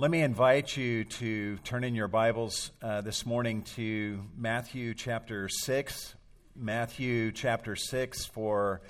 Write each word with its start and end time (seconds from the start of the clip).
Let 0.00 0.10
me 0.10 0.22
invite 0.22 0.78
you 0.78 1.04
to 1.04 1.58
turn 1.58 1.84
in 1.84 1.94
your 1.94 2.08
Bibles 2.08 2.70
uh, 2.80 3.02
this 3.02 3.26
morning 3.26 3.60
to 3.76 4.22
Matthew 4.34 4.94
chapter 4.94 5.46
6. 5.46 6.14
Matthew 6.56 7.32
chapter 7.32 7.76
6 7.76 8.24
for 8.24 8.80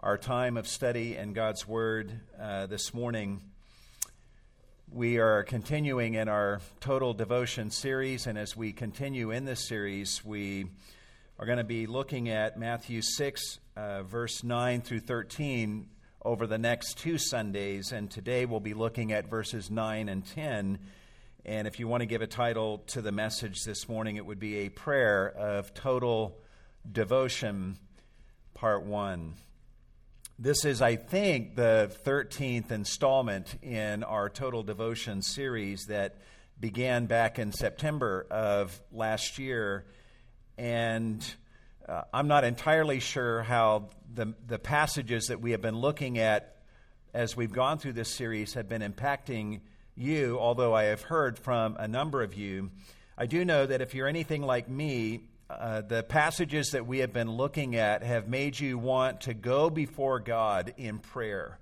our 0.00 0.18
time 0.18 0.56
of 0.56 0.66
study 0.66 1.14
in 1.16 1.32
God's 1.32 1.68
Word 1.68 2.18
uh, 2.40 2.66
this 2.66 2.92
morning. 2.92 3.40
We 4.90 5.18
are 5.18 5.44
continuing 5.44 6.14
in 6.14 6.28
our 6.28 6.60
total 6.80 7.14
devotion 7.14 7.70
series, 7.70 8.26
and 8.26 8.36
as 8.36 8.56
we 8.56 8.72
continue 8.72 9.30
in 9.30 9.44
this 9.44 9.68
series, 9.68 10.24
we 10.24 10.66
are 11.38 11.46
going 11.46 11.58
to 11.58 11.64
be 11.64 11.86
looking 11.86 12.30
at 12.30 12.58
Matthew 12.58 13.00
6, 13.00 13.60
uh, 13.76 14.02
verse 14.02 14.42
9 14.42 14.80
through 14.80 15.00
13 15.02 15.86
over 16.24 16.46
the 16.46 16.58
next 16.58 16.98
two 16.98 17.18
Sundays, 17.18 17.90
and 17.90 18.10
today 18.10 18.46
we'll 18.46 18.60
be 18.60 18.74
looking 18.74 19.12
at 19.12 19.28
verses 19.28 19.70
9 19.70 20.08
and 20.08 20.24
10. 20.24 20.78
And 21.44 21.66
if 21.66 21.80
you 21.80 21.88
want 21.88 22.02
to 22.02 22.06
give 22.06 22.22
a 22.22 22.28
title 22.28 22.78
to 22.88 23.02
the 23.02 23.10
message 23.10 23.64
this 23.64 23.88
morning, 23.88 24.16
it 24.16 24.24
would 24.24 24.38
be 24.38 24.58
a 24.58 24.68
prayer 24.68 25.28
of 25.28 25.74
total 25.74 26.38
devotion, 26.90 27.76
part 28.54 28.84
one. 28.84 29.34
This 30.38 30.64
is, 30.64 30.80
I 30.80 30.94
think, 30.94 31.56
the 31.56 31.90
13th 32.04 32.70
installment 32.70 33.56
in 33.62 34.04
our 34.04 34.28
Total 34.28 34.62
Devotion 34.62 35.22
series 35.22 35.86
that 35.86 36.16
began 36.60 37.06
back 37.06 37.40
in 37.40 37.50
September 37.50 38.26
of 38.30 38.80
last 38.92 39.40
year. 39.40 39.86
And 40.56 41.24
uh, 41.88 42.02
I'm 42.12 42.28
not 42.28 42.44
entirely 42.44 43.00
sure 43.00 43.42
how 43.42 43.90
the, 44.14 44.34
the 44.46 44.58
passages 44.58 45.26
that 45.26 45.40
we 45.40 45.52
have 45.52 45.60
been 45.60 45.78
looking 45.78 46.18
at 46.18 46.56
as 47.14 47.36
we've 47.36 47.52
gone 47.52 47.78
through 47.78 47.94
this 47.94 48.10
series 48.10 48.54
have 48.54 48.68
been 48.68 48.82
impacting 48.82 49.60
you, 49.96 50.38
although 50.38 50.74
I 50.74 50.84
have 50.84 51.02
heard 51.02 51.38
from 51.38 51.76
a 51.78 51.88
number 51.88 52.22
of 52.22 52.34
you. 52.34 52.70
I 53.18 53.26
do 53.26 53.44
know 53.44 53.66
that 53.66 53.80
if 53.80 53.94
you're 53.94 54.08
anything 54.08 54.42
like 54.42 54.68
me, 54.68 55.20
uh, 55.50 55.82
the 55.82 56.02
passages 56.02 56.70
that 56.70 56.86
we 56.86 56.98
have 56.98 57.12
been 57.12 57.30
looking 57.30 57.76
at 57.76 58.02
have 58.02 58.28
made 58.28 58.58
you 58.58 58.78
want 58.78 59.22
to 59.22 59.34
go 59.34 59.68
before 59.68 60.20
God 60.20 60.72
in 60.78 60.98
prayer, 60.98 61.58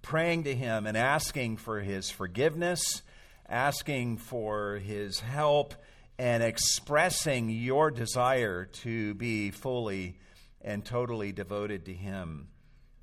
praying 0.00 0.44
to 0.44 0.54
Him 0.54 0.86
and 0.86 0.96
asking 0.96 1.58
for 1.58 1.80
His 1.80 2.10
forgiveness, 2.10 3.02
asking 3.48 4.16
for 4.16 4.78
His 4.78 5.20
help, 5.20 5.74
and 6.18 6.42
expressing 6.42 7.50
your 7.50 7.90
desire 7.90 8.66
to 8.66 9.14
be 9.14 9.50
fully 9.50 10.18
and 10.60 10.84
totally 10.84 11.32
devoted 11.32 11.86
to 11.86 11.92
Him. 11.92 12.48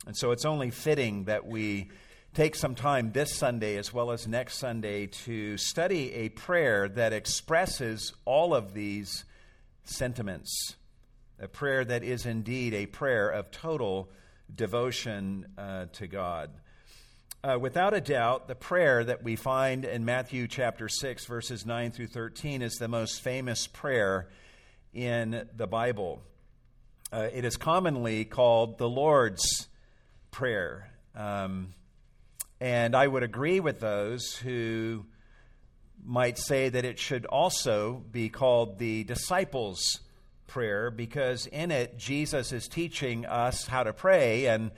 And 0.08 0.16
so 0.16 0.32
it's 0.32 0.46
only 0.46 0.72
fitting 0.72 1.26
that 1.26 1.46
we 1.46 1.92
take 2.34 2.56
some 2.56 2.76
time 2.76 3.12
this 3.12 3.36
Sunday 3.36 3.78
as 3.78 3.94
well 3.94 4.12
as 4.12 4.28
next 4.28 4.58
Sunday 4.58 5.08
to 5.08 5.58
study 5.58 6.14
a 6.14 6.30
prayer 6.30 6.88
that 6.90 7.12
expresses 7.12 8.14
all 8.26 8.54
of 8.54 8.74
these 8.74 9.26
sentiments. 9.84 10.76
A 11.40 11.48
prayer 11.48 11.84
that 11.84 12.04
is 12.04 12.26
indeed 12.26 12.74
a 12.74 12.86
prayer 12.86 13.30
of 13.30 13.52
total 13.52 14.10
devotion 14.54 15.48
uh, 15.58 15.86
to 15.94 16.08
God. 16.08 16.52
Uh, 17.42 17.58
without 17.58 17.94
a 17.94 18.02
doubt, 18.02 18.50
the 18.50 18.56
prayer 18.56 19.02
that 19.02 19.24
we 19.24 19.38
find 19.38 19.86
in 19.86 20.04
Matthew 20.04 20.46
chapter 20.46 20.90
6, 20.90 21.24
verses 21.26 21.66
9 21.66 21.92
through 21.92 22.08
13, 22.08 22.62
is 22.62 22.74
the 22.74 22.90
most 22.90 23.22
famous 23.22 23.66
prayer 23.66 24.28
in 24.94 25.48
the 25.56 25.66
Bible. 25.66 26.22
Uh, 27.14 27.30
it 27.32 27.46
is 27.46 27.56
commonly 27.56 28.26
called 28.26 28.78
the 28.78 28.90
Lord's 28.90 29.70
Prayer. 30.32 30.92
Um, 31.16 31.70
and 32.60 32.94
I 32.94 33.08
would 33.08 33.24
agree 33.24 33.62
with 33.62 33.80
those 33.80 34.36
who 34.36 35.06
might 36.04 36.38
say 36.38 36.68
that 36.68 36.84
it 36.84 37.00
should 37.00 37.26
also 37.26 38.04
be 38.12 38.28
called 38.28 38.80
the 38.80 39.06
disciples' 39.06 40.02
prayer 40.46 40.92
because 40.92 41.46
in 41.46 41.72
it, 41.72 41.98
Jesus 41.98 42.52
is 42.52 42.68
teaching 42.68 43.26
us 43.26 43.66
how 43.66 43.84
to 43.84 43.94
pray 43.94 44.48
and, 44.48 44.72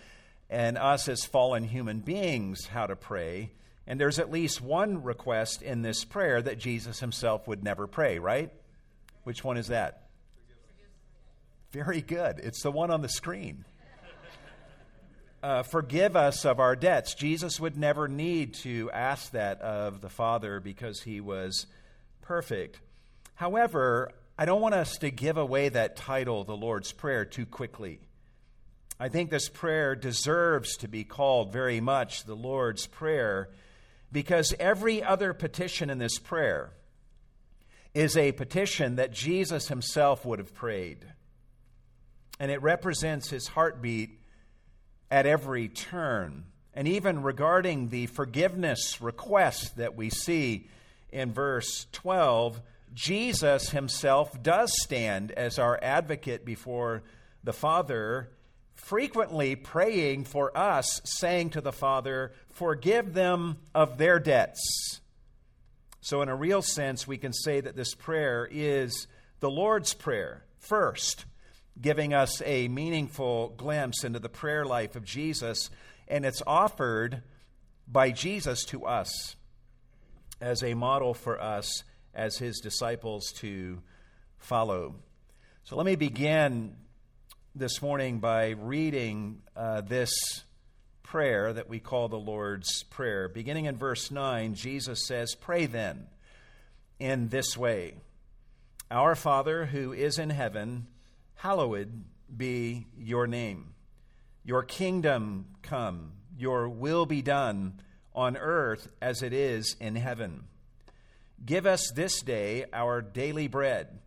and 0.52 0.78
us 0.78 1.08
as 1.08 1.26
fallen 1.26 1.64
human 1.64 2.02
beings 2.02 2.68
how 2.68 2.86
to 2.86 2.96
pray. 2.96 3.52
And 3.88 4.00
there's 4.00 4.20
at 4.20 4.30
least 4.30 4.62
one 4.62 5.02
request 5.02 5.64
in 5.64 5.82
this 5.82 6.06
prayer 6.06 6.40
that 6.40 6.60
Jesus 6.60 7.00
himself 7.00 7.48
would 7.48 7.64
never 7.64 7.88
pray, 7.88 8.20
right? 8.20 8.54
Which 9.24 9.44
one 9.44 9.58
is 9.58 9.70
that? 9.70 10.04
Very 11.72 12.02
good. 12.02 12.38
It's 12.38 12.62
the 12.62 12.72
one 12.72 12.92
on 12.92 13.02
the 13.02 13.10
screen 13.10 13.66
uh, 15.44 15.64
forgive 15.64 16.16
us 16.16 16.46
of 16.46 16.60
our 16.60 16.76
debts. 16.76 17.16
Jesus 17.16 17.60
would 17.60 17.78
never 17.78 18.08
need 18.08 18.54
to 18.56 18.92
ask 18.92 19.32
that 19.32 19.60
of 19.62 20.02
the 20.02 20.10
Father 20.10 20.60
because 20.60 21.02
he 21.02 21.20
was 21.20 21.66
perfect. 22.22 22.80
However, 23.36 24.12
I 24.38 24.46
don't 24.46 24.62
want 24.62 24.76
us 24.76 24.98
to 24.98 25.10
give 25.10 25.38
away 25.38 25.70
that 25.70 25.96
title, 25.96 26.44
the 26.44 26.56
Lord's 26.56 26.92
Prayer, 26.92 27.26
too 27.26 27.46
quickly. 27.46 28.00
I 29.02 29.10
think 29.10 29.32
this 29.32 29.50
prayer 29.50 29.96
deserves 29.96 30.78
to 30.78 30.88
be 30.88 31.04
called 31.04 31.52
very 31.52 31.82
much 31.82 32.26
the 32.26 32.36
Lord's 32.36 32.86
Prayer 32.86 33.50
because 34.12 34.54
every 34.60 35.02
other 35.02 35.34
petition 35.34 35.90
in 35.90 35.98
this 35.98 36.20
prayer 36.20 36.70
is 37.96 38.16
a 38.16 38.32
petition 38.32 38.98
that 38.98 39.12
Jesus 39.12 39.70
himself 39.70 40.24
would 40.24 40.38
have 40.38 40.54
prayed. 40.54 41.04
And 42.40 42.52
it 42.52 42.62
represents 42.62 43.32
his 43.32 43.48
heartbeat 43.48 44.20
at 45.10 45.26
every 45.26 45.68
turn. 45.68 46.44
And 46.76 46.88
even 46.88 47.24
regarding 47.24 47.90
the 47.90 48.06
forgiveness 48.06 49.02
request 49.02 49.78
that 49.78 49.96
we 49.96 50.12
see 50.12 50.68
in 51.12 51.34
verse 51.34 51.88
12, 51.92 52.62
Jesus 52.94 53.72
himself 53.72 54.44
does 54.44 54.72
stand 54.80 55.32
as 55.32 55.58
our 55.58 55.80
advocate 55.82 56.46
before 56.46 57.02
the 57.44 57.52
Father, 57.52 58.30
frequently 58.84 59.56
praying 59.56 60.26
for 60.26 60.56
us, 60.58 61.02
saying 61.04 61.52
to 61.52 61.62
the 61.62 61.72
Father, 61.72 62.34
Forgive 62.52 63.14
them 63.14 63.58
of 63.74 63.98
their 63.98 64.20
debts. 64.20 65.00
So, 66.02 66.22
in 66.22 66.30
a 66.30 66.36
real 66.36 66.62
sense, 66.62 67.08
we 67.08 67.18
can 67.18 67.32
say 67.32 67.62
that 67.62 67.76
this 67.76 67.94
prayer 67.94 68.48
is 68.52 69.08
the 69.40 69.50
Lord's 69.50 69.94
Prayer 69.94 70.44
first 70.60 71.26
giving 71.80 72.14
us 72.14 72.42
a 72.46 72.68
meaningful 72.68 73.54
glimpse 73.58 74.04
into 74.04 74.20
the 74.20 74.30
prayer 74.30 74.66
life 74.66 74.96
of 74.96 75.06
Jesus, 75.06 75.70
and 76.08 76.26
it's 76.26 76.44
offered 76.46 77.24
by 77.88 78.12
Jesus 78.12 78.66
to 78.66 78.86
us 78.86 79.36
as 80.40 80.64
a 80.64 80.74
model 80.74 81.14
for 81.14 81.42
us 81.42 81.84
as 82.14 82.38
his 82.38 82.60
disciples 82.60 83.32
to 83.32 83.82
follow. 84.38 84.96
So 85.64 85.76
let 85.76 85.86
me 85.86 85.96
begin 85.96 86.76
this 87.54 87.82
morning 87.82 88.20
by 88.20 88.52
reading 88.52 89.42
uh, 89.58 89.82
this 89.82 90.14
prayer 91.04 91.52
that 91.52 91.68
we 91.68 91.80
call 91.80 92.08
the 92.08 92.18
Lord's 92.18 92.84
Prayer. 92.84 93.28
Beginning 93.28 93.66
in 93.66 93.76
verse 93.76 94.10
9, 94.10 94.56
Jesus 94.56 95.06
says, 95.06 95.36
Pray 95.36 95.66
then 95.66 96.08
in 96.98 97.28
this 97.28 97.58
way 97.58 97.96
Our 98.90 99.16
Father 99.16 99.66
who 99.66 99.92
is 99.92 100.18
in 100.18 100.30
heaven, 100.30 100.88
hallowed 101.36 102.06
be 102.36 102.88
your 102.98 103.28
name. 103.28 103.74
Your 104.46 104.64
kingdom 104.64 105.48
come, 105.62 106.14
your 106.38 106.70
will 106.70 107.06
be 107.06 107.22
done 107.22 107.82
on 108.16 108.38
earth 108.38 108.88
as 109.02 109.22
it 109.22 109.34
is 109.34 109.76
in 109.82 109.98
heaven. 109.98 110.46
Give 111.46 111.66
us 111.66 111.92
this 111.94 112.22
day 112.22 112.64
our 112.72 113.02
daily 113.02 113.48
bread, 113.48 114.00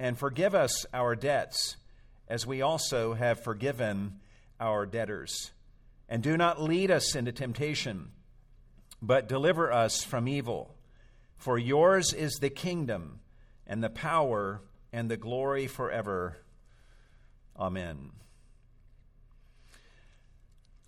and 0.00 0.18
forgive 0.18 0.56
us 0.56 0.84
our 0.92 1.14
debts, 1.14 1.76
as 2.28 2.46
we 2.46 2.62
also 2.62 3.14
have 3.14 3.42
forgiven 3.42 4.20
our 4.60 4.86
debtors. 4.86 5.50
And 6.08 6.22
do 6.22 6.36
not 6.36 6.62
lead 6.62 6.90
us 6.90 7.14
into 7.14 7.32
temptation, 7.32 8.10
but 9.02 9.28
deliver 9.28 9.72
us 9.72 10.04
from 10.04 10.28
evil. 10.28 10.74
For 11.36 11.58
yours 11.58 12.12
is 12.12 12.34
the 12.34 12.50
kingdom, 12.50 13.20
and 13.66 13.82
the 13.82 13.90
power, 13.90 14.60
and 14.92 15.10
the 15.10 15.16
glory 15.16 15.66
forever. 15.66 16.38
Amen. 17.58 18.10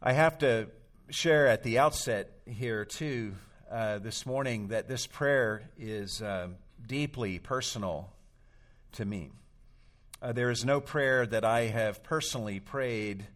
I 0.02 0.12
have 0.12 0.38
to 0.38 0.68
share 1.10 1.46
at 1.46 1.62
the 1.62 1.78
outset 1.78 2.30
here, 2.46 2.84
too, 2.84 3.34
uh, 3.70 3.98
this 3.98 4.24
morning, 4.24 4.68
that 4.68 4.88
this 4.88 5.06
prayer 5.06 5.70
is 5.78 6.22
uh, 6.22 6.48
deeply 6.86 7.38
personal 7.38 8.10
to 8.92 9.04
me. 9.04 9.30
Uh, 10.22 10.32
there 10.32 10.50
is 10.50 10.66
no 10.66 10.82
prayer 10.82 11.24
that 11.24 11.46
I 11.46 11.62
have 11.68 12.02
personally 12.02 12.60
prayed 12.60 13.26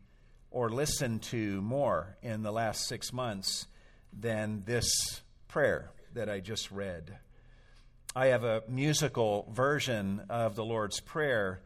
or 0.50 0.68
listened 0.68 1.22
to 1.22 1.62
more 1.62 2.18
in 2.20 2.42
the 2.42 2.52
last 2.52 2.86
six 2.86 3.10
months 3.10 3.66
than 4.12 4.64
this 4.66 5.22
prayer 5.48 5.90
that 6.12 6.28
I 6.28 6.40
just 6.40 6.70
read. 6.70 7.16
I 8.14 8.26
have 8.26 8.44
a 8.44 8.62
musical 8.68 9.50
version 9.50 10.26
of 10.28 10.56
the 10.56 10.64
Lord's 10.64 11.00
Prayer 11.00 11.62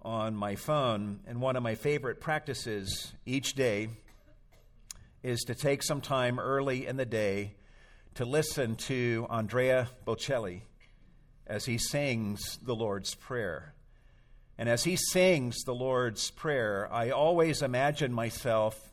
on 0.00 0.34
my 0.34 0.54
phone, 0.54 1.20
and 1.26 1.42
one 1.42 1.56
of 1.56 1.62
my 1.62 1.74
favorite 1.74 2.22
practices 2.22 3.12
each 3.26 3.52
day 3.52 3.90
is 5.22 5.42
to 5.42 5.54
take 5.54 5.82
some 5.82 6.00
time 6.00 6.38
early 6.38 6.86
in 6.86 6.96
the 6.96 7.04
day 7.04 7.52
to 8.14 8.24
listen 8.24 8.76
to 8.76 9.26
Andrea 9.28 9.90
Bocelli 10.06 10.62
as 11.46 11.66
he 11.66 11.76
sings 11.76 12.58
the 12.62 12.74
Lord's 12.74 13.14
Prayer. 13.14 13.73
And 14.56 14.68
as 14.68 14.84
he 14.84 14.96
sings 14.96 15.64
the 15.64 15.74
Lord's 15.74 16.30
Prayer, 16.30 16.88
I 16.92 17.10
always 17.10 17.62
imagine 17.62 18.12
myself 18.12 18.92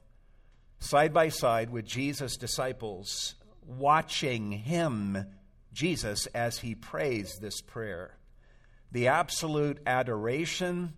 side 0.79 1.13
by 1.13 1.29
side 1.29 1.69
with 1.69 1.85
Jesus' 1.85 2.35
disciples, 2.37 3.35
watching 3.65 4.51
him, 4.51 5.25
Jesus, 5.71 6.25
as 6.27 6.59
he 6.59 6.73
prays 6.73 7.37
this 7.39 7.61
prayer. 7.61 8.17
The 8.91 9.07
absolute 9.07 9.79
adoration 9.85 10.93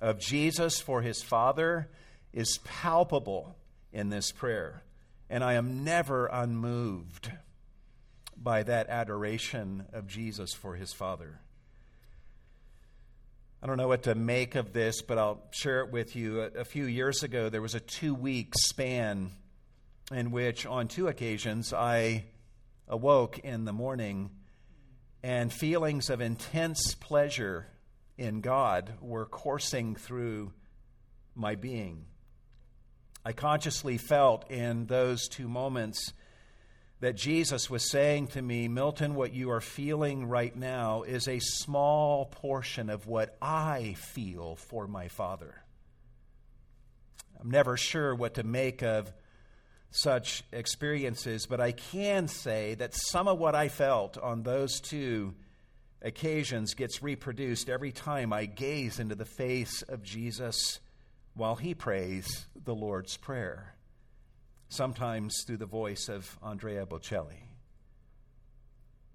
of 0.00 0.18
Jesus 0.18 0.80
for 0.80 1.02
his 1.02 1.22
Father 1.22 1.88
is 2.32 2.58
palpable 2.64 3.56
in 3.92 4.08
this 4.08 4.32
prayer. 4.32 4.82
And 5.30 5.44
I 5.44 5.54
am 5.54 5.84
never 5.84 6.26
unmoved 6.26 7.30
by 8.36 8.62
that 8.64 8.88
adoration 8.88 9.86
of 9.92 10.06
Jesus 10.06 10.52
for 10.52 10.74
his 10.74 10.92
Father. 10.92 11.40
I 13.64 13.66
don't 13.66 13.78
know 13.78 13.88
what 13.88 14.02
to 14.02 14.14
make 14.14 14.56
of 14.56 14.74
this, 14.74 15.00
but 15.00 15.16
I'll 15.16 15.40
share 15.50 15.80
it 15.80 15.90
with 15.90 16.14
you. 16.14 16.42
A, 16.42 16.48
a 16.48 16.64
few 16.66 16.84
years 16.84 17.22
ago, 17.22 17.48
there 17.48 17.62
was 17.62 17.74
a 17.74 17.80
two 17.80 18.14
week 18.14 18.52
span 18.58 19.30
in 20.12 20.32
which, 20.32 20.66
on 20.66 20.86
two 20.86 21.08
occasions, 21.08 21.72
I 21.72 22.26
awoke 22.88 23.38
in 23.38 23.64
the 23.64 23.72
morning 23.72 24.32
and 25.22 25.50
feelings 25.50 26.10
of 26.10 26.20
intense 26.20 26.94
pleasure 26.96 27.66
in 28.18 28.42
God 28.42 28.92
were 29.00 29.24
coursing 29.24 29.96
through 29.96 30.52
my 31.34 31.54
being. 31.54 32.04
I 33.24 33.32
consciously 33.32 33.96
felt 33.96 34.50
in 34.50 34.88
those 34.88 35.26
two 35.26 35.48
moments 35.48 36.12
that 37.04 37.16
Jesus 37.16 37.68
was 37.68 37.90
saying 37.90 38.28
to 38.28 38.40
me, 38.40 38.66
Milton, 38.66 39.14
what 39.14 39.34
you 39.34 39.50
are 39.50 39.60
feeling 39.60 40.26
right 40.26 40.56
now 40.56 41.02
is 41.02 41.28
a 41.28 41.38
small 41.38 42.24
portion 42.24 42.88
of 42.88 43.06
what 43.06 43.36
I 43.42 43.94
feel 43.98 44.56
for 44.56 44.86
my 44.86 45.08
Father. 45.08 45.54
I'm 47.38 47.50
never 47.50 47.76
sure 47.76 48.14
what 48.14 48.34
to 48.34 48.42
make 48.42 48.82
of 48.82 49.12
such 49.90 50.44
experiences, 50.50 51.44
but 51.44 51.60
I 51.60 51.72
can 51.72 52.26
say 52.26 52.74
that 52.76 52.94
some 52.94 53.28
of 53.28 53.38
what 53.38 53.54
I 53.54 53.68
felt 53.68 54.16
on 54.16 54.42
those 54.42 54.80
two 54.80 55.34
occasions 56.00 56.72
gets 56.72 57.02
reproduced 57.02 57.68
every 57.68 57.92
time 57.92 58.32
I 58.32 58.46
gaze 58.46 58.98
into 58.98 59.14
the 59.14 59.26
face 59.26 59.82
of 59.82 60.02
Jesus 60.02 60.80
while 61.34 61.56
he 61.56 61.74
prays 61.74 62.46
the 62.64 62.74
Lord's 62.74 63.18
Prayer, 63.18 63.73
sometimes 64.68 65.44
through 65.46 65.58
the 65.58 65.66
voice 65.66 66.08
of 66.08 66.38
Andrea 66.42 66.86
Bocelli. 66.86 67.48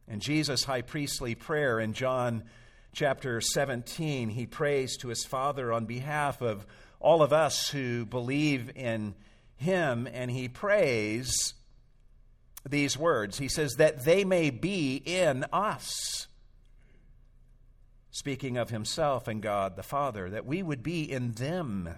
In 0.08 0.20
Jesus' 0.20 0.64
high 0.64 0.82
priestly 0.82 1.36
prayer 1.36 1.80
in 1.80 1.94
John 1.94 2.44
chapter 2.94 3.42
17, 3.42 4.30
he 4.30 4.46
prays 4.46 4.98
to 4.98 5.10
his 5.10 5.26
Father 5.26 5.72
on 5.72 5.86
behalf 5.86 6.42
of 6.42 6.66
all 7.00 7.22
of 7.22 7.32
us 7.32 7.70
who 7.70 8.06
believe 8.06 8.72
in 8.76 9.16
him, 9.58 10.08
and 10.12 10.32
he 10.32 10.48
prays 10.48 11.54
these 12.68 12.98
words. 12.98 13.38
He 13.38 13.48
says, 13.48 13.76
That 13.76 14.04
they 14.04 14.24
may 14.24 14.50
be 14.50 14.96
in 14.96 15.46
us 15.54 16.28
speaking 18.12 18.58
of 18.58 18.70
himself 18.70 19.28
and 19.28 19.42
God 19.42 19.76
the 19.76 19.84
Father, 19.84 20.30
that 20.30 20.46
we 20.46 20.62
would 20.64 20.84
be 20.84 21.10
in 21.10 21.34
them. 21.34 21.90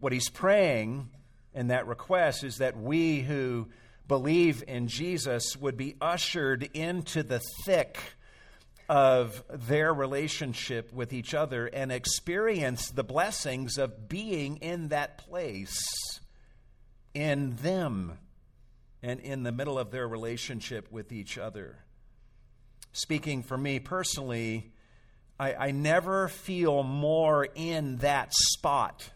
What 0.00 0.12
he's 0.12 0.28
praying 0.28 1.10
in 1.54 1.68
that 1.68 1.86
request 1.86 2.44
is 2.44 2.58
that 2.58 2.76
we 2.76 3.20
who 3.20 3.68
believe 4.08 4.64
in 4.66 4.88
Jesus 4.88 5.56
would 5.56 5.76
be 5.76 5.96
ushered 6.00 6.68
into 6.74 7.22
the 7.22 7.40
thick 7.64 7.98
of 8.88 9.42
their 9.48 9.94
relationship 9.94 10.92
with 10.92 11.12
each 11.12 11.34
other 11.34 11.66
and 11.66 11.92
experience 11.92 12.90
the 12.90 13.04
blessings 13.04 13.78
of 13.78 14.08
being 14.08 14.56
in 14.58 14.88
that 14.88 15.18
place, 15.18 15.78
in 17.14 17.56
them, 17.56 18.18
and 19.02 19.20
in 19.20 19.42
the 19.42 19.52
middle 19.52 19.78
of 19.78 19.90
their 19.90 20.06
relationship 20.06 20.90
with 20.90 21.12
each 21.12 21.38
other. 21.38 21.78
Speaking 22.92 23.42
for 23.42 23.56
me 23.56 23.78
personally, 23.78 24.72
I, 25.38 25.54
I 25.54 25.70
never 25.70 26.28
feel 26.28 26.82
more 26.82 27.44
in 27.54 27.96
that 27.98 28.32
spot 28.34 29.10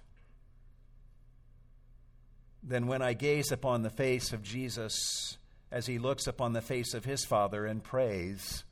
than 2.66 2.88
when 2.88 3.00
I 3.00 3.12
gaze 3.12 3.52
upon 3.52 3.82
the 3.82 3.90
face 3.90 4.32
of 4.32 4.42
Jesus 4.42 5.38
as 5.70 5.86
he 5.86 5.98
looks 5.98 6.26
upon 6.26 6.52
the 6.52 6.60
face 6.60 6.94
of 6.94 7.04
his 7.04 7.24
Father 7.24 7.64
and 7.64 7.82
prays 7.82 8.64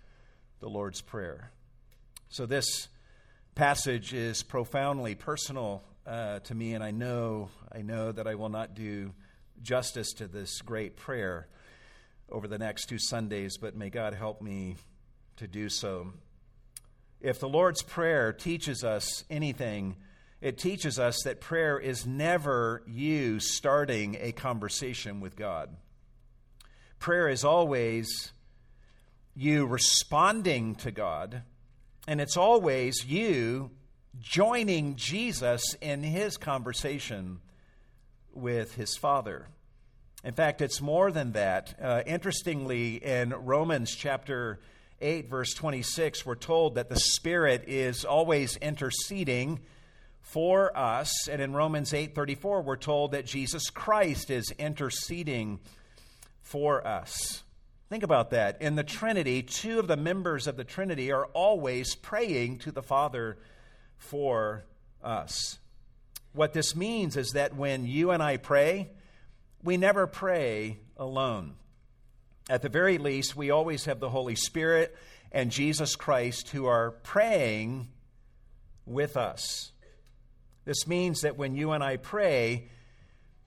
the 0.58 0.68
Lord's 0.68 1.00
Prayer. 1.00 1.52
So, 2.28 2.44
this 2.44 2.88
passage 3.54 4.12
is 4.12 4.42
profoundly 4.42 5.14
personal 5.14 5.84
uh, 6.06 6.40
to 6.40 6.54
me, 6.54 6.74
and 6.74 6.82
I 6.82 6.90
know, 6.90 7.50
I 7.72 7.82
know 7.82 8.10
that 8.10 8.26
I 8.26 8.34
will 8.34 8.48
not 8.48 8.74
do 8.74 9.12
justice 9.62 10.12
to 10.14 10.26
this 10.26 10.60
great 10.60 10.96
prayer 10.96 11.46
over 12.30 12.48
the 12.48 12.58
next 12.58 12.86
two 12.86 12.98
Sundays, 12.98 13.56
but 13.56 13.76
may 13.76 13.90
God 13.90 14.14
help 14.14 14.42
me 14.42 14.76
to 15.36 15.46
do 15.46 15.68
so. 15.68 16.12
If 17.20 17.38
the 17.38 17.48
Lord's 17.48 17.82
Prayer 17.82 18.32
teaches 18.32 18.82
us 18.82 19.24
anything, 19.30 19.96
it 20.44 20.58
teaches 20.58 20.98
us 20.98 21.22
that 21.22 21.40
prayer 21.40 21.78
is 21.78 22.04
never 22.04 22.82
you 22.86 23.40
starting 23.40 24.18
a 24.20 24.30
conversation 24.30 25.20
with 25.20 25.36
God. 25.36 25.74
Prayer 26.98 27.30
is 27.30 27.44
always 27.44 28.30
you 29.34 29.64
responding 29.64 30.74
to 30.74 30.90
God, 30.90 31.44
and 32.06 32.20
it's 32.20 32.36
always 32.36 33.06
you 33.06 33.70
joining 34.20 34.96
Jesus 34.96 35.62
in 35.80 36.02
his 36.02 36.36
conversation 36.36 37.40
with 38.34 38.74
his 38.74 38.98
Father. 38.98 39.46
In 40.22 40.34
fact, 40.34 40.60
it's 40.60 40.82
more 40.82 41.10
than 41.10 41.32
that. 41.32 41.74
Uh, 41.80 42.02
interestingly, 42.04 42.96
in 42.96 43.30
Romans 43.30 43.96
chapter 43.96 44.60
8, 45.00 45.30
verse 45.30 45.54
26, 45.54 46.26
we're 46.26 46.34
told 46.34 46.74
that 46.74 46.90
the 46.90 47.00
Spirit 47.00 47.64
is 47.66 48.04
always 48.04 48.58
interceding 48.58 49.60
for 50.24 50.76
us. 50.76 51.28
And 51.28 51.40
in 51.40 51.52
Romans 51.52 51.92
8, 51.92 52.14
34, 52.14 52.62
we're 52.62 52.76
told 52.76 53.12
that 53.12 53.26
Jesus 53.26 53.68
Christ 53.70 54.30
is 54.30 54.50
interceding 54.58 55.60
for 56.42 56.84
us. 56.84 57.42
Think 57.90 58.02
about 58.02 58.30
that. 58.30 58.60
In 58.62 58.74
the 58.74 58.82
Trinity, 58.82 59.42
two 59.42 59.78
of 59.78 59.86
the 59.86 59.98
members 59.98 60.46
of 60.46 60.56
the 60.56 60.64
Trinity 60.64 61.12
are 61.12 61.26
always 61.26 61.94
praying 61.94 62.58
to 62.60 62.72
the 62.72 62.82
Father 62.82 63.36
for 63.98 64.64
us. 65.02 65.58
What 66.32 66.54
this 66.54 66.74
means 66.74 67.16
is 67.16 67.32
that 67.32 67.54
when 67.54 67.86
you 67.86 68.10
and 68.10 68.22
I 68.22 68.38
pray, 68.38 68.90
we 69.62 69.76
never 69.76 70.06
pray 70.06 70.78
alone. 70.96 71.54
At 72.48 72.62
the 72.62 72.70
very 72.70 72.96
least, 72.96 73.36
we 73.36 73.50
always 73.50 73.84
have 73.84 74.00
the 74.00 74.10
Holy 74.10 74.34
Spirit 74.34 74.96
and 75.30 75.50
Jesus 75.50 75.96
Christ 75.96 76.48
who 76.48 76.64
are 76.64 76.92
praying 76.92 77.88
with 78.86 79.16
us. 79.18 79.70
This 80.64 80.86
means 80.86 81.20
that 81.22 81.36
when 81.36 81.54
you 81.54 81.72
and 81.72 81.84
I 81.84 81.98
pray, 81.98 82.68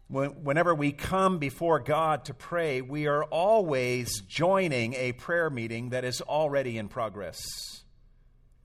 whenever 0.09 0.73
we 0.73 0.91
come 0.91 1.39
before 1.39 1.79
God 1.79 2.25
to 2.25 2.33
pray, 2.33 2.81
we 2.81 3.07
are 3.07 3.23
always 3.23 4.21
joining 4.21 4.93
a 4.93 5.13
prayer 5.13 5.49
meeting 5.49 5.89
that 5.89 6.05
is 6.05 6.21
already 6.21 6.77
in 6.77 6.87
progress 6.87 7.41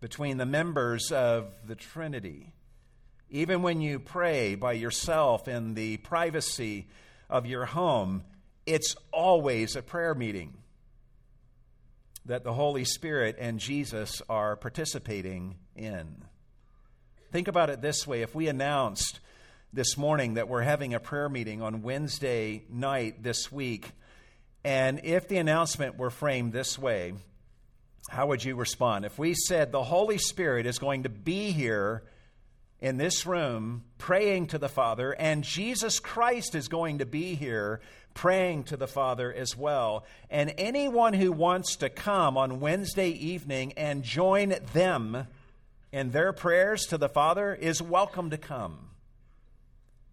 between 0.01 0.37
the 0.37 0.47
members 0.47 1.11
of 1.11 1.53
the 1.67 1.75
Trinity. 1.75 2.53
Even 3.31 3.63
when 3.63 3.81
you 3.81 3.99
pray 3.99 4.55
by 4.55 4.73
yourself 4.73 5.49
in 5.49 5.75
the 5.75 5.97
privacy 5.99 6.89
of 7.31 7.47
your 7.47 7.65
home, 7.65 8.23
it's 8.67 8.95
always 9.13 9.75
a 9.75 9.83
prayer 9.83 10.15
meeting 10.15 10.53
that 12.27 12.45
the 12.45 12.53
Holy 12.53 12.85
Spirit 12.85 13.37
and 13.39 13.59
Jesus 13.59 14.23
are 14.29 14.55
participating 14.57 15.57
in. 15.75 16.25
Think 17.33 17.49
about 17.49 17.71
it 17.71 17.81
this 17.81 18.07
way 18.07 18.21
if 18.21 18.35
we 18.35 18.49
announced 18.49 19.19
this 19.73 19.97
morning 19.97 20.35
that 20.35 20.49
we're 20.49 20.61
having 20.61 20.93
a 20.93 21.01
prayer 21.01 21.31
meeting 21.31 21.63
on 21.63 21.81
Wednesday 21.81 22.63
night 22.69 23.23
this 23.23 23.51
week, 23.51 23.91
and 24.65 25.01
if 25.03 25.29
the 25.29 25.39
announcement 25.39 25.97
were 25.97 26.11
framed 26.11 26.53
this 26.53 26.79
way, 26.79 27.15
how 28.11 28.27
would 28.27 28.45
you 28.45 28.55
respond? 28.55 29.07
If 29.07 29.19
we 29.19 29.33
said 29.33 29.73
the 29.73 29.83
Holy 29.83 30.19
Spirit 30.19 30.67
is 30.67 30.79
going 30.79 31.05
to 31.05 31.09
be 31.09 31.53
here 31.53 32.03
in 32.83 32.99
this 32.99 33.25
room 33.25 33.85
praying 33.97 34.49
to 34.49 34.59
the 34.59 34.69
Father, 34.69 35.13
and 35.13 35.43
Jesus 35.43 36.01
Christ 36.01 36.55
is 36.55 36.69
going 36.69 36.99
to 36.99 37.07
be 37.07 37.35
here 37.35 37.81
praying 38.13 38.65
to 38.65 38.77
the 38.77 38.87
Father 38.87 39.33
as 39.33 39.57
well. 39.57 40.05
And 40.29 40.53
anyone 40.59 41.15
who 41.15 41.33
wants 41.33 41.77
to 41.77 41.89
come 41.89 42.37
on 42.37 42.61
Wednesday 42.61 43.09
evening 43.09 43.73
and 43.79 44.03
join 44.03 44.55
them 44.75 45.29
in 45.93 46.11
their 46.11 46.33
prayers 46.33 46.87
to 46.87 46.99
the 46.99 47.09
Father 47.09 47.55
is 47.55 47.83
welcome 47.83 48.31
to 48.31 48.39
come. 48.39 48.91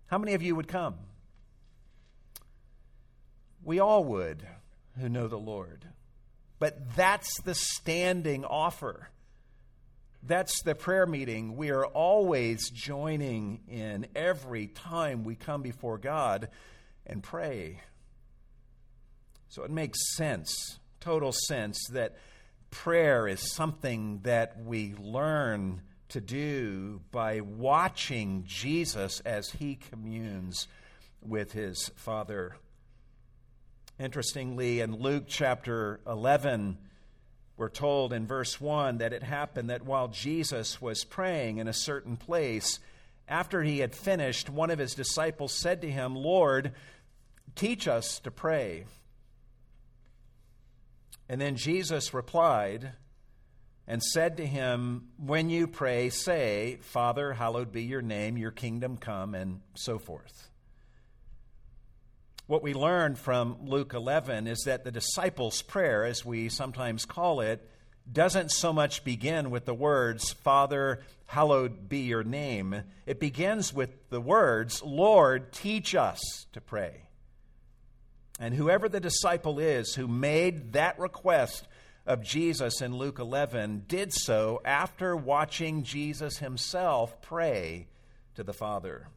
How 0.08 0.18
many 0.18 0.34
of 0.34 0.44
you 0.44 0.56
would 0.56 0.68
come? 0.68 0.96
We 3.64 3.80
all 3.80 4.04
would. 4.04 4.46
who 5.00 5.08
know 5.08 5.28
the 5.28 5.38
Lord. 5.38 5.86
But 6.60 6.96
that's 6.96 7.42
the 7.42 7.56
standing 7.56 8.44
offer. 8.44 9.10
That's 10.22 10.62
the 10.64 10.76
prayer 10.76 11.06
meeting 11.06 11.56
we 11.56 11.70
are 11.70 11.86
always 11.86 12.70
joining 12.70 13.62
in 13.70 14.08
every 14.14 14.68
time 14.68 15.24
we 15.24 15.36
come 15.36 15.62
before 15.62 15.98
God 15.98 16.50
and 17.06 17.24
pray. 17.24 17.80
So 19.48 19.64
it 19.64 19.72
makes 19.72 20.16
sense, 20.16 20.80
total 21.00 21.32
sense, 21.32 21.80
that 21.92 22.18
prayer 22.72 23.28
is 23.28 23.54
something 23.54 24.20
that 24.24 24.64
we 24.64 24.94
learn 25.00 25.82
to 26.10 26.22
do 26.22 27.02
by 27.12 27.42
watching 27.42 28.44
Jesus 28.48 29.20
as 29.22 29.52
he 29.52 29.76
communes 29.76 30.68
with 31.22 31.52
his 31.52 31.92
Father. 31.96 32.56
Interestingly, 34.00 34.80
in 34.80 34.96
Luke 34.96 35.26
chapter 35.28 36.00
11, 36.08 36.78
we're 37.58 37.70
told 37.70 38.14
in 38.14 38.26
verse 38.26 38.60
1 38.60 39.00
that 39.00 39.14
it 39.14 39.24
happened 39.24 39.70
that 39.70 39.86
while 39.86 40.08
Jesus 40.08 40.82
was 40.82 41.04
praying 41.04 41.58
in 41.58 41.68
a 41.68 41.74
certain 41.74 42.16
place, 42.16 42.80
after 43.28 43.62
he 43.62 43.80
had 43.80 43.94
finished, 43.94 44.50
one 44.50 44.72
of 44.72 44.80
his 44.80 44.96
disciples 44.96 45.54
said 45.54 45.82
to 45.82 45.92
him, 45.92 46.16
Lord, 46.16 46.72
teach 47.56 47.88
us 47.88 48.20
to 48.20 48.32
pray. 48.32 48.86
And 51.30 51.40
then 51.40 51.56
Jesus 51.56 52.14
replied 52.14 52.92
and 53.88 54.02
said 54.02 54.38
to 54.38 54.46
him, 54.46 55.10
When 55.18 55.52
you 55.52 55.68
pray, 55.68 56.10
say, 56.10 56.80
Father, 56.82 57.34
hallowed 57.34 57.72
be 57.72 57.84
your 57.84 58.02
name, 58.02 58.38
your 58.38 58.52
kingdom 58.52 58.98
come, 58.98 59.36
and 59.36 59.62
so 59.76 60.00
forth. 60.00 60.50
What 62.48 62.64
we 62.64 62.74
learn 62.74 63.14
from 63.16 63.68
Luke 63.68 63.94
11 63.94 64.48
is 64.48 64.64
that 64.66 64.84
the 64.84 64.92
disciples' 64.92 65.62
prayer, 65.62 66.04
as 66.04 66.26
we 66.26 66.50
sometimes 66.50 67.06
call 67.06 67.42
it, 67.42 67.70
doesn't 68.12 68.52
so 68.52 68.74
much 68.74 69.04
begin 69.04 69.52
with 69.52 69.66
the 69.66 69.74
words, 69.76 70.34
Father, 70.34 71.02
hallowed 71.28 71.88
be 71.88 72.00
your 72.00 72.24
name. 72.24 72.82
It 73.06 73.20
begins 73.20 73.72
with 73.72 74.10
the 74.10 74.20
words, 74.20 74.82
Lord, 74.82 75.52
teach 75.52 75.94
us 75.94 76.20
to 76.54 76.62
pray. 76.62 77.09
And 78.39 78.53
whoever 78.53 78.88
the 78.88 79.01
disciple 79.01 79.60
is 79.60 79.93
who 79.93 80.08
made 80.08 80.74
that 80.74 80.98
request 80.98 81.67
of 82.05 82.24
Jesus 82.24 82.81
in 82.81 82.96
Luke 82.96 83.19
11 83.19 83.84
did 83.88 84.13
so 84.13 84.62
after 84.63 85.15
watching 85.15 85.84
Jesus 85.84 86.38
himself 86.38 87.22
pray 87.22 87.88
to 88.36 88.43
the 88.43 88.53
Father. 88.53 89.08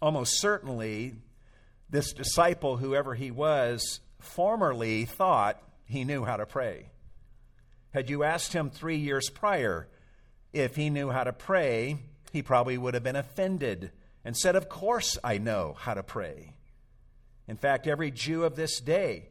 Almost 0.00 0.40
certainly, 0.40 1.14
this 1.90 2.14
disciple, 2.14 2.78
whoever 2.78 3.14
he 3.14 3.30
was, 3.30 4.00
formerly 4.18 5.04
thought 5.04 5.62
he 5.84 6.04
knew 6.04 6.24
how 6.24 6.38
to 6.38 6.46
pray. 6.46 6.86
Had 7.90 8.08
you 8.08 8.24
asked 8.24 8.54
him 8.54 8.70
three 8.70 8.96
years 8.96 9.28
prior 9.28 9.88
if 10.52 10.74
he 10.74 10.88
knew 10.88 11.10
how 11.10 11.24
to 11.24 11.32
pray, 11.32 11.98
he 12.32 12.42
probably 12.42 12.78
would 12.78 12.94
have 12.94 13.02
been 13.02 13.16
offended 13.16 13.90
and 14.24 14.36
said, 14.36 14.56
Of 14.56 14.68
course 14.68 15.18
I 15.22 15.38
know 15.38 15.76
how 15.78 15.94
to 15.94 16.02
pray. 16.02 16.54
In 17.50 17.56
fact, 17.56 17.88
every 17.88 18.12
Jew 18.12 18.44
of 18.44 18.54
this 18.54 18.78
day, 18.78 19.24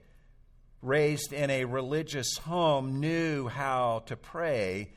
raised 0.82 1.32
in 1.32 1.50
a 1.50 1.64
religious 1.64 2.38
home, 2.38 3.00
knew 3.00 3.48
how 3.48 4.04
to 4.08 4.18
pray. 4.18 4.92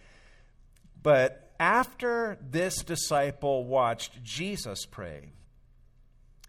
But 1.00 1.52
after 1.60 2.36
this 2.50 2.82
disciple 2.82 3.64
watched 3.64 4.24
Jesus 4.24 4.86
pray, 4.86 5.28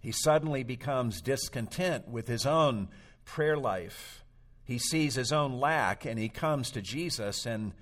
he 0.02 0.12
suddenly 0.12 0.64
becomes 0.64 1.22
discontent 1.22 2.08
with 2.08 2.28
his 2.28 2.48
own 2.48 2.88
prayer 3.24 3.56
life. 3.56 4.26
He 4.64 4.80
sees 4.80 5.14
his 5.14 5.32
own 5.32 5.60
lack 5.60 6.06
and 6.06 6.18
he 6.18 6.28
comes 6.28 6.72
to 6.72 6.82
Jesus 6.82 7.46
and 7.46 7.74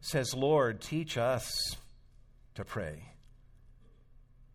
says, 0.00 0.34
Lord, 0.34 0.80
teach 0.80 1.18
us 1.18 1.50
to 2.54 2.64
pray. 2.64 3.09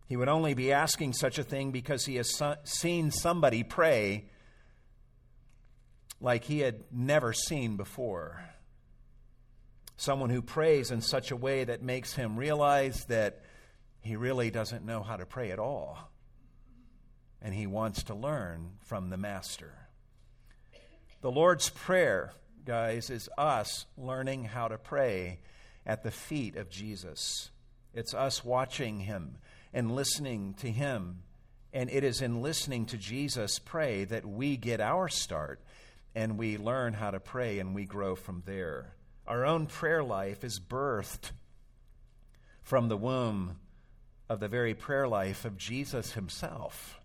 He 0.06 0.16
would 0.16 0.28
only 0.28 0.54
be 0.54 0.72
asking 0.72 1.14
such 1.14 1.38
a 1.38 1.42
thing 1.42 1.72
because 1.72 2.04
he 2.04 2.16
has 2.16 2.40
seen 2.64 3.10
somebody 3.10 3.62
pray 3.62 4.26
like 6.20 6.44
he 6.44 6.60
had 6.60 6.84
never 6.92 7.32
seen 7.32 7.76
before. 7.76 8.40
Someone 9.96 10.30
who 10.30 10.42
prays 10.42 10.90
in 10.90 11.00
such 11.00 11.30
a 11.30 11.36
way 11.36 11.64
that 11.64 11.82
makes 11.82 12.14
him 12.14 12.36
realize 12.36 13.04
that 13.06 13.42
he 14.00 14.16
really 14.16 14.50
doesn't 14.50 14.84
know 14.84 15.02
how 15.02 15.16
to 15.16 15.26
pray 15.26 15.50
at 15.50 15.58
all 15.58 16.10
and 17.42 17.54
he 17.54 17.66
wants 17.66 18.04
to 18.04 18.14
learn 18.14 18.72
from 18.80 19.10
the 19.10 19.16
Master. 19.16 19.72
The 21.20 21.30
Lord's 21.30 21.68
Prayer, 21.68 22.32
guys, 22.64 23.10
is 23.10 23.28
us 23.38 23.86
learning 23.96 24.44
how 24.44 24.68
to 24.68 24.78
pray 24.78 25.40
at 25.84 26.02
the 26.02 26.10
feet 26.10 26.56
of 26.56 26.70
Jesus. 26.70 27.50
It's 27.94 28.14
us 28.14 28.44
watching 28.44 29.00
him 29.00 29.36
and 29.76 29.94
listening 29.94 30.54
to 30.54 30.70
him. 30.70 31.18
And 31.70 31.90
it 31.90 32.02
is 32.02 32.22
in 32.22 32.40
listening 32.40 32.86
to 32.86 32.96
Jesus 32.96 33.58
pray 33.58 34.04
that 34.04 34.24
we 34.24 34.56
get 34.56 34.80
our 34.80 35.06
start 35.06 35.60
and 36.14 36.38
we 36.38 36.56
learn 36.56 36.94
how 36.94 37.10
to 37.10 37.20
pray 37.20 37.58
and 37.58 37.74
we 37.74 37.84
grow 37.84 38.16
from 38.16 38.42
there. 38.46 38.94
Our 39.26 39.44
own 39.44 39.66
prayer 39.66 40.02
life 40.02 40.44
is 40.44 40.58
birthed 40.58 41.30
from 42.62 42.88
the 42.88 42.96
womb 42.96 43.58
of 44.30 44.40
the 44.40 44.48
very 44.48 44.72
prayer 44.72 45.06
life 45.06 45.44
of 45.44 45.58
Jesus 45.58 46.12
himself. 46.12 46.98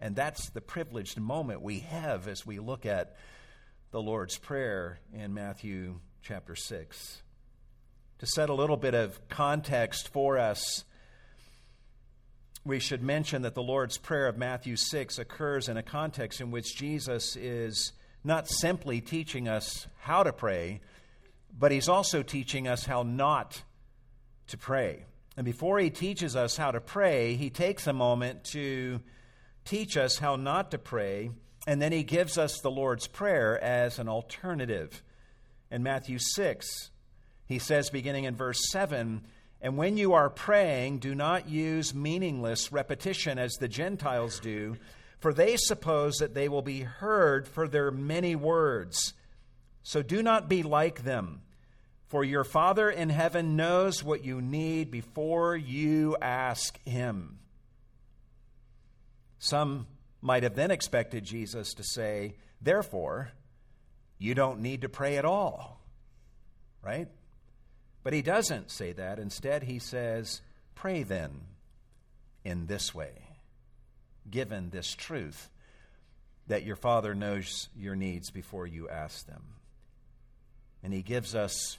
And 0.00 0.16
that's 0.16 0.50
the 0.50 0.60
privileged 0.60 1.16
moment 1.16 1.62
we 1.62 1.78
have 1.78 2.26
as 2.26 2.44
we 2.44 2.58
look 2.58 2.86
at 2.86 3.14
the 3.92 4.02
Lord's 4.02 4.36
Prayer 4.36 4.98
in 5.14 5.32
Matthew 5.32 6.00
chapter 6.22 6.56
6. 6.56 7.22
To 8.18 8.26
set 8.26 8.50
a 8.50 8.54
little 8.54 8.76
bit 8.76 8.94
of 8.94 9.28
context 9.28 10.08
for 10.08 10.38
us, 10.38 10.84
we 12.64 12.78
should 12.78 13.02
mention 13.02 13.42
that 13.42 13.54
the 13.54 13.62
Lord's 13.62 13.96
Prayer 13.96 14.28
of 14.28 14.36
Matthew 14.36 14.76
6 14.76 15.18
occurs 15.18 15.68
in 15.68 15.76
a 15.76 15.82
context 15.82 16.40
in 16.40 16.50
which 16.50 16.76
Jesus 16.76 17.34
is 17.36 17.92
not 18.22 18.48
simply 18.48 19.00
teaching 19.00 19.48
us 19.48 19.86
how 20.00 20.22
to 20.22 20.32
pray, 20.32 20.80
but 21.58 21.72
he's 21.72 21.88
also 21.88 22.22
teaching 22.22 22.68
us 22.68 22.84
how 22.84 23.02
not 23.02 23.62
to 24.48 24.58
pray. 24.58 25.04
And 25.38 25.46
before 25.46 25.78
he 25.78 25.88
teaches 25.88 26.36
us 26.36 26.56
how 26.56 26.70
to 26.70 26.80
pray, 26.80 27.34
he 27.34 27.48
takes 27.48 27.86
a 27.86 27.94
moment 27.94 28.44
to 28.52 29.00
teach 29.64 29.96
us 29.96 30.18
how 30.18 30.36
not 30.36 30.70
to 30.72 30.78
pray, 30.78 31.30
and 31.66 31.80
then 31.80 31.92
he 31.92 32.02
gives 32.02 32.36
us 32.36 32.60
the 32.60 32.70
Lord's 32.70 33.06
Prayer 33.06 33.62
as 33.62 33.98
an 33.98 34.08
alternative. 34.08 35.02
In 35.70 35.82
Matthew 35.82 36.18
6, 36.18 36.90
he 37.46 37.58
says, 37.58 37.88
beginning 37.88 38.24
in 38.24 38.36
verse 38.36 38.70
7, 38.70 39.22
and 39.62 39.76
when 39.76 39.96
you 39.96 40.14
are 40.14 40.30
praying, 40.30 40.98
do 40.98 41.14
not 41.14 41.48
use 41.48 41.94
meaningless 41.94 42.72
repetition 42.72 43.38
as 43.38 43.52
the 43.54 43.68
Gentiles 43.68 44.40
do, 44.40 44.76
for 45.18 45.34
they 45.34 45.56
suppose 45.56 46.16
that 46.16 46.34
they 46.34 46.48
will 46.48 46.62
be 46.62 46.80
heard 46.80 47.46
for 47.46 47.68
their 47.68 47.90
many 47.90 48.34
words. 48.34 49.12
So 49.82 50.02
do 50.02 50.22
not 50.22 50.48
be 50.48 50.62
like 50.62 51.04
them, 51.04 51.42
for 52.08 52.24
your 52.24 52.44
Father 52.44 52.88
in 52.88 53.10
heaven 53.10 53.54
knows 53.54 54.02
what 54.02 54.24
you 54.24 54.40
need 54.40 54.90
before 54.90 55.56
you 55.56 56.16
ask 56.22 56.82
him. 56.86 57.38
Some 59.38 59.86
might 60.22 60.42
have 60.42 60.54
then 60.54 60.70
expected 60.70 61.24
Jesus 61.24 61.74
to 61.74 61.82
say, 61.82 62.34
Therefore, 62.62 63.32
you 64.18 64.34
don't 64.34 64.60
need 64.60 64.82
to 64.82 64.88
pray 64.88 65.18
at 65.18 65.24
all. 65.24 65.80
Right? 66.82 67.08
But 68.02 68.12
he 68.12 68.22
doesn't 68.22 68.70
say 68.70 68.92
that. 68.92 69.18
Instead, 69.18 69.64
he 69.64 69.78
says, 69.78 70.40
Pray 70.74 71.02
then 71.02 71.42
in 72.44 72.66
this 72.66 72.94
way, 72.94 73.12
given 74.30 74.70
this 74.70 74.94
truth 74.94 75.50
that 76.46 76.64
your 76.64 76.76
Father 76.76 77.14
knows 77.14 77.68
your 77.76 77.94
needs 77.94 78.30
before 78.30 78.66
you 78.66 78.88
ask 78.88 79.26
them. 79.26 79.42
And 80.82 80.92
he 80.92 81.02
gives 81.02 81.34
us 81.34 81.78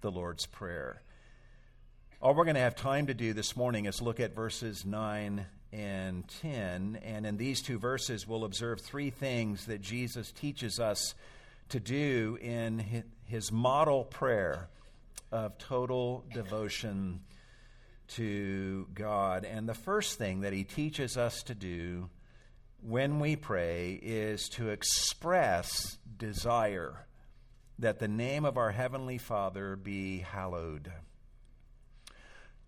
the 0.00 0.10
Lord's 0.10 0.46
Prayer. 0.46 1.02
All 2.22 2.34
we're 2.34 2.44
going 2.44 2.54
to 2.54 2.60
have 2.60 2.76
time 2.76 3.08
to 3.08 3.14
do 3.14 3.32
this 3.32 3.56
morning 3.56 3.86
is 3.86 4.00
look 4.00 4.20
at 4.20 4.34
verses 4.34 4.86
9 4.86 5.44
and 5.72 6.28
10. 6.40 7.00
And 7.04 7.26
in 7.26 7.36
these 7.36 7.60
two 7.60 7.78
verses, 7.78 8.26
we'll 8.26 8.44
observe 8.44 8.80
three 8.80 9.10
things 9.10 9.66
that 9.66 9.82
Jesus 9.82 10.30
teaches 10.32 10.78
us 10.78 11.14
to 11.70 11.80
do 11.80 12.38
in 12.40 13.04
his 13.24 13.50
model 13.50 14.04
prayer 14.04 14.68
of 15.30 15.58
total 15.58 16.24
devotion 16.32 17.20
to 18.08 18.86
God. 18.94 19.44
And 19.44 19.68
the 19.68 19.74
first 19.74 20.18
thing 20.18 20.40
that 20.40 20.52
he 20.52 20.64
teaches 20.64 21.16
us 21.16 21.42
to 21.44 21.54
do 21.54 22.08
when 22.82 23.18
we 23.18 23.36
pray 23.36 23.98
is 24.02 24.48
to 24.50 24.68
express 24.68 25.98
desire 26.16 27.06
that 27.78 27.98
the 27.98 28.08
name 28.08 28.44
of 28.44 28.56
our 28.56 28.70
Heavenly 28.70 29.18
Father 29.18 29.76
be 29.76 30.18
hallowed. 30.18 30.92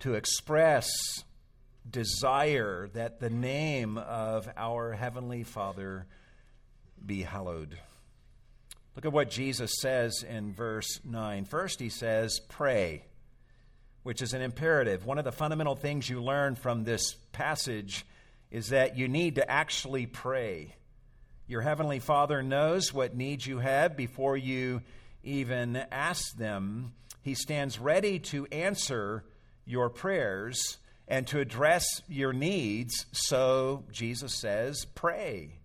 To 0.00 0.14
express 0.14 0.88
desire 1.88 2.88
that 2.92 3.20
the 3.20 3.30
name 3.30 3.96
of 3.96 4.48
our 4.56 4.92
Heavenly 4.92 5.44
Father 5.44 6.06
be 7.04 7.22
hallowed. 7.22 7.78
Look 8.98 9.06
at 9.06 9.12
what 9.12 9.30
Jesus 9.30 9.74
says 9.80 10.24
in 10.28 10.52
verse 10.52 10.98
9. 11.04 11.44
First, 11.44 11.78
he 11.78 11.88
says, 11.88 12.40
Pray, 12.40 13.04
which 14.02 14.20
is 14.22 14.34
an 14.34 14.42
imperative. 14.42 15.06
One 15.06 15.18
of 15.18 15.24
the 15.24 15.30
fundamental 15.30 15.76
things 15.76 16.10
you 16.10 16.20
learn 16.20 16.56
from 16.56 16.82
this 16.82 17.14
passage 17.30 18.04
is 18.50 18.70
that 18.70 18.98
you 18.98 19.06
need 19.06 19.36
to 19.36 19.48
actually 19.48 20.06
pray. 20.06 20.74
Your 21.46 21.60
Heavenly 21.60 22.00
Father 22.00 22.42
knows 22.42 22.92
what 22.92 23.14
needs 23.14 23.46
you 23.46 23.60
have 23.60 23.96
before 23.96 24.36
you 24.36 24.82
even 25.22 25.76
ask 25.92 26.36
them. 26.36 26.92
He 27.22 27.34
stands 27.34 27.78
ready 27.78 28.18
to 28.18 28.46
answer 28.46 29.22
your 29.64 29.90
prayers 29.90 30.78
and 31.06 31.24
to 31.28 31.38
address 31.38 31.86
your 32.08 32.32
needs. 32.32 33.06
So, 33.12 33.84
Jesus 33.92 34.34
says, 34.34 34.86
pray. 34.96 35.57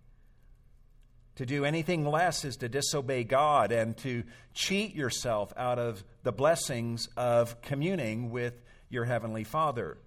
To 1.36 1.46
do 1.46 1.64
anything 1.64 2.06
less 2.06 2.44
is 2.44 2.56
to 2.58 2.68
disobey 2.68 3.24
God 3.24 3.72
and 3.72 3.96
to 3.98 4.22
cheat 4.52 4.94
yourself 4.94 5.52
out 5.56 5.80
of 5.80 6.04
the 6.22 6.30
blessings 6.30 7.08
of 7.16 7.60
communing 7.60 8.30
with 8.30 8.54
your 8.88 9.04
Heavenly 9.04 9.42
Father. 9.42 9.98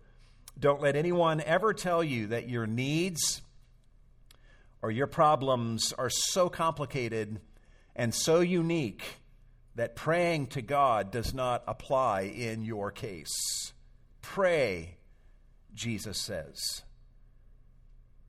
Don't 0.58 0.82
let 0.82 0.96
anyone 0.96 1.42
ever 1.42 1.74
tell 1.74 2.04
you 2.04 2.28
that 2.28 2.48
your 2.48 2.66
needs 2.66 3.42
or 4.82 4.90
your 4.90 5.08
problems 5.08 5.94
are 5.98 6.10
so 6.10 6.48
complicated 6.48 7.42
and 7.96 8.14
so 8.16 8.40
unique 8.40 9.04
that 9.76 9.96
praying 9.96 10.48
to 10.48 10.62
God 10.62 11.12
does 11.12 11.34
not 11.34 11.64
apply 11.68 12.22
in 12.22 12.64
your 12.64 12.90
case. 12.90 13.74
Pray, 14.22 14.98
Jesus 15.76 16.20
says. 16.20 16.84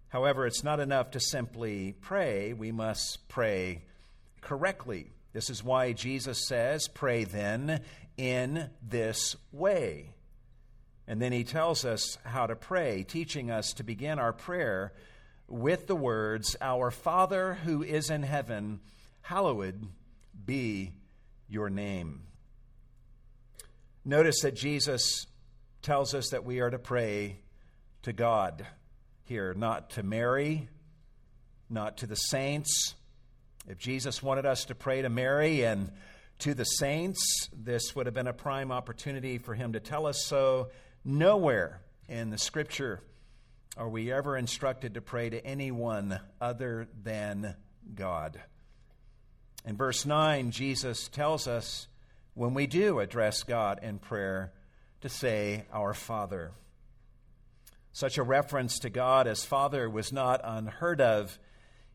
However, 0.08 0.46
it's 0.46 0.64
not 0.64 0.80
enough 0.80 1.10
to 1.12 1.20
simply 1.20 1.94
pray, 2.00 2.52
we 2.54 2.72
must 2.72 3.28
pray 3.28 3.82
correctly. 4.40 5.12
This 5.32 5.50
is 5.50 5.62
why 5.62 5.92
Jesus 5.92 6.46
says, 6.46 6.88
Pray 6.88 7.24
then 7.24 7.82
in 8.16 8.70
this 8.82 9.36
way. 9.52 10.14
And 11.06 11.20
then 11.20 11.32
he 11.32 11.44
tells 11.44 11.84
us 11.84 12.18
how 12.24 12.46
to 12.46 12.56
pray, 12.56 13.02
teaching 13.02 13.50
us 13.50 13.72
to 13.74 13.82
begin 13.82 14.18
our 14.18 14.32
prayer 14.32 14.92
with 15.46 15.86
the 15.86 15.96
words, 15.96 16.56
Our 16.60 16.90
Father 16.90 17.54
who 17.64 17.82
is 17.82 18.10
in 18.10 18.22
heaven, 18.22 18.80
hallowed 19.22 19.88
be 20.44 20.92
your 21.48 21.70
name. 21.70 22.22
Notice 24.04 24.40
that 24.40 24.54
Jesus 24.54 25.26
tells 25.82 26.14
us 26.14 26.30
that 26.30 26.44
we 26.44 26.60
are 26.60 26.70
to 26.70 26.78
pray 26.78 27.40
to 28.02 28.12
God 28.12 28.66
here, 29.28 29.54
not 29.54 29.90
to 29.90 30.02
Mary, 30.02 30.68
not 31.70 31.98
to 31.98 32.06
the 32.06 32.16
saints. 32.16 32.94
If 33.68 33.78
Jesus 33.78 34.22
wanted 34.22 34.46
us 34.46 34.64
to 34.66 34.74
pray 34.74 35.02
to 35.02 35.08
Mary 35.08 35.62
and 35.62 35.92
to 36.40 36.54
the 36.54 36.64
saints, 36.64 37.48
this 37.56 37.94
would 37.94 38.06
have 38.06 38.14
been 38.14 38.26
a 38.26 38.32
prime 38.32 38.72
opportunity 38.72 39.38
for 39.38 39.54
him 39.54 39.74
to 39.74 39.80
tell 39.80 40.06
us 40.06 40.24
so 40.24 40.68
Nowhere 41.04 41.80
in 42.08 42.30
the 42.30 42.38
scripture 42.38 43.00
are 43.76 43.88
we 43.88 44.12
ever 44.12 44.36
instructed 44.36 44.94
to 44.94 45.00
pray 45.00 45.30
to 45.30 45.42
anyone 45.42 46.20
other 46.40 46.88
than 47.02 47.54
God. 47.94 48.40
In 49.64 49.76
verse 49.76 50.04
9, 50.04 50.50
Jesus 50.50 51.08
tells 51.08 51.46
us 51.46 51.86
when 52.34 52.52
we 52.52 52.66
do 52.66 52.98
address 52.98 53.42
God 53.42 53.80
in 53.82 53.98
prayer 53.98 54.52
to 55.00 55.08
say, 55.08 55.64
Our 55.72 55.94
Father. 55.94 56.50
Such 57.98 58.16
a 58.16 58.22
reference 58.22 58.78
to 58.78 58.90
God 58.90 59.26
as 59.26 59.44
Father 59.44 59.90
was 59.90 60.12
not 60.12 60.40
unheard 60.44 61.00
of 61.00 61.36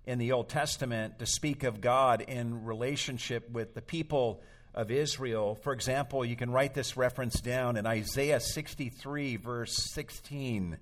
in 0.05 0.19
the 0.19 0.33
Old 0.33 0.49
Testament 0.49 1.19
to 1.19 1.25
speak 1.25 1.63
of 1.63 1.79
God 1.79 2.19
in 2.19 2.65
relationship 2.65 3.49
with 3.49 3.73
the 3.73 3.81
people 3.81 4.41
of 4.73 4.91
Israel. 4.91 5.55
For 5.55 5.71
example, 5.71 6.25
you 6.25 6.35
can 6.35 6.51
write 6.51 6.73
this 6.73 6.97
reference 6.97 7.39
down 7.39 7.77
in 7.77 7.85
Isaiah 7.85 8.41
63, 8.41 9.37
verse 9.37 9.77
16. 9.93 10.77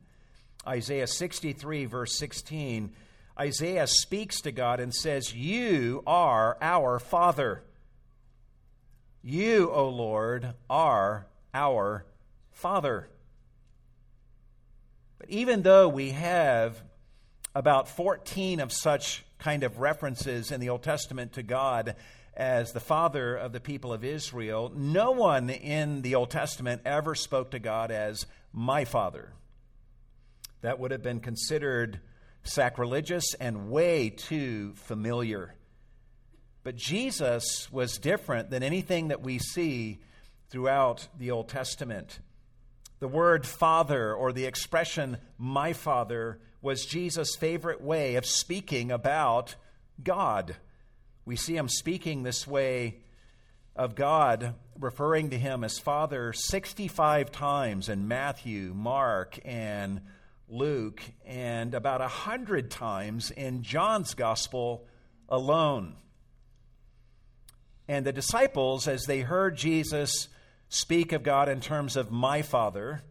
Isaiah 0.66 1.06
63, 1.06 1.86
verse 1.86 2.18
16. 2.18 2.92
Isaiah 3.40 3.86
speaks 3.86 4.42
to 4.42 4.52
God 4.52 4.80
and 4.80 4.92
says, 4.92 5.36
You 5.36 6.02
are 6.08 6.58
our 6.60 6.98
Father. 6.98 7.62
You, 9.22 9.70
O 9.70 9.88
Lord, 9.88 10.56
are 10.68 11.28
our 11.54 12.06
Father. 12.54 13.08
But 15.22 15.30
even 15.30 15.62
though 15.62 15.88
we 15.88 16.10
have 16.10 16.82
about 17.54 17.88
14 17.88 18.60
of 18.60 18.72
such 18.72 19.24
kind 19.38 19.64
of 19.64 19.78
references 19.78 20.52
in 20.52 20.60
the 20.60 20.70
Old 20.70 20.82
Testament 20.82 21.34
to 21.34 21.44
God 21.44 21.96
as 22.36 22.72
the 22.72 22.80
father 22.80 23.36
of 23.36 23.52
the 23.52 23.60
people 23.60 23.94
of 23.94 24.04
Israel, 24.04 24.72
no 24.76 25.12
one 25.12 25.52
in 25.52 26.02
the 26.02 26.16
Old 26.16 26.32
Testament 26.32 26.82
ever 26.86 27.14
spoke 27.14 27.52
to 27.52 27.60
God 27.60 27.92
as 27.92 28.26
my 28.52 28.84
father. 28.84 29.32
That 30.62 30.80
would 30.80 30.90
have 30.90 31.04
been 31.04 31.20
considered 31.20 32.00
sacrilegious 32.42 33.36
and 33.36 33.70
way 33.70 34.10
too 34.10 34.74
familiar. 34.74 35.54
But 36.64 36.78
Jesus 36.78 37.72
was 37.72 38.00
different 38.00 38.50
than 38.50 38.64
anything 38.64 39.10
that 39.10 39.22
we 39.22 39.38
see 39.38 40.00
throughout 40.50 41.08
the 41.20 41.30
Old 41.30 41.48
Testament. 41.48 42.18
The 43.02 43.08
word 43.08 43.48
father 43.48 44.14
or 44.14 44.32
the 44.32 44.46
expression 44.46 45.18
my 45.40 45.74
father 45.74 46.40
was 46.62 46.86
Jesus' 46.86 47.36
favorite 47.36 47.82
way 47.82 48.14
of 48.14 48.28
speaking 48.28 48.92
about 48.92 49.56
God. 50.04 50.56
We 51.26 51.36
see 51.36 51.58
him 51.58 51.68
speaking 51.68 52.22
this 52.22 52.46
way 52.46 53.00
of 53.76 53.96
God, 53.96 54.54
referring 54.80 55.32
to 55.32 55.40
him 55.40 55.64
as 55.64 55.80
Father 55.80 56.32
65 56.32 57.32
times 57.32 57.90
in 57.90 58.08
Matthew, 58.08 58.72
Mark, 58.76 59.40
and 59.44 60.02
Luke, 60.48 61.02
and 61.26 61.74
about 61.74 62.02
100 62.02 62.70
times 62.70 63.32
in 63.32 63.64
John's 63.64 64.14
Gospel 64.14 64.86
alone. 65.28 65.96
And 67.88 68.06
the 68.06 68.14
disciples, 68.14 68.88
as 68.88 69.06
they 69.06 69.22
heard 69.22 69.58
Jesus 69.58 70.28
speak 70.72 71.12
of 71.12 71.22
God 71.22 71.50
in 71.50 71.60
terms 71.60 71.98
of 71.98 72.12
my 72.12 72.42
Father, 72.42 73.04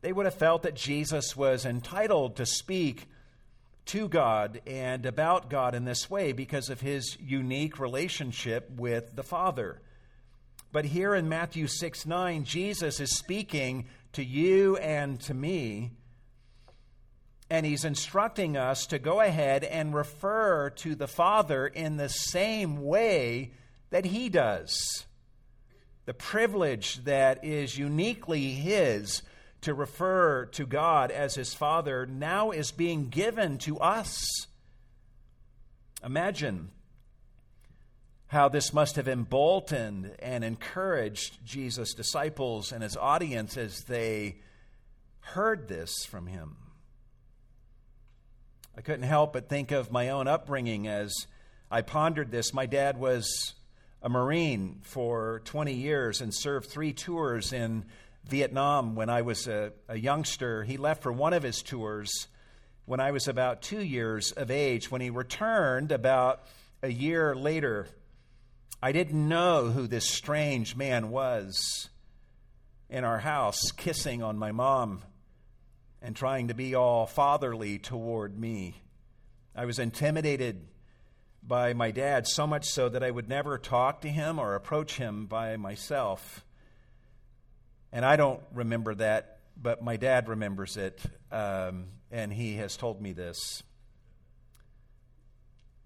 they 0.00 0.12
would 0.12 0.26
have 0.26 0.34
felt 0.34 0.62
that 0.62 0.76
Jesus 0.76 1.36
was 1.36 1.66
entitled 1.66 2.36
to 2.36 2.46
speak 2.46 3.08
to 3.86 4.08
God 4.08 4.60
and 4.64 5.04
about 5.04 5.50
God 5.50 5.74
in 5.74 5.84
this 5.84 6.08
way 6.08 6.30
because 6.30 6.70
of 6.70 6.80
his 6.80 7.18
unique 7.20 7.80
relationship 7.80 8.70
with 8.70 9.16
the 9.16 9.24
Father. 9.24 9.82
But 10.70 10.84
here 10.84 11.16
in 11.16 11.28
Matthew 11.28 11.66
6 11.66 12.06
9, 12.06 12.44
Jesus 12.44 13.00
is 13.00 13.10
speaking 13.10 13.86
to 14.12 14.24
you 14.24 14.76
and 14.76 15.20
to 15.22 15.34
me, 15.34 15.90
and 17.50 17.66
he's 17.66 17.84
instructing 17.84 18.56
us 18.56 18.86
to 18.86 19.00
go 19.00 19.20
ahead 19.20 19.64
and 19.64 19.92
refer 19.92 20.70
to 20.70 20.94
the 20.94 21.08
Father 21.08 21.66
in 21.66 21.96
the 21.96 22.08
same 22.08 22.84
way 22.84 23.50
that 23.90 24.04
he 24.04 24.28
does. 24.28 25.04
The 26.06 26.14
privilege 26.14 27.02
that 27.04 27.44
is 27.44 27.78
uniquely 27.78 28.50
his 28.50 29.22
to 29.62 29.72
refer 29.72 30.46
to 30.46 30.66
God 30.66 31.10
as 31.10 31.34
his 31.34 31.54
Father 31.54 32.04
now 32.04 32.50
is 32.50 32.70
being 32.70 33.08
given 33.08 33.56
to 33.58 33.78
us. 33.78 34.46
Imagine 36.04 36.70
how 38.26 38.48
this 38.48 38.74
must 38.74 38.96
have 38.96 39.08
emboldened 39.08 40.14
and 40.18 40.44
encouraged 40.44 41.44
Jesus' 41.46 41.94
disciples 41.94 42.72
and 42.72 42.82
his 42.82 42.96
audience 42.96 43.56
as 43.56 43.84
they 43.84 44.36
heard 45.20 45.68
this 45.68 46.04
from 46.04 46.26
him. 46.26 46.56
I 48.76 48.82
couldn't 48.82 49.06
help 49.06 49.32
but 49.32 49.48
think 49.48 49.70
of 49.70 49.92
my 49.92 50.10
own 50.10 50.26
upbringing 50.26 50.86
as 50.88 51.14
I 51.70 51.80
pondered 51.82 52.30
this. 52.30 52.52
My 52.52 52.66
dad 52.66 52.98
was 52.98 53.54
a 54.04 54.08
Marine 54.10 54.80
for 54.82 55.40
20 55.46 55.72
years 55.72 56.20
and 56.20 56.32
served 56.32 56.68
three 56.68 56.92
tours 56.92 57.54
in 57.54 57.86
Vietnam 58.28 58.94
when 58.94 59.08
I 59.08 59.22
was 59.22 59.48
a, 59.48 59.72
a, 59.88 59.98
youngster. 59.98 60.62
He 60.62 60.76
left 60.76 61.02
for 61.02 61.10
one 61.10 61.32
of 61.32 61.42
his 61.42 61.62
tours 61.62 62.28
when 62.84 63.00
I 63.00 63.12
was 63.12 63.28
about 63.28 63.62
two 63.62 63.82
years 63.82 64.30
of 64.32 64.50
age. 64.50 64.90
When 64.90 65.00
he 65.00 65.08
returned 65.08 65.90
about 65.90 66.42
a 66.82 66.90
year 66.90 67.34
later, 67.34 67.86
I 68.82 68.92
didn't 68.92 69.26
know 69.26 69.70
who 69.70 69.86
this 69.86 70.06
strange 70.06 70.76
man 70.76 71.08
was 71.08 71.88
in 72.90 73.04
our 73.04 73.20
house, 73.20 73.72
kissing 73.72 74.22
on 74.22 74.36
my 74.36 74.52
mom 74.52 75.02
and 76.02 76.14
trying 76.14 76.48
to 76.48 76.54
be 76.54 76.74
all 76.74 77.06
fatherly 77.06 77.78
toward 77.78 78.38
me. 78.38 78.82
I 79.56 79.64
was 79.64 79.78
intimidated 79.78 80.60
by 81.46 81.74
my 81.74 81.90
dad, 81.90 82.26
so 82.26 82.46
much 82.46 82.64
so 82.66 82.88
that 82.88 83.02
I 83.02 83.10
would 83.10 83.28
never 83.28 83.58
talk 83.58 84.00
to 84.00 84.08
him 84.08 84.38
or 84.38 84.54
approach 84.54 84.96
him 84.96 85.26
by 85.26 85.56
myself. 85.56 86.44
And 87.92 88.04
I 88.04 88.16
don't 88.16 88.40
remember 88.52 88.94
that, 88.94 89.40
but 89.60 89.82
my 89.82 89.96
dad 89.96 90.28
remembers 90.28 90.76
it, 90.76 91.00
um, 91.30 91.86
and 92.10 92.32
he 92.32 92.54
has 92.56 92.76
told 92.76 93.00
me 93.00 93.12
this. 93.12 93.62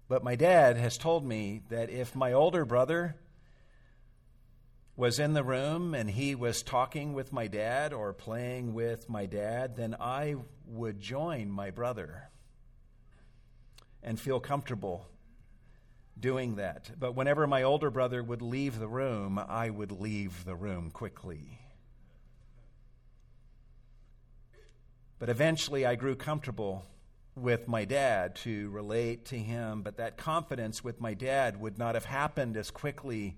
But 0.07 0.23
my 0.23 0.35
dad 0.35 0.77
has 0.77 0.97
told 0.97 1.25
me 1.25 1.61
that 1.69 1.89
if 1.89 2.15
my 2.15 2.33
older 2.33 2.65
brother 2.65 3.15
was 4.95 5.19
in 5.19 5.33
the 5.33 5.43
room 5.43 5.93
and 5.93 6.09
he 6.09 6.35
was 6.35 6.63
talking 6.63 7.13
with 7.13 7.31
my 7.31 7.47
dad 7.47 7.93
or 7.93 8.11
playing 8.11 8.73
with 8.73 9.07
my 9.07 9.25
dad, 9.25 9.75
then 9.75 9.95
I 9.99 10.35
would 10.65 10.99
join 10.99 11.51
my 11.51 11.69
brother 11.69 12.29
and 14.01 14.19
feel 14.19 14.39
comfortable 14.39 15.05
doing 16.19 16.55
that. 16.55 16.91
But 16.99 17.15
whenever 17.15 17.47
my 17.47 17.63
older 17.63 17.89
brother 17.89 18.21
would 18.23 18.41
leave 18.41 18.79
the 18.79 18.87
room, 18.87 19.39
I 19.39 19.69
would 19.69 19.91
leave 19.91 20.45
the 20.45 20.55
room 20.55 20.91
quickly. 20.91 21.59
But 25.17 25.29
eventually 25.29 25.85
I 25.85 25.95
grew 25.95 26.15
comfortable 26.15 26.85
with 27.35 27.67
my 27.67 27.85
dad 27.85 28.35
to 28.35 28.69
relate 28.69 29.25
to 29.25 29.37
him, 29.37 29.81
but 29.81 29.97
that 29.97 30.17
confidence 30.17 30.83
with 30.83 30.99
my 30.99 31.13
dad 31.13 31.59
would 31.59 31.77
not 31.77 31.95
have 31.95 32.05
happened 32.05 32.57
as 32.57 32.71
quickly 32.71 33.37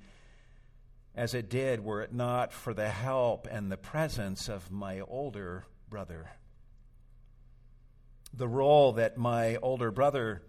as 1.15 1.34
it 1.34 1.50
did 1.50 1.84
were 1.84 2.02
it 2.02 2.13
not 2.13 2.54
for 2.54 2.74
the 2.74 2.89
help 2.89 3.48
and 3.50 3.72
the 3.72 3.78
presence 3.78 4.48
of 4.48 4.72
my 4.72 5.02
older 5.02 5.65
brother. 5.89 6.32
The 8.34 8.48
role 8.48 8.94
that 8.94 9.17
my 9.17 9.58
older 9.58 9.91
brother 9.91 10.44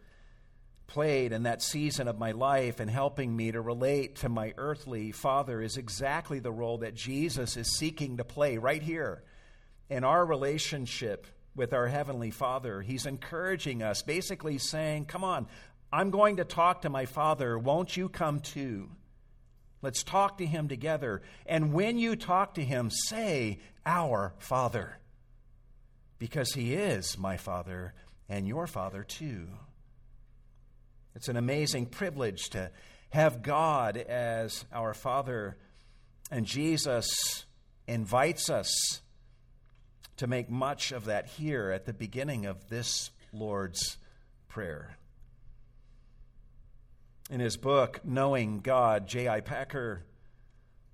played 0.87 1.33
in 1.33 1.45
that 1.45 1.63
season 1.63 2.09
of 2.09 2.19
my 2.19 2.33
life 2.33 2.81
and 2.81 2.91
helping 2.91 3.35
me 3.35 3.53
to 3.53 3.61
relate 3.61 4.17
to 4.17 4.29
my 4.29 4.53
earthly 4.59 5.13
father 5.13 5.63
is 5.63 5.77
exactly 5.77 6.39
the 6.39 6.53
role 6.53 6.79
that 6.79 6.95
Jesus 6.95 7.57
is 7.57 7.77
seeking 7.77 8.19
to 8.19 8.25
play 8.25 8.59
right 8.59 8.83
here 8.83 9.23
in 9.89 10.05
our 10.05 10.25
relationship 10.25 11.27
with 11.55 11.73
our 11.73 11.87
Heavenly 11.87 12.31
Father. 12.31 12.81
He's 12.81 13.07
encouraging 13.07 13.83
us, 13.83 14.03
basically 14.03 14.59
saying, 14.59 15.07
Come 15.07 15.25
on, 15.25 15.47
I'm 15.93 16.11
going 16.11 16.37
to 16.37 16.45
talk 16.45 16.83
to 16.83 16.91
my 16.91 17.07
Father. 17.07 17.59
Won't 17.59 17.97
you 17.97 18.09
come 18.09 18.41
too? 18.41 18.91
Let's 19.83 20.03
talk 20.03 20.39
to 20.39 20.47
him 20.47 20.69
together. 20.69 21.23
And 21.45 21.73
when 21.73 21.99
you 21.99 22.17
talk 22.17 22.55
to 22.55 22.65
him, 22.65 22.91
say, 22.91 23.59
Our 23.85 24.33
Father, 24.39 24.99
because 26.19 26.53
he 26.53 26.75
is 26.75 27.19
my 27.19 27.37
Father 27.37 27.93
and 28.29 28.47
your 28.47 28.67
Father 28.67 29.03
too. 29.03 29.49
It's 31.15 31.29
an 31.29 31.37
amazing 31.37 31.87
privilege 31.87 32.51
to 32.51 32.71
have 33.11 33.43
God 33.43 33.97
as 33.99 34.65
our 34.73 34.95
Father, 34.95 35.57
and 36.31 36.47
Jesus 36.47 37.45
invites 37.87 38.49
us 38.49 39.01
to 40.17 40.27
make 40.27 40.51
much 40.51 40.93
of 40.93 41.07
that 41.07 41.27
here 41.27 41.71
at 41.71 41.85
the 41.85 41.93
beginning 41.93 42.47
of 42.47 42.69
this 42.69 43.11
Lord's 43.33 43.99
Prayer. 44.49 44.97
In 47.31 47.41
his 47.41 47.57
book, 47.57 48.01
Knowing 48.05 48.61
God, 48.61 49.07
J.I. 49.07 49.41
Packer 49.41 50.05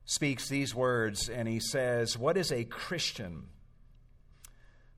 speaks 0.04 0.48
these 0.48 0.74
words 0.74 1.28
and 1.28 1.46
he 1.46 1.60
says, 1.60 2.18
What 2.18 2.36
is 2.36 2.50
a 2.50 2.64
Christian? 2.64 3.44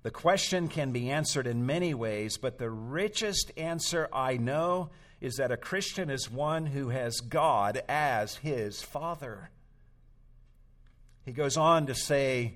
The 0.02 0.11
question 0.11 0.68
can 0.68 0.92
be 0.92 1.11
answered 1.11 1.46
in 1.46 1.66
many 1.66 1.92
ways, 1.92 2.38
but 2.38 2.59
the 2.59 2.70
richest 2.70 3.52
answer 3.56 4.09
I 4.12 4.38
know 4.38 4.90
is 5.20 5.37
that 5.37 5.52
a 5.52 5.56
Christian 5.56 6.11
is 6.11 6.30
one 6.30 6.66
who 6.66 6.88
has 6.88 7.20
God 7.20 7.83
as 7.88 8.37
his 8.37 8.83
Father. 8.83 9.50
He 11.24 11.33
goes 11.33 11.56
on 11.56 11.87
to 11.87 11.94
say 11.94 12.54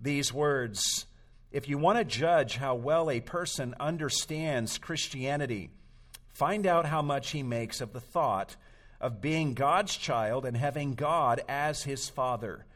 these 0.00 0.32
words 0.32 1.06
If 1.52 1.68
you 1.68 1.78
want 1.78 1.98
to 1.98 2.04
judge 2.04 2.56
how 2.56 2.74
well 2.74 3.10
a 3.10 3.20
person 3.20 3.74
understands 3.78 4.78
Christianity, 4.78 5.70
Find 6.36 6.66
out 6.66 6.84
how 6.84 7.00
much 7.00 7.30
he 7.30 7.42
makes 7.42 7.80
of 7.80 7.94
the 7.94 8.00
thought 8.00 8.56
of 9.00 9.22
being 9.22 9.54
God's 9.54 9.96
child 9.96 10.44
and 10.44 10.54
having 10.54 10.92
God 10.92 11.40
as 11.48 11.82
his 11.82 12.10
father. 12.10 12.66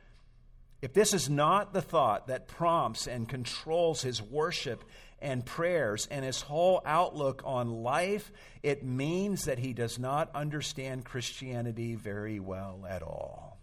If 0.81 0.95
this 0.95 1.13
is 1.13 1.29
not 1.29 1.75
the 1.75 1.83
thought 1.83 2.29
that 2.29 2.49
prompts 2.49 3.07
and 3.07 3.29
controls 3.29 4.01
his 4.01 4.23
worship 4.23 4.83
and 5.23 5.45
prayers 5.45 6.09
and 6.11 6.25
his 6.25 6.41
whole 6.41 6.83
outlook 6.85 7.43
on 7.45 7.83
life, 7.83 8.31
it 8.63 8.85
means 8.85 9.45
that 9.45 9.59
he 9.59 9.73
does 9.73 9.99
not 9.99 10.31
understand 10.35 11.05
Christianity 11.05 11.95
very 11.95 12.41
well 12.41 12.87
at 12.89 13.03
all. 13.03 13.59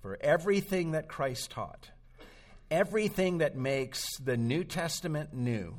For 0.00 0.18
everything 0.20 0.92
that 0.92 1.08
Christ 1.08 1.50
taught, 1.50 1.90
everything 2.70 3.38
that 3.38 3.56
makes 3.56 4.16
the 4.18 4.36
New 4.36 4.64
Testament 4.64 5.32
new, 5.32 5.74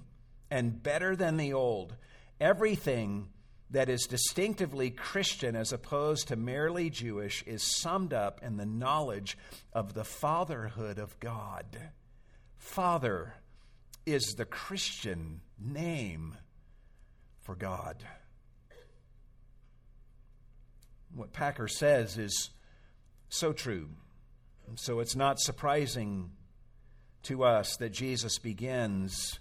and 0.52 0.82
better 0.82 1.16
than 1.16 1.38
the 1.38 1.54
old. 1.54 1.96
Everything 2.40 3.28
that 3.72 3.90
is 3.90 4.08
distinctively 4.08 4.90
Christian 4.90 5.56
as 5.56 5.72
opposed 5.72 6.30
to 6.30 6.36
merely 6.36 6.90
Jewish 6.90 7.44
is 7.44 7.62
summed 7.62 8.14
up 8.14 8.42
in 8.42 8.58
the 8.58 8.66
knowledge 8.66 9.38
of 9.74 9.94
the 9.94 10.04
fatherhood 10.04 10.98
of 10.98 11.20
God. 11.20 11.66
Father 12.60 13.34
is 14.06 14.36
the 14.38 14.46
Christian 14.46 15.42
name 15.60 16.36
for 17.42 17.56
God. 17.56 18.04
What 21.16 21.34
Packer 21.34 21.68
says 21.68 22.18
is 22.18 22.52
so 23.30 23.54
true. 23.54 23.90
So 24.76 25.00
it's 25.00 25.16
not 25.16 25.40
surprising 25.40 26.32
to 27.24 27.44
us 27.44 27.78
that 27.78 27.92
Jesus 27.92 28.38
begins 28.38 29.40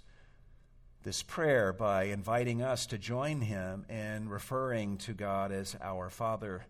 this 1.03 1.21
prayer 1.21 1.71
by 1.71 2.05
inviting 2.05 2.61
us 2.63 2.87
to 2.87 2.97
join 2.97 3.41
him 3.41 3.85
in 3.89 4.27
referring 4.27 4.97
to 4.97 5.13
God 5.13 5.51
as 5.51 5.75
our 5.81 6.09
Father. 6.09 6.65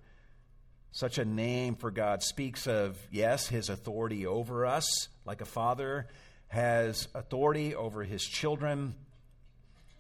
Such 0.92 1.20
a 1.20 1.26
name 1.26 1.76
for 1.76 1.92
God 1.92 2.22
speaks 2.22 2.68
of, 2.68 2.98
yes, 3.12 3.48
his 3.48 3.70
authority 3.70 4.26
over 4.26 4.66
us, 4.66 5.08
like 5.26 5.42
a 5.42 5.46
father 5.46 6.08
has 6.50 7.08
authority 7.16 7.76
over 7.76 8.04
his 8.04 8.24
children. 8.24 8.96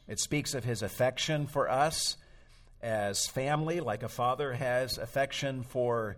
It 0.07 0.19
speaks 0.19 0.53
of 0.53 0.63
his 0.63 0.81
affection 0.81 1.47
for 1.47 1.69
us 1.69 2.17
as 2.81 3.27
family, 3.27 3.79
like 3.79 4.03
a 4.03 4.09
father 4.09 4.53
has 4.53 4.97
affection 4.97 5.63
for 5.63 6.17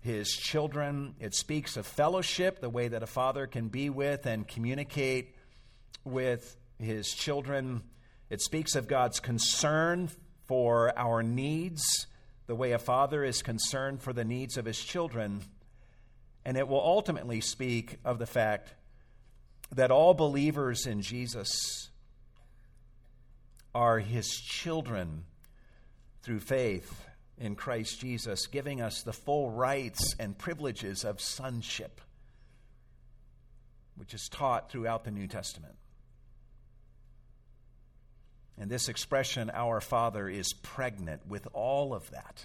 his 0.00 0.30
children. 0.30 1.14
It 1.18 1.34
speaks 1.34 1.76
of 1.76 1.86
fellowship, 1.86 2.60
the 2.60 2.70
way 2.70 2.88
that 2.88 3.02
a 3.02 3.06
father 3.06 3.46
can 3.46 3.68
be 3.68 3.90
with 3.90 4.26
and 4.26 4.46
communicate 4.46 5.34
with 6.04 6.56
his 6.78 7.12
children. 7.14 7.82
It 8.28 8.42
speaks 8.42 8.74
of 8.74 8.86
God's 8.86 9.20
concern 9.20 10.10
for 10.46 10.92
our 10.98 11.22
needs, 11.22 12.06
the 12.46 12.54
way 12.54 12.72
a 12.72 12.78
father 12.78 13.24
is 13.24 13.42
concerned 13.42 14.02
for 14.02 14.12
the 14.12 14.24
needs 14.24 14.56
of 14.56 14.64
his 14.64 14.82
children. 14.82 15.42
And 16.44 16.56
it 16.56 16.68
will 16.68 16.80
ultimately 16.80 17.40
speak 17.40 17.98
of 18.04 18.18
the 18.18 18.26
fact 18.26 18.74
that 19.72 19.90
all 19.90 20.14
believers 20.14 20.86
in 20.86 21.02
Jesus 21.02 21.90
are 23.74 23.98
his 23.98 24.28
children 24.28 25.24
through 26.22 26.40
faith 26.40 27.06
in 27.38 27.54
Christ 27.54 28.00
Jesus, 28.00 28.46
giving 28.46 28.80
us 28.80 29.02
the 29.02 29.12
full 29.12 29.50
rights 29.50 30.14
and 30.18 30.36
privileges 30.36 31.04
of 31.04 31.20
sonship, 31.20 32.00
which 33.96 34.12
is 34.12 34.28
taught 34.28 34.70
throughout 34.70 35.04
the 35.04 35.10
New 35.10 35.26
Testament. 35.26 35.74
And 38.58 38.70
this 38.70 38.90
expression, 38.90 39.50
our 39.54 39.80
Father, 39.80 40.28
is 40.28 40.52
pregnant 40.52 41.26
with 41.26 41.48
all 41.54 41.94
of 41.94 42.10
that. 42.10 42.44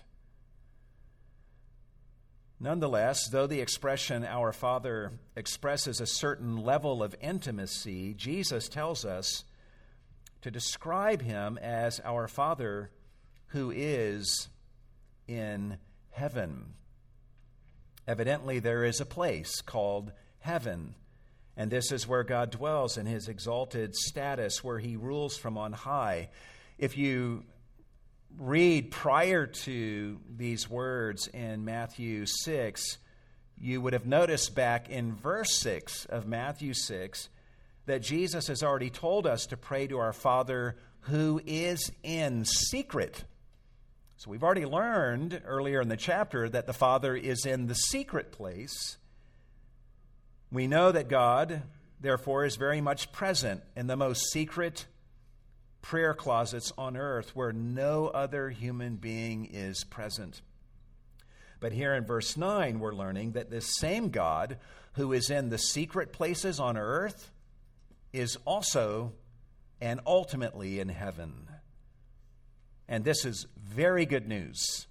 Nonetheless, 2.59 3.27
though 3.29 3.47
the 3.47 3.61
expression 3.61 4.23
our 4.23 4.53
Father 4.53 5.11
expresses 5.35 5.99
a 5.99 6.05
certain 6.05 6.57
level 6.57 7.03
of 7.03 7.15
intimacy, 7.21 8.13
Jesus 8.13 8.69
tells 8.69 9.03
us 9.03 9.43
to 10.41 10.51
describe 10.51 11.21
him 11.21 11.57
as 11.61 11.99
our 12.05 12.27
Father 12.27 12.91
who 13.47 13.71
is 13.71 14.47
in 15.27 15.77
heaven. 16.11 16.73
Evidently, 18.07 18.59
there 18.59 18.85
is 18.85 19.01
a 19.01 19.05
place 19.05 19.61
called 19.61 20.11
heaven 20.39 20.95
and 21.57 21.71
this 21.71 21.91
is 21.91 22.07
where 22.07 22.23
God 22.23 22.51
dwells 22.51 22.97
in 22.97 23.05
his 23.05 23.27
exalted 23.29 23.95
status, 23.95 24.63
where 24.63 24.79
he 24.79 24.95
rules 24.95 25.37
from 25.37 25.57
on 25.57 25.71
high. 25.71 26.29
If 26.77 26.97
you 26.97 27.45
read 28.37 28.91
prior 28.91 29.45
to 29.45 30.19
these 30.35 30.69
words 30.69 31.27
in 31.27 31.65
Matthew 31.65 32.25
6, 32.25 32.97
you 33.57 33.81
would 33.81 33.93
have 33.93 34.05
noticed 34.05 34.55
back 34.55 34.89
in 34.89 35.15
verse 35.15 35.55
6 35.57 36.05
of 36.05 36.27
Matthew 36.27 36.73
6 36.73 37.29
that 37.85 38.01
Jesus 38.01 38.47
has 38.47 38.63
already 38.63 38.89
told 38.89 39.27
us 39.27 39.45
to 39.47 39.57
pray 39.57 39.87
to 39.87 39.99
our 39.99 40.13
Father 40.13 40.75
who 41.01 41.39
is 41.45 41.91
in 42.03 42.45
secret. 42.45 43.23
So 44.17 44.31
we've 44.31 44.43
already 44.43 44.65
learned 44.65 45.41
earlier 45.45 45.81
in 45.81 45.89
the 45.89 45.97
chapter 45.97 46.49
that 46.49 46.67
the 46.67 46.73
Father 46.73 47.15
is 47.15 47.45
in 47.45 47.67
the 47.67 47.75
secret 47.75 48.31
place. 48.31 48.97
We 50.51 50.67
know 50.67 50.91
that 50.91 51.09
God, 51.09 51.61
therefore, 52.01 52.45
is 52.45 52.55
very 52.55 52.81
much 52.81 53.11
present 53.11 53.61
in 53.75 53.87
the 53.87 53.97
most 53.97 54.31
secret 54.31 54.85
prayer 55.85 56.15
closets 56.15 56.73
on 56.79 56.97
earth 56.97 57.35
where 57.35 57.53
no 57.53 58.07
other 58.07 58.49
human 58.49 58.95
being 58.95 59.45
is 59.45 59.83
present. 59.83 60.41
But 61.59 61.73
here 61.73 61.93
in 61.93 62.05
verse 62.05 62.35
9, 62.35 62.79
we're 62.79 62.95
learning 62.95 63.33
that 63.33 63.51
this 63.51 63.77
same 63.77 64.09
God 64.09 64.57
who 64.93 65.13
is 65.13 65.29
in 65.29 65.49
the 65.49 65.59
secret 65.59 66.11
places 66.11 66.59
on 66.59 66.75
earth 66.75 67.29
is 68.11 68.35
also 68.45 69.13
and 69.79 69.99
ultimately 70.07 70.79
in 70.79 70.89
heaven. 70.89 71.47
And 72.87 73.05
this 73.05 73.23
is 73.23 73.45
very 73.55 74.07
good 74.07 74.27
news 74.27 74.87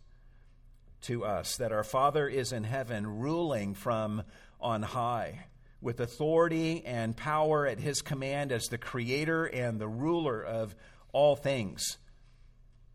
to 1.02 1.24
us 1.24 1.56
that 1.56 1.72
our 1.72 1.84
Father 1.84 2.28
is 2.28 2.52
in 2.52 2.62
heaven, 2.62 3.18
ruling 3.18 3.74
from 3.74 4.22
on 4.60 4.82
high, 4.82 5.46
with 5.84 6.00
authority 6.00 6.84
and 6.86 7.16
power 7.16 7.66
at 7.66 7.78
his 7.78 8.00
command 8.00 8.50
as 8.50 8.64
the 8.64 8.78
creator 8.78 9.44
and 9.44 9.78
the 9.78 9.86
ruler 9.86 10.42
of 10.42 10.74
all 11.12 11.36
things. 11.36 11.98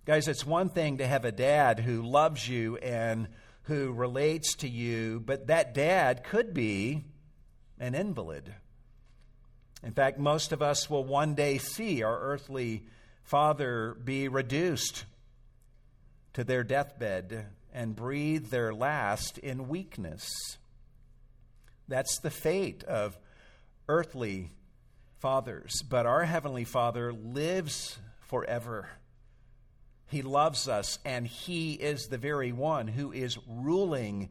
Guys, 0.06 0.28
it's 0.28 0.46
one 0.46 0.70
thing 0.70 0.98
to 0.98 1.06
have 1.06 1.24
a 1.24 1.32
dad 1.32 1.80
who 1.80 2.02
loves 2.02 2.50
you 2.50 2.78
and 2.78 3.28
who 3.64 3.94
relates 3.94 4.56
to 4.56 4.68
you, 4.68 5.22
but 5.24 5.48
that 5.48 5.76
dad 5.76 6.24
could 6.24 6.52
be 6.52 7.04
an 7.80 7.94
invalid. 7.94 8.56
In 9.84 9.92
fact, 9.92 10.18
most 10.18 10.52
of 10.52 10.64
us 10.64 10.90
will 10.90 11.04
one 11.04 11.36
day 11.36 11.60
see 11.60 12.02
our 12.02 12.20
earthly 12.20 12.86
father 13.22 13.96
be 14.04 14.28
reduced 14.28 15.06
to 16.34 16.44
their 16.44 16.64
deathbed 16.64 17.46
and 17.72 17.96
breathe 17.96 18.48
their 18.48 18.74
last 18.74 19.38
in 19.38 19.68
weakness. 19.68 20.58
That's 21.90 22.20
the 22.20 22.30
fate 22.30 22.84
of 22.84 23.18
earthly 23.88 24.52
fathers. 25.18 25.82
But 25.82 26.06
our 26.06 26.24
Heavenly 26.24 26.64
Father 26.64 27.12
lives 27.12 27.98
forever. 28.28 28.88
He 30.08 30.22
loves 30.22 30.68
us, 30.68 31.00
and 31.04 31.26
He 31.26 31.74
is 31.74 32.08
the 32.08 32.18
very 32.18 32.52
one 32.52 32.88
who 32.88 33.12
is 33.12 33.38
ruling 33.48 34.30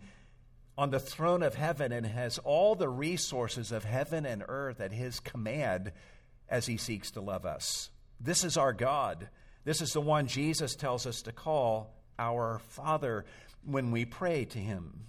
on 0.76 0.90
the 0.90 1.00
throne 1.00 1.42
of 1.42 1.56
heaven 1.56 1.90
and 1.90 2.06
has 2.06 2.38
all 2.38 2.76
the 2.76 2.88
resources 2.88 3.72
of 3.72 3.82
heaven 3.82 4.24
and 4.24 4.44
earth 4.48 4.80
at 4.80 4.92
His 4.92 5.18
command 5.18 5.90
as 6.48 6.66
He 6.66 6.76
seeks 6.76 7.10
to 7.12 7.20
love 7.20 7.44
us. 7.44 7.90
This 8.20 8.44
is 8.44 8.56
our 8.56 8.72
God. 8.72 9.28
This 9.64 9.80
is 9.80 9.92
the 9.92 10.00
one 10.00 10.28
Jesus 10.28 10.76
tells 10.76 11.06
us 11.06 11.22
to 11.22 11.32
call 11.32 11.94
our 12.18 12.60
Father 12.60 13.24
when 13.64 13.90
we 13.90 14.04
pray 14.04 14.44
to 14.44 14.58
Him. 14.58 15.06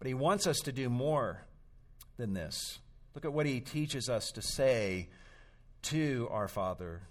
But 0.00 0.08
He 0.08 0.14
wants 0.14 0.48
us 0.48 0.58
to 0.60 0.72
do 0.72 0.88
more 0.88 1.44
than 2.16 2.34
this. 2.34 2.80
Look 3.14 3.24
at 3.24 3.32
what 3.32 3.46
He 3.46 3.60
teaches 3.60 4.08
us 4.08 4.32
to 4.32 4.42
say 4.42 5.08
to 5.82 6.26
our 6.32 6.48
Father 6.48 7.02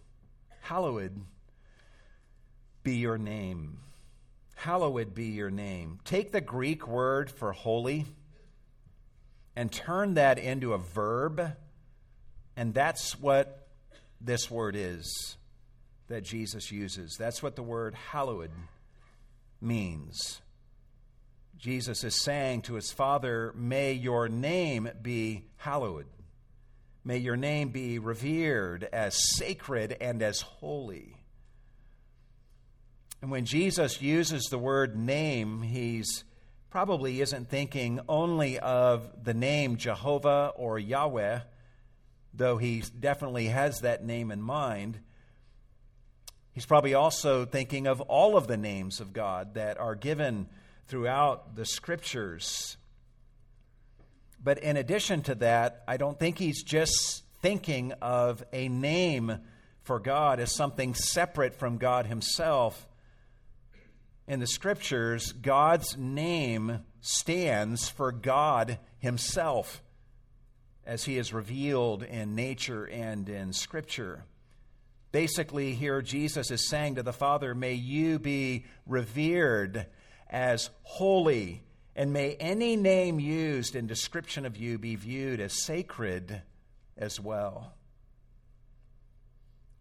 Hallowed 0.62 1.22
be 2.84 2.96
your 2.96 3.18
name. 3.18 3.80
Hallowed 4.56 5.16
be 5.16 5.28
your 5.28 5.50
name. 5.50 6.00
Take 6.04 6.32
the 6.32 6.42
Greek 6.42 6.88
word 6.88 7.32
for 7.32 7.54
holy 7.54 8.06
and 9.56 9.72
turn 9.72 10.16
that 10.16 10.38
into 10.38 10.74
a 10.74 10.78
verb, 10.78 11.54
and 12.56 12.74
that's 12.74 13.20
what 13.20 13.68
this 14.22 14.52
word 14.52 14.76
is 14.76 15.38
that 16.08 16.24
Jesus 16.24 16.72
uses. 16.72 17.16
That's 17.18 17.42
what 17.42 17.56
the 17.56 17.64
word 17.64 17.94
hallowed 17.94 18.52
means. 19.62 20.42
Jesus 21.60 22.06
is 22.06 22.16
saying 22.16 22.62
to 22.64 22.76
his 22.76 22.90
Father, 22.90 23.52
May 23.54 23.92
your 23.92 24.30
name 24.30 24.90
be 25.02 25.44
hallowed. 25.58 26.06
May 27.04 27.18
your 27.18 27.36
name 27.36 27.70
be 27.70 28.00
revered 28.00 28.88
as 28.94 29.36
sacred 29.36 29.98
and 30.00 30.22
as 30.22 30.40
holy. 30.40 31.18
And 33.22 33.30
when 33.30 33.44
Jesus 33.44 34.02
uses 34.02 34.46
the 34.46 34.58
word 34.58 34.96
name, 34.96 35.62
he's 35.62 36.24
probably 36.70 37.20
isn't 37.20 37.50
thinking 37.50 38.00
only 38.08 38.58
of 38.58 39.26
the 39.26 39.34
name 39.34 39.76
Jehovah 39.76 40.54
or 40.56 40.80
Yahweh, 40.80 41.40
though 42.34 42.58
he 42.58 42.84
definitely 42.98 43.48
has 43.48 43.82
that 43.82 44.06
name 44.06 44.32
in 44.32 44.42
mind. 44.42 45.00
He's 46.54 46.66
probably 46.66 46.94
also 46.94 47.44
thinking 47.44 47.86
of 47.86 48.00
all 48.00 48.38
of 48.38 48.48
the 48.48 48.56
names 48.56 49.02
of 49.02 49.12
God 49.12 49.56
that 49.56 49.78
are 49.78 49.96
given 49.96 50.48
throughout 50.90 51.56
the 51.56 51.66
scriptures. 51.66 52.76
But 54.44 54.60
in 54.60 54.76
addition 54.76 55.22
to 55.24 55.36
that, 55.36 55.84
I 55.88 55.98
don't 55.98 56.20
think 56.20 56.38
he's 56.38 56.64
just 56.64 57.24
thinking 57.42 57.94
of 58.02 58.44
a 58.52 58.68
name 58.68 59.40
for 59.84 60.00
God 60.00 60.42
as 60.42 60.54
something 60.54 60.94
separate 60.94 61.56
from 61.56 61.78
God 61.78 62.06
himself 62.06 62.86
in 64.30 64.40
the 64.40 64.46
scriptures, 64.46 65.32
God's 65.32 65.98
name 65.98 66.86
stands 67.02 67.90
for 67.90 68.12
God 68.12 68.78
Himself 69.00 69.82
as 70.86 71.04
He 71.04 71.18
is 71.18 71.34
revealed 71.34 72.04
in 72.04 72.36
nature 72.36 72.86
and 72.86 73.28
in 73.28 73.54
scripture. 73.54 74.26
Basically, 75.12 75.74
here 75.74 76.04
Jesus 76.04 76.52
is 76.52 76.70
saying 76.70 76.96
to 76.96 77.04
the 77.04 77.12
Father, 77.12 77.56
May 77.56 77.74
you 77.74 78.20
be 78.20 78.66
revered 78.86 79.88
as 80.30 80.70
holy, 80.84 81.64
and 81.96 82.14
may 82.14 82.34
any 82.36 82.76
name 82.76 83.20
used 83.20 83.76
in 83.76 83.88
description 83.88 84.46
of 84.46 84.58
you 84.58 84.78
be 84.78 84.96
viewed 84.96 85.40
as 85.40 85.64
sacred 85.64 86.42
as 86.98 87.20
well. 87.20 87.74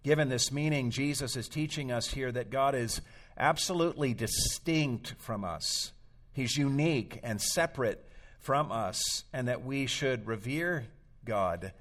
Given 0.03 0.29
this 0.29 0.51
meaning, 0.53 0.91
Jesus 0.91 1.37
is 1.37 1.49
teaching 1.49 1.93
us 1.93 2.09
here 2.09 2.33
that 2.33 2.51
God 2.51 2.75
is 2.75 3.01
absolutely 3.37 4.15
distinct 4.15 5.15
from 5.19 5.45
us. 5.45 5.93
He's 6.33 6.57
unique 6.57 7.21
and 7.23 7.41
separate 7.41 8.05
from 8.39 8.73
us, 8.73 9.25
and 9.33 9.49
that 9.49 9.65
we 9.65 9.87
should 9.87 10.27
revere 10.27 10.87
God 11.25 11.73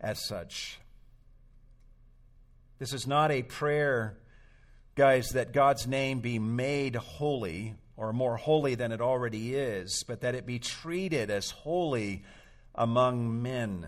as 0.00 0.26
such. 0.26 0.78
This 2.78 2.92
is 2.92 3.06
not 3.06 3.30
a 3.30 3.42
prayer, 3.42 4.18
guys, 4.94 5.30
that 5.30 5.52
God's 5.52 5.86
name 5.86 6.20
be 6.20 6.38
made 6.38 6.96
holy 6.96 7.74
or 8.00 8.14
more 8.14 8.38
holy 8.38 8.74
than 8.74 8.92
it 8.92 9.00
already 9.02 9.54
is, 9.54 10.04
but 10.08 10.22
that 10.22 10.34
it 10.34 10.46
be 10.46 10.58
treated 10.58 11.30
as 11.30 11.50
holy 11.50 12.24
among 12.74 13.42
men. 13.42 13.86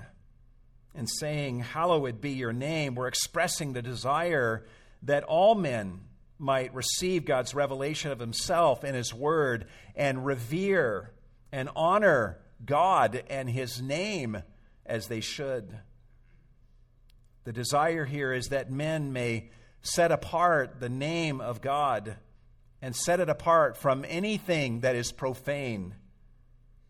In 0.94 1.06
saying, 1.06 1.60
Hallowed 1.60 2.20
be 2.20 2.32
your 2.32 2.52
name, 2.52 2.94
we're 2.94 3.08
expressing 3.08 3.72
the 3.72 3.80
desire 3.80 4.66
that 5.04 5.24
all 5.24 5.54
men 5.54 6.00
might 6.38 6.74
receive 6.74 7.24
God's 7.24 7.54
revelation 7.54 8.10
of 8.10 8.18
Himself 8.18 8.84
in 8.84 8.94
His 8.94 9.14
Word 9.14 9.66
and 9.96 10.26
revere 10.26 11.10
and 11.50 11.70
honor 11.74 12.38
God 12.66 13.22
and 13.30 13.48
His 13.48 13.80
name 13.80 14.42
as 14.84 15.06
they 15.06 15.20
should. 15.20 15.78
The 17.44 17.52
desire 17.54 18.04
here 18.04 18.34
is 18.34 18.48
that 18.48 18.70
men 18.70 19.14
may 19.14 19.48
set 19.80 20.12
apart 20.12 20.80
the 20.80 20.90
name 20.90 21.40
of 21.40 21.62
God 21.62 22.18
and 22.82 22.94
set 22.96 23.20
it 23.20 23.28
apart 23.28 23.76
from 23.76 24.04
anything 24.08 24.80
that 24.80 24.96
is 24.96 25.12
profane, 25.12 25.94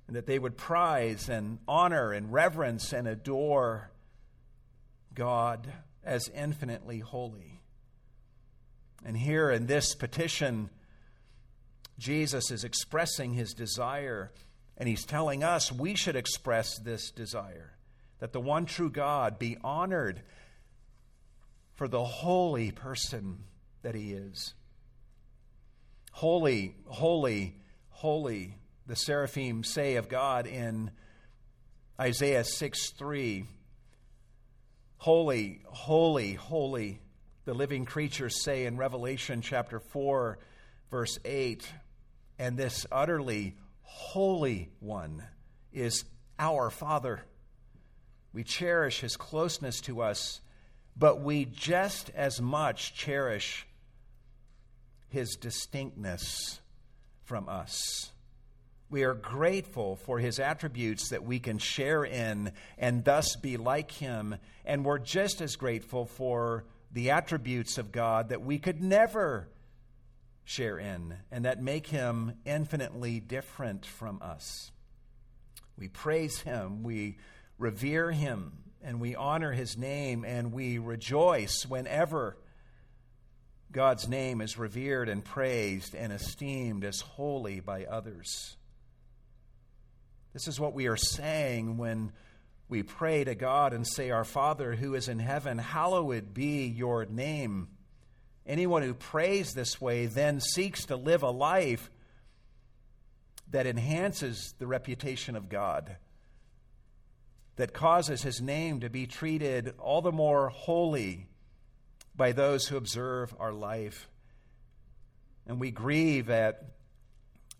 and 0.06 0.16
that 0.16 0.26
they 0.26 0.38
would 0.38 0.56
prize 0.56 1.28
and 1.28 1.58
honor 1.68 2.12
and 2.12 2.32
reverence 2.32 2.92
and 2.92 3.06
adore 3.06 3.90
God 5.14 5.70
as 6.02 6.30
infinitely 6.34 6.98
holy. 6.98 7.60
And 9.04 9.16
here 9.16 9.50
in 9.50 9.66
this 9.66 9.94
petition, 9.94 10.70
Jesus 11.98 12.50
is 12.50 12.64
expressing 12.64 13.34
his 13.34 13.52
desire, 13.52 14.32
and 14.78 14.88
he's 14.88 15.04
telling 15.04 15.44
us 15.44 15.70
we 15.70 15.94
should 15.94 16.16
express 16.16 16.78
this 16.78 17.10
desire 17.10 17.76
that 18.18 18.32
the 18.32 18.40
one 18.40 18.64
true 18.66 18.90
God 18.90 19.38
be 19.38 19.56
honored 19.62 20.22
for 21.74 21.88
the 21.88 22.04
holy 22.04 22.70
person 22.70 23.44
that 23.82 23.96
he 23.96 24.12
is. 24.12 24.54
Holy, 26.12 26.76
holy, 26.86 27.56
holy, 27.90 28.56
the 28.86 28.96
seraphim 28.96 29.64
say 29.64 29.96
of 29.96 30.08
God 30.08 30.46
in 30.46 30.90
Isaiah 32.00 32.44
6 32.44 32.90
3. 32.90 33.44
Holy, 34.98 35.60
holy, 35.66 36.34
holy 36.34 37.00
the 37.44 37.54
living 37.54 37.84
creatures 37.84 38.40
say 38.40 38.66
in 38.66 38.76
Revelation 38.76 39.40
chapter 39.40 39.80
4, 39.80 40.38
verse 40.90 41.18
8, 41.24 41.66
and 42.38 42.56
this 42.56 42.86
utterly 42.92 43.56
holy 43.82 44.70
one 44.78 45.24
is 45.72 46.04
our 46.38 46.70
Father. 46.70 47.24
We 48.32 48.44
cherish 48.44 49.00
his 49.00 49.16
closeness 49.16 49.80
to 49.82 50.02
us, 50.02 50.40
but 50.96 51.20
we 51.20 51.46
just 51.46 52.10
as 52.10 52.40
much 52.40 52.94
cherish 52.94 53.66
his 55.12 55.36
distinctness 55.36 56.60
from 57.24 57.48
us. 57.48 58.10
We 58.90 59.04
are 59.04 59.14
grateful 59.14 59.96
for 59.96 60.18
his 60.18 60.38
attributes 60.38 61.08
that 61.10 61.24
we 61.24 61.38
can 61.38 61.56
share 61.58 62.04
in 62.04 62.52
and 62.76 63.04
thus 63.04 63.36
be 63.36 63.56
like 63.56 63.90
him, 63.90 64.36
and 64.66 64.84
we're 64.84 64.98
just 64.98 65.40
as 65.40 65.56
grateful 65.56 66.04
for 66.04 66.64
the 66.92 67.10
attributes 67.10 67.78
of 67.78 67.90
God 67.90 68.28
that 68.28 68.42
we 68.42 68.58
could 68.58 68.82
never 68.82 69.48
share 70.44 70.78
in 70.78 71.14
and 71.30 71.44
that 71.44 71.62
make 71.62 71.86
him 71.86 72.34
infinitely 72.44 73.20
different 73.20 73.86
from 73.86 74.20
us. 74.20 74.70
We 75.78 75.88
praise 75.88 76.40
him, 76.40 76.82
we 76.82 77.16
revere 77.58 78.10
him, 78.10 78.52
and 78.82 79.00
we 79.00 79.14
honor 79.14 79.52
his 79.52 79.78
name, 79.78 80.24
and 80.24 80.52
we 80.52 80.78
rejoice 80.78 81.64
whenever 81.64 82.36
God's 83.72 84.06
name 84.06 84.42
is 84.42 84.58
revered 84.58 85.08
and 85.08 85.24
praised 85.24 85.94
and 85.94 86.12
esteemed 86.12 86.84
as 86.84 87.00
holy 87.00 87.60
by 87.60 87.86
others. 87.86 88.56
This 90.34 90.46
is 90.46 90.60
what 90.60 90.74
we 90.74 90.88
are 90.88 90.96
saying 90.96 91.78
when 91.78 92.12
we 92.68 92.82
pray 92.82 93.24
to 93.24 93.34
God 93.34 93.72
and 93.72 93.86
say, 93.86 94.10
Our 94.10 94.24
Father 94.24 94.74
who 94.74 94.94
is 94.94 95.08
in 95.08 95.18
heaven, 95.18 95.56
hallowed 95.56 96.34
be 96.34 96.66
your 96.66 97.06
name. 97.06 97.68
Anyone 98.46 98.82
who 98.82 98.94
prays 98.94 99.52
this 99.52 99.80
way 99.80 100.06
then 100.06 100.40
seeks 100.40 100.86
to 100.86 100.96
live 100.96 101.22
a 101.22 101.30
life 101.30 101.90
that 103.50 103.66
enhances 103.66 104.54
the 104.58 104.66
reputation 104.66 105.34
of 105.34 105.48
God, 105.48 105.96
that 107.56 107.72
causes 107.72 108.22
his 108.22 108.40
name 108.42 108.80
to 108.80 108.90
be 108.90 109.06
treated 109.06 109.74
all 109.78 110.02
the 110.02 110.12
more 110.12 110.48
holy 110.48 111.28
by 112.14 112.32
those 112.32 112.66
who 112.66 112.76
observe 112.76 113.34
our 113.38 113.52
life. 113.52 114.08
And 115.46 115.58
we 115.58 115.70
grieve 115.70 116.30
at 116.30 116.64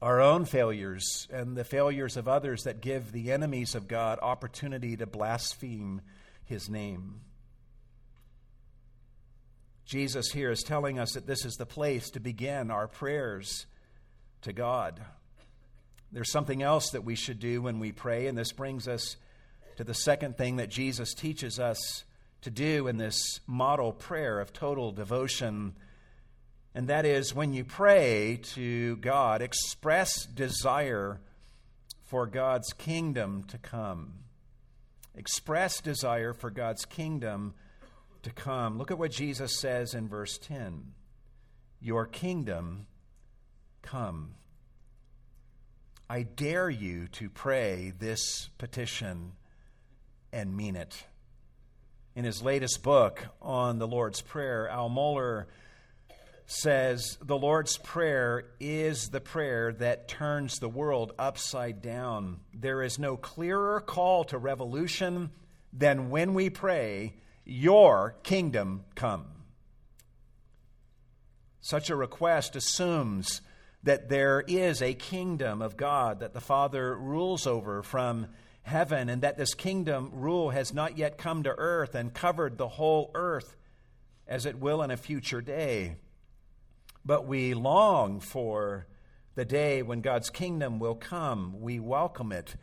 our 0.01 0.21
own 0.21 0.45
failures 0.45 1.29
and 1.33 1.57
the 1.57 1.65
failures 1.65 2.17
of 2.17 2.29
others 2.29 2.65
that 2.65 2.81
give 2.81 3.13
the 3.13 3.33
enemies 3.33 3.75
of 3.75 3.89
God 3.89 4.19
opportunity 4.21 4.97
to 4.97 5.07
blaspheme 5.07 6.01
his 6.45 6.69
name. 6.69 7.21
Jesus 9.85 10.31
here 10.33 10.51
is 10.51 10.63
telling 10.63 10.99
us 10.99 11.13
that 11.13 11.27
this 11.27 11.45
is 11.45 11.55
the 11.55 11.67
place 11.67 12.11
to 12.11 12.21
begin 12.21 12.71
our 12.71 12.89
prayers 12.89 13.67
to 14.43 14.53
God. 14.53 15.01
There's 16.11 16.33
something 16.33 16.63
else 16.63 16.91
that 16.91 17.05
we 17.05 17.15
should 17.15 17.41
do 17.41 17.63
when 17.63 17.79
we 17.79 17.93
pray, 17.93 18.27
and 18.27 18.37
this 18.37 18.53
brings 18.53 18.87
us 18.87 19.17
to 19.77 19.85
the 19.85 19.95
second 19.95 20.37
thing 20.37 20.57
that 20.57 20.69
Jesus 20.69 21.15
teaches 21.15 21.59
us 21.59 22.05
to 22.43 22.51
do 22.51 22.89
in 22.89 22.99
this 22.99 23.41
model 23.47 23.93
prayer 23.93 24.41
of 24.41 24.53
total 24.53 24.93
devotion. 24.93 25.75
And 26.75 26.89
that 26.89 27.05
is 27.05 27.35
when 27.35 27.53
you 27.53 27.65
pray 27.65 28.41
to 28.55 28.97
God, 28.97 29.43
express 29.43 30.27
desire 30.27 31.21
for 32.03 32.27
God's 32.27 32.73
kingdom 32.73 33.45
to 33.45 33.59
come. 33.59 34.15
Express 35.15 35.81
desire 35.81 36.33
for 36.33 36.51
God's 36.51 36.85
kingdom 36.85 37.55
to 38.23 38.31
come. 38.31 38.79
Look 38.79 38.91
at 38.91 38.99
what 38.99 39.13
Jesus 39.13 39.59
says 39.59 39.95
in 39.95 40.09
verse 40.09 40.39
10 40.39 40.93
Your 41.81 42.07
kingdom 42.07 42.87
come. 43.83 44.35
I 46.09 46.23
dare 46.23 46.69
you 46.69 47.09
to 47.09 47.31
pray 47.31 47.93
this 47.99 48.51
petition 48.59 49.33
and 50.33 50.57
mean 50.57 50.77
it. 50.77 51.05
In 52.15 52.25
his 52.25 52.43
latest 52.43 52.83
book 52.83 53.27
on 53.41 53.79
the 53.79 53.89
Lord's 53.89 54.21
Prayer, 54.21 54.69
Al 54.69 54.91
Mohler 54.91 55.47
says 56.45 57.17
the 57.23 57.39
Lord's 57.39 57.79
Prayer 57.79 58.45
is 58.61 59.09
the 59.09 59.21
prayer 59.21 59.73
that 59.73 60.09
turns 60.09 60.59
the 60.59 60.69
world 60.69 61.13
upside 61.19 61.81
down. 61.81 62.41
There 62.53 62.83
is 62.83 62.99
no 62.99 63.17
clearer 63.17 63.81
call 63.81 64.25
to 64.25 64.37
revolution 64.37 65.31
than 65.73 66.11
when 66.11 66.35
we 66.35 66.51
pray, 66.51 67.15
Your 67.47 68.15
kingdom 68.23 68.85
come. 68.95 69.25
Such 71.63 71.89
a 71.89 71.97
request 71.97 72.57
assumes 72.57 73.41
that 73.85 74.11
there 74.11 74.45
is 74.47 74.83
a 74.83 74.93
kingdom 74.93 75.63
of 75.63 75.79
God 75.79 76.21
that 76.21 76.35
the 76.35 76.43
Father 76.43 76.95
rules 76.95 77.47
over 77.47 77.83
from 77.83 78.27
heaven, 78.63 79.09
and 79.09 79.23
that 79.23 79.37
this 79.37 79.55
kingdom 79.55 80.11
rule 80.13 80.51
has 80.51 80.73
not 80.73 80.97
yet 80.97 81.19
come 81.19 81.43
to 81.43 81.55
earth 81.57 81.95
and 81.95 82.15
covered 82.15 82.59
the 82.59 82.69
whole 82.69 83.11
earth 83.15 83.57
as 84.27 84.47
it 84.47 84.59
will 84.59 84.83
in 84.83 84.91
a 84.91 84.97
future 84.97 85.41
day. 85.41 85.97
But 87.05 87.27
we 87.27 87.55
long 87.55 88.21
for 88.21 88.87
the 89.35 89.45
day 89.45 89.83
when 89.83 90.01
God's 90.01 90.31
kingdom 90.31 90.79
will 90.79 90.95
come. 90.95 91.61
We 91.61 91.81
welcome 91.81 92.33
it. 92.33 92.55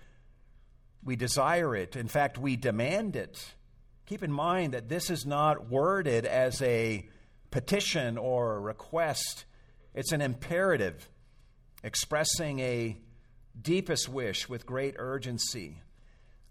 We 1.04 1.16
desire 1.16 1.76
it. 1.76 1.96
In 1.96 2.08
fact, 2.08 2.38
we 2.38 2.56
demand 2.56 3.16
it. 3.16 3.54
Keep 4.06 4.24
in 4.24 4.32
mind 4.32 4.74
that 4.74 4.90
this 4.90 5.10
is 5.10 5.26
not 5.26 5.70
worded 5.70 6.26
as 6.26 6.62
a 6.62 7.08
petition 7.52 8.18
or 8.18 8.56
a 8.56 8.60
request. 8.60 9.46
It's 9.94 10.12
an 10.12 10.22
imperative 10.22 11.10
expressing 11.84 12.60
a 12.60 12.98
deepest 13.60 14.10
wish 14.10 14.48
with 14.48 14.66
great 14.66 14.96
urgency. 14.98 15.82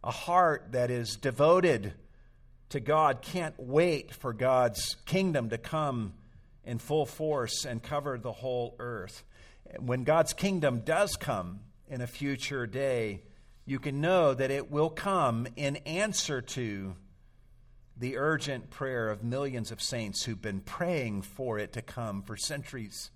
A 0.02 0.10
heart 0.10 0.68
that 0.72 0.90
is 0.90 1.16
devoted 1.16 1.92
to 2.70 2.80
God 2.80 3.22
can't 3.22 3.54
wait 3.58 4.14
for 4.14 4.32
God's 4.32 4.96
kingdom 5.06 5.50
to 5.50 5.58
come 5.58 6.14
in 6.64 6.78
full 6.78 7.06
force 7.06 7.64
and 7.64 7.82
cover 7.82 8.18
the 8.18 8.32
whole 8.32 8.76
earth. 8.78 9.24
When 9.80 10.04
God's 10.04 10.32
kingdom 10.32 10.80
does 10.80 11.16
come 11.16 11.60
in 11.88 12.00
a 12.00 12.06
future 12.06 12.66
day, 12.66 13.22
you 13.64 13.78
can 13.78 14.00
know 14.00 14.34
that 14.34 14.50
it 14.50 14.70
will 14.70 14.90
come 14.90 15.46
in 15.56 15.76
answer 15.76 16.40
to 16.40 16.94
the 17.96 18.16
urgent 18.16 18.70
prayer 18.70 19.08
of 19.08 19.24
millions 19.24 19.72
of 19.72 19.82
saints 19.82 20.24
who've 20.24 20.40
been 20.40 20.60
praying 20.60 21.22
for 21.22 21.58
it 21.58 21.72
to 21.72 21.82
come 21.82 22.22
for 22.22 22.36
centuries. 22.36 23.10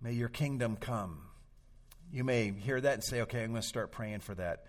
May 0.00 0.12
your 0.12 0.28
kingdom 0.28 0.76
come. 0.76 1.31
You 2.12 2.24
may 2.24 2.52
hear 2.52 2.80
that 2.80 2.94
and 2.94 3.02
say, 3.02 3.22
okay, 3.22 3.42
I'm 3.42 3.50
going 3.50 3.62
to 3.62 3.66
start 3.66 3.90
praying 3.90 4.20
for 4.20 4.34
that. 4.34 4.66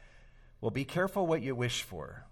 Well, 0.62 0.72
be 0.72 0.86
careful 0.86 1.28
what 1.28 1.42
you 1.42 1.54
wish 1.54 1.84
for. 1.84 2.26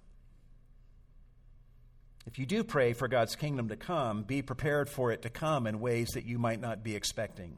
If 2.26 2.40
you 2.40 2.46
do 2.46 2.64
pray 2.64 2.94
for 2.94 3.08
God's 3.08 3.36
kingdom 3.36 3.70
to 3.70 3.76
come, 3.76 4.24
be 4.24 4.42
prepared 4.42 4.88
for 4.88 5.12
it 5.12 5.24
to 5.24 5.30
come 5.30 5.68
in 5.68 5.82
ways 5.82 6.10
that 6.14 6.26
you 6.26 6.40
might 6.40 6.62
not 6.62 6.84
be 6.84 6.96
expecting. 6.96 7.58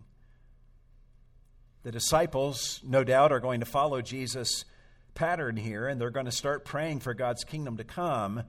The 1.83 1.91
disciples, 1.91 2.81
no 2.83 3.03
doubt, 3.03 3.31
are 3.31 3.39
going 3.39 3.59
to 3.59 3.65
follow 3.65 4.01
Jesus' 4.01 4.65
pattern 5.13 5.55
here, 5.55 5.87
and 5.87 6.01
they're 6.01 6.09
going 6.09 6.25
to 6.25 6.31
start 6.31 6.65
praying 6.65 7.01
for 7.01 7.13
God's 7.13 7.43
kingdom 7.43 7.77
to 7.77 7.83
come 7.83 8.43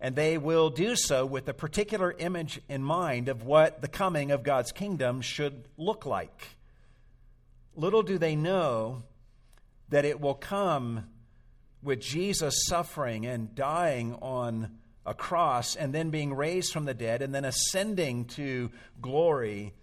and 0.00 0.14
they 0.14 0.38
will 0.38 0.70
do 0.70 0.94
so 0.94 1.26
with 1.26 1.48
a 1.48 1.54
particular 1.54 2.14
image 2.18 2.60
in 2.68 2.82
mind 2.82 3.28
of 3.28 3.42
what 3.42 3.82
the 3.82 3.88
coming 3.88 4.30
of 4.30 4.42
God's 4.42 4.70
kingdom 4.70 5.20
should 5.20 5.66
look 5.76 6.06
like. 6.06 6.57
Little 7.78 8.02
do 8.02 8.18
they 8.18 8.34
know 8.34 9.04
that 9.88 10.04
it 10.04 10.20
will 10.20 10.34
come 10.34 11.04
with 11.80 12.00
Jesus 12.00 12.66
suffering 12.66 13.24
and 13.24 13.54
dying 13.54 14.14
on 14.20 14.78
a 15.06 15.14
cross 15.14 15.76
and 15.76 15.94
then 15.94 16.10
being 16.10 16.34
raised 16.34 16.72
from 16.72 16.86
the 16.86 16.92
dead 16.92 17.22
and 17.22 17.32
then 17.32 17.44
ascending 17.44 18.24
to 18.24 18.72
glory 19.00 19.74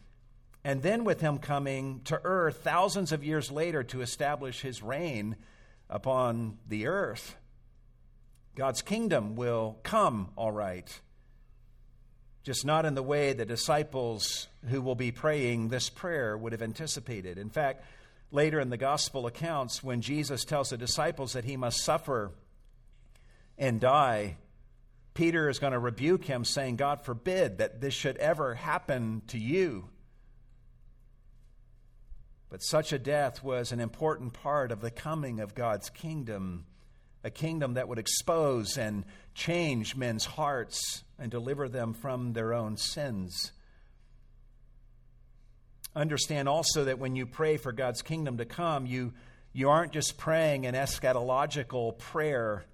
and 0.65 0.81
then 0.81 1.05
with 1.05 1.21
him 1.21 1.37
coming 1.37 2.01
to 2.03 2.19
earth 2.25 2.57
thousands 2.63 3.13
of 3.13 3.23
years 3.23 3.49
later 3.49 3.81
to 3.81 4.01
establish 4.01 4.59
his 4.59 4.83
reign 4.83 5.37
upon 5.89 6.57
the 6.67 6.87
earth. 6.87 7.37
God's 8.55 8.81
kingdom 8.81 9.37
will 9.37 9.79
come, 9.83 10.31
all 10.35 10.51
right. 10.51 10.99
Just 12.45 12.63
not 12.63 12.85
in 12.85 12.93
the 12.93 13.01
way 13.01 13.33
the 13.33 13.43
disciples 13.43 14.47
who 14.69 14.79
will 14.79 14.93
be 14.93 15.11
praying 15.11 15.69
this 15.69 15.89
prayer 15.89 16.37
would 16.37 16.51
have 16.51 16.61
anticipated. 16.61 17.39
In 17.39 17.49
fact, 17.49 17.83
later 18.31 18.59
in 18.59 18.69
the 18.69 18.77
gospel 18.77 19.25
accounts, 19.25 19.83
when 19.83 20.01
Jesus 20.01 20.45
tells 20.45 20.69
the 20.69 20.77
disciples 20.77 21.33
that 21.33 21.43
he 21.43 21.57
must 21.57 21.83
suffer 21.83 22.31
and 23.57 23.81
die, 23.81 24.37
Peter 25.15 25.49
is 25.49 25.57
going 25.57 25.73
to 25.73 25.79
rebuke 25.79 26.25
him, 26.25 26.45
saying, 26.45 26.75
God 26.75 27.03
forbid 27.03 27.57
that 27.57 27.81
this 27.81 27.95
should 27.95 28.17
ever 28.17 28.53
happen 28.53 29.23
to 29.29 29.39
you. 29.39 29.89
But 32.49 32.61
such 32.61 32.93
a 32.93 32.99
death 32.99 33.43
was 33.43 33.71
an 33.71 33.79
important 33.79 34.33
part 34.33 34.71
of 34.71 34.81
the 34.81 34.91
coming 34.91 35.39
of 35.39 35.55
God's 35.55 35.89
kingdom 35.89 36.67
a 37.25 37.31
kingdom 37.31 37.73
that 37.73 37.87
would 37.87 37.97
expose 37.97 38.77
and 38.77 39.03
change 39.33 39.95
men's 39.95 40.25
hearts 40.25 41.03
and 41.19 41.31
deliver 41.31 41.67
them 41.67 41.93
from 41.93 42.33
their 42.33 42.53
own 42.53 42.77
sins. 42.77 43.51
Understand 45.95 46.49
also 46.49 46.85
that 46.85 46.99
when 46.99 47.15
you 47.15 47.25
pray 47.25 47.57
for 47.57 47.71
God's 47.71 48.01
kingdom 48.01 48.37
to 48.37 48.45
come, 48.45 48.85
you, 48.85 49.13
you 49.53 49.69
aren't 49.69 49.93
just 49.93 50.17
praying 50.17 50.65
an 50.65 50.75
eschatological 50.75 51.97
prayer 51.97 52.65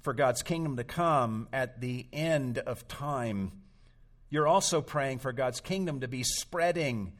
for 0.00 0.14
God's 0.14 0.42
kingdom 0.42 0.76
to 0.76 0.84
come 0.84 1.48
at 1.52 1.80
the 1.80 2.06
end 2.12 2.58
of 2.58 2.88
time. 2.88 3.52
You're 4.30 4.48
also 4.48 4.80
praying 4.80 5.18
for 5.18 5.32
God's 5.32 5.60
kingdom 5.60 6.00
to 6.00 6.08
be 6.08 6.22
spreading 6.22 7.12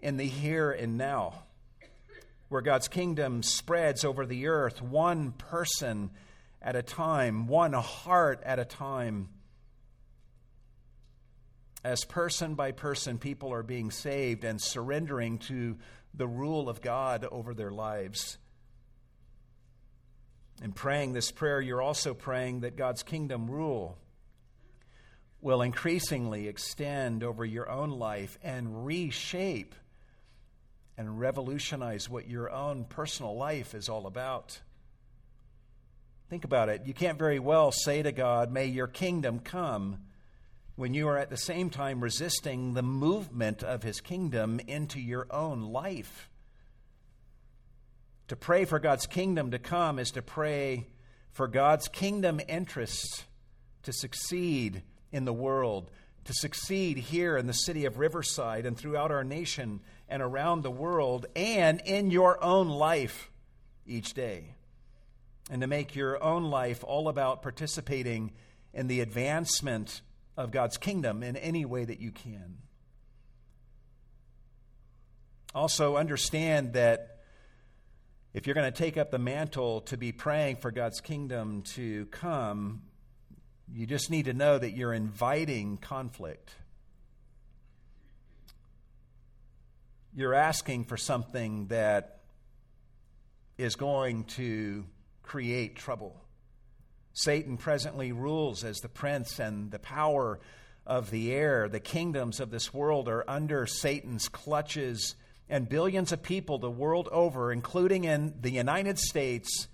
in 0.00 0.18
the 0.18 0.26
here 0.26 0.70
and 0.70 0.98
now 0.98 1.44
where 2.54 2.62
God's 2.62 2.88
kingdom 2.88 3.42
spreads 3.42 4.04
over 4.04 4.26
the 4.26 4.46
earth, 4.46 4.80
one 4.80 5.32
person 5.32 6.10
at 6.62 6.76
a 6.76 6.82
time, 6.82 7.48
one 7.48 7.72
heart 7.72 8.40
at 8.44 8.58
a 8.58 8.64
time, 8.64 9.28
as 11.84 12.04
person 12.04 12.54
by 12.54 12.72
person 12.72 13.18
people 13.18 13.52
are 13.52 13.62
being 13.62 13.90
saved 13.90 14.42
and 14.42 14.60
surrendering 14.60 15.38
to 15.38 15.76
the 16.14 16.26
rule 16.26 16.68
of 16.68 16.80
God 16.80 17.26
over 17.30 17.52
their 17.52 17.70
lives. 17.70 18.38
In 20.62 20.72
praying 20.72 21.12
this 21.12 21.30
prayer, 21.30 21.60
you're 21.60 21.82
also 21.82 22.14
praying 22.14 22.60
that 22.60 22.76
God's 22.76 23.02
kingdom 23.02 23.50
rule 23.50 23.98
will 25.42 25.60
increasingly 25.60 26.48
extend 26.48 27.22
over 27.22 27.44
your 27.44 27.68
own 27.68 27.90
life 27.90 28.38
and 28.42 28.86
reshape 28.86 29.74
and 30.96 31.20
revolutionize 31.20 32.08
what 32.08 32.28
your 32.28 32.50
own 32.50 32.84
personal 32.84 33.36
life 33.36 33.74
is 33.74 33.90
all 33.90 34.06
about. 34.06 34.58
Think 36.30 36.44
about 36.44 36.70
it. 36.70 36.82
You 36.86 36.94
can't 36.94 37.18
very 37.18 37.38
well 37.38 37.72
say 37.72 38.02
to 38.02 38.12
God, 38.12 38.50
May 38.50 38.66
your 38.66 38.86
kingdom 38.86 39.40
come, 39.40 39.98
when 40.76 40.94
you 40.94 41.06
are 41.08 41.18
at 41.18 41.30
the 41.30 41.36
same 41.36 41.70
time 41.70 42.02
resisting 42.02 42.74
the 42.74 42.82
movement 42.82 43.62
of 43.62 43.82
his 43.82 44.00
kingdom 44.00 44.60
into 44.66 45.00
your 45.00 45.26
own 45.30 45.62
life. 45.62 46.28
To 48.28 48.36
pray 48.36 48.64
for 48.64 48.78
God's 48.78 49.06
kingdom 49.06 49.50
to 49.52 49.58
come 49.58 49.98
is 49.98 50.10
to 50.12 50.22
pray 50.22 50.88
for 51.30 51.46
God's 51.46 51.88
kingdom 51.88 52.40
interests 52.48 53.24
to 53.82 53.92
succeed 53.92 54.82
in 55.12 55.24
the 55.24 55.32
world, 55.32 55.90
to 56.24 56.32
succeed 56.32 56.96
here 56.96 57.36
in 57.36 57.46
the 57.46 57.52
city 57.52 57.84
of 57.84 57.98
Riverside 57.98 58.66
and 58.66 58.76
throughout 58.76 59.12
our 59.12 59.24
nation 59.24 59.80
and 60.08 60.22
around 60.22 60.62
the 60.62 60.70
world 60.70 61.26
and 61.36 61.80
in 61.84 62.10
your 62.10 62.42
own 62.42 62.68
life 62.68 63.30
each 63.86 64.14
day. 64.14 64.54
And 65.50 65.60
to 65.60 65.66
make 65.66 65.94
your 65.94 66.22
own 66.22 66.44
life 66.44 66.82
all 66.82 67.08
about 67.08 67.42
participating 67.42 68.32
in 68.72 68.86
the 68.88 69.00
advancement 69.00 70.00
of 70.36 70.50
God's 70.50 70.76
kingdom 70.76 71.22
in 71.22 71.36
any 71.36 71.64
way 71.64 71.84
that 71.84 72.00
you 72.00 72.10
can. 72.10 72.56
Also, 75.54 75.96
understand 75.96 76.72
that 76.72 77.20
if 78.32 78.46
you're 78.46 78.54
going 78.54 78.70
to 78.70 78.76
take 78.76 78.96
up 78.96 79.12
the 79.12 79.18
mantle 79.18 79.82
to 79.82 79.96
be 79.96 80.10
praying 80.10 80.56
for 80.56 80.72
God's 80.72 81.00
kingdom 81.00 81.62
to 81.62 82.06
come, 82.06 82.82
you 83.72 83.86
just 83.86 84.10
need 84.10 84.24
to 84.24 84.34
know 84.34 84.58
that 84.58 84.72
you're 84.72 84.92
inviting 84.92 85.76
conflict. 85.76 86.50
You're 90.16 90.34
asking 90.34 90.84
for 90.84 90.96
something 90.96 91.68
that 91.68 92.22
is 93.56 93.76
going 93.76 94.24
to 94.24 94.84
create 95.22 95.76
trouble. 95.76 96.23
Satan 97.14 97.56
presently 97.56 98.10
rules 98.10 98.64
as 98.64 98.78
the 98.78 98.88
prince 98.88 99.38
and 99.38 99.70
the 99.70 99.78
power 99.78 100.40
of 100.84 101.10
the 101.10 101.32
air. 101.32 101.68
The 101.68 101.80
kingdoms 101.80 102.40
of 102.40 102.50
this 102.50 102.74
world 102.74 103.08
are 103.08 103.24
under 103.28 103.66
Satan's 103.66 104.28
clutches 104.28 105.14
and 105.48 105.68
billions 105.68 106.10
of 106.10 106.22
people 106.22 106.58
the 106.58 106.70
world 106.70 107.08
over, 107.12 107.52
including 107.52 108.04
in 108.04 108.34
the 108.40 108.50
United 108.50 108.98
States, 108.98 109.68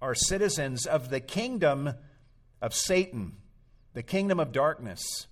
are 0.00 0.14
citizens 0.14 0.86
of 0.86 1.10
the 1.10 1.20
kingdom 1.20 1.92
of 2.62 2.72
Satan, 2.74 3.36
the 3.94 4.02
kingdom 4.02 4.38
of 4.38 4.52
darkness. 4.52 5.26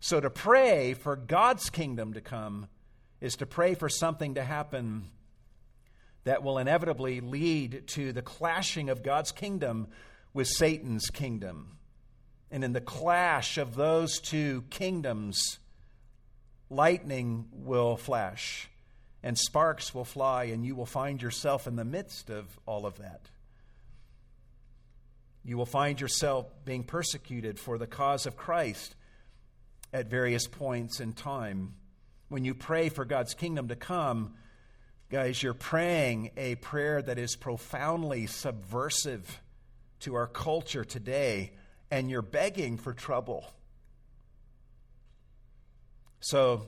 So 0.00 0.20
to 0.20 0.28
pray 0.28 0.92
for 0.92 1.16
God's 1.16 1.70
kingdom 1.70 2.12
to 2.12 2.20
come 2.20 2.68
is 3.20 3.36
to 3.36 3.46
pray 3.46 3.74
for 3.74 3.88
something 3.88 4.34
to 4.34 4.44
happen 4.44 5.04
that 6.24 6.42
will 6.42 6.58
inevitably 6.58 7.20
lead 7.20 7.86
to 7.86 8.12
the 8.12 8.22
clashing 8.22 8.90
of 8.90 9.02
God's 9.02 9.32
kingdom 9.32 9.88
with 10.32 10.46
Satan's 10.46 11.10
kingdom. 11.10 11.78
And 12.50 12.64
in 12.64 12.72
the 12.72 12.80
clash 12.80 13.58
of 13.58 13.74
those 13.74 14.20
two 14.20 14.64
kingdoms, 14.70 15.58
lightning 16.70 17.46
will 17.52 17.96
flash 17.96 18.68
and 19.22 19.36
sparks 19.36 19.94
will 19.94 20.04
fly, 20.04 20.44
and 20.44 20.64
you 20.64 20.74
will 20.74 20.86
find 20.86 21.20
yourself 21.20 21.66
in 21.66 21.76
the 21.76 21.84
midst 21.84 22.30
of 22.30 22.46
all 22.66 22.86
of 22.86 22.98
that. 22.98 23.22
You 25.44 25.56
will 25.56 25.66
find 25.66 26.00
yourself 26.00 26.46
being 26.64 26.84
persecuted 26.84 27.58
for 27.58 27.78
the 27.78 27.86
cause 27.86 28.26
of 28.26 28.36
Christ 28.36 28.94
at 29.92 30.10
various 30.10 30.46
points 30.46 31.00
in 31.00 31.14
time. 31.14 31.74
When 32.28 32.44
you 32.44 32.54
pray 32.54 32.90
for 32.90 33.04
God's 33.04 33.34
kingdom 33.34 33.68
to 33.68 33.76
come, 33.76 34.34
guys, 35.10 35.42
you're 35.42 35.54
praying 35.54 36.30
a 36.36 36.56
prayer 36.56 37.02
that 37.02 37.18
is 37.18 37.34
profoundly 37.34 38.26
subversive 38.26 39.40
to 40.00 40.14
our 40.14 40.26
culture 40.26 40.84
today, 40.84 41.52
and 41.90 42.10
you're 42.10 42.22
begging 42.22 42.76
for 42.76 42.92
trouble. 42.92 43.44
So, 46.20 46.66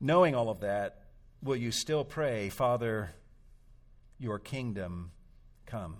knowing 0.00 0.34
all 0.34 0.50
of 0.50 0.60
that, 0.60 1.04
will 1.42 1.56
you 1.56 1.70
still 1.70 2.04
pray, 2.04 2.48
Father, 2.48 3.10
your 4.18 4.38
kingdom 4.38 5.12
come? 5.66 5.96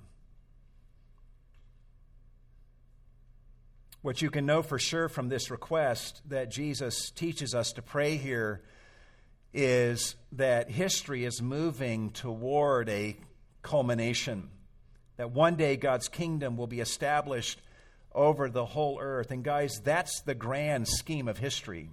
What 4.03 4.23
you 4.23 4.31
can 4.31 4.47
know 4.47 4.63
for 4.63 4.79
sure 4.79 5.09
from 5.09 5.29
this 5.29 5.51
request 5.51 6.23
that 6.29 6.51
Jesus 6.51 7.11
teaches 7.11 7.55
us 7.55 7.73
to 7.73 7.83
pray 7.83 8.17
here 8.17 8.63
is 9.53 10.15
that 10.33 10.71
history 10.71 11.25
is 11.25 11.43
moving 11.43 12.11
toward 12.11 12.89
a 12.89 13.17
culmination. 13.63 14.49
That 15.21 15.33
one 15.33 15.57
day 15.57 15.77
God's 15.77 16.09
kingdom 16.09 16.57
will 16.57 16.67
be 16.67 16.81
established 16.81 17.61
over 18.15 18.49
the 18.49 18.65
whole 18.65 18.99
earth. 18.99 19.31
And, 19.31 19.45
guys, 19.45 19.79
that's 19.85 20.23
the 20.23 20.35
grand 20.35 20.89
scheme 20.89 21.29
of 21.29 21.37
history. 21.37 21.91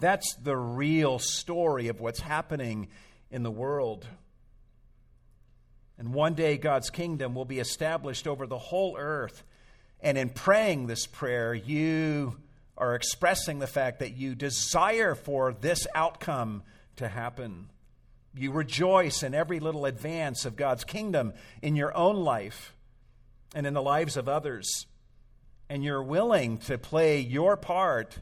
That's 0.00 0.34
the 0.34 0.56
real 0.56 1.20
story 1.20 1.86
of 1.86 2.00
what's 2.00 2.18
happening 2.18 2.88
in 3.30 3.44
the 3.44 3.50
world. 3.52 4.08
And 5.96 6.12
one 6.12 6.34
day 6.34 6.56
God's 6.56 6.90
kingdom 6.90 7.36
will 7.36 7.44
be 7.44 7.60
established 7.60 8.26
over 8.26 8.48
the 8.48 8.58
whole 8.58 8.96
earth. 8.98 9.44
And 10.00 10.18
in 10.18 10.30
praying 10.30 10.88
this 10.88 11.06
prayer, 11.06 11.54
you 11.54 12.38
are 12.76 12.96
expressing 12.96 13.60
the 13.60 13.68
fact 13.68 14.00
that 14.00 14.16
you 14.16 14.34
desire 14.34 15.14
for 15.14 15.52
this 15.52 15.86
outcome 15.94 16.64
to 16.96 17.06
happen. 17.06 17.68
You 18.36 18.50
rejoice 18.50 19.22
in 19.22 19.34
every 19.34 19.60
little 19.60 19.86
advance 19.86 20.44
of 20.44 20.56
God's 20.56 20.84
kingdom 20.84 21.34
in 21.62 21.76
your 21.76 21.96
own 21.96 22.16
life 22.16 22.74
and 23.54 23.66
in 23.66 23.74
the 23.74 23.82
lives 23.82 24.16
of 24.16 24.28
others. 24.28 24.86
And 25.68 25.84
you're 25.84 26.02
willing 26.02 26.58
to 26.58 26.76
play 26.76 27.20
your 27.20 27.56
part 27.56 28.18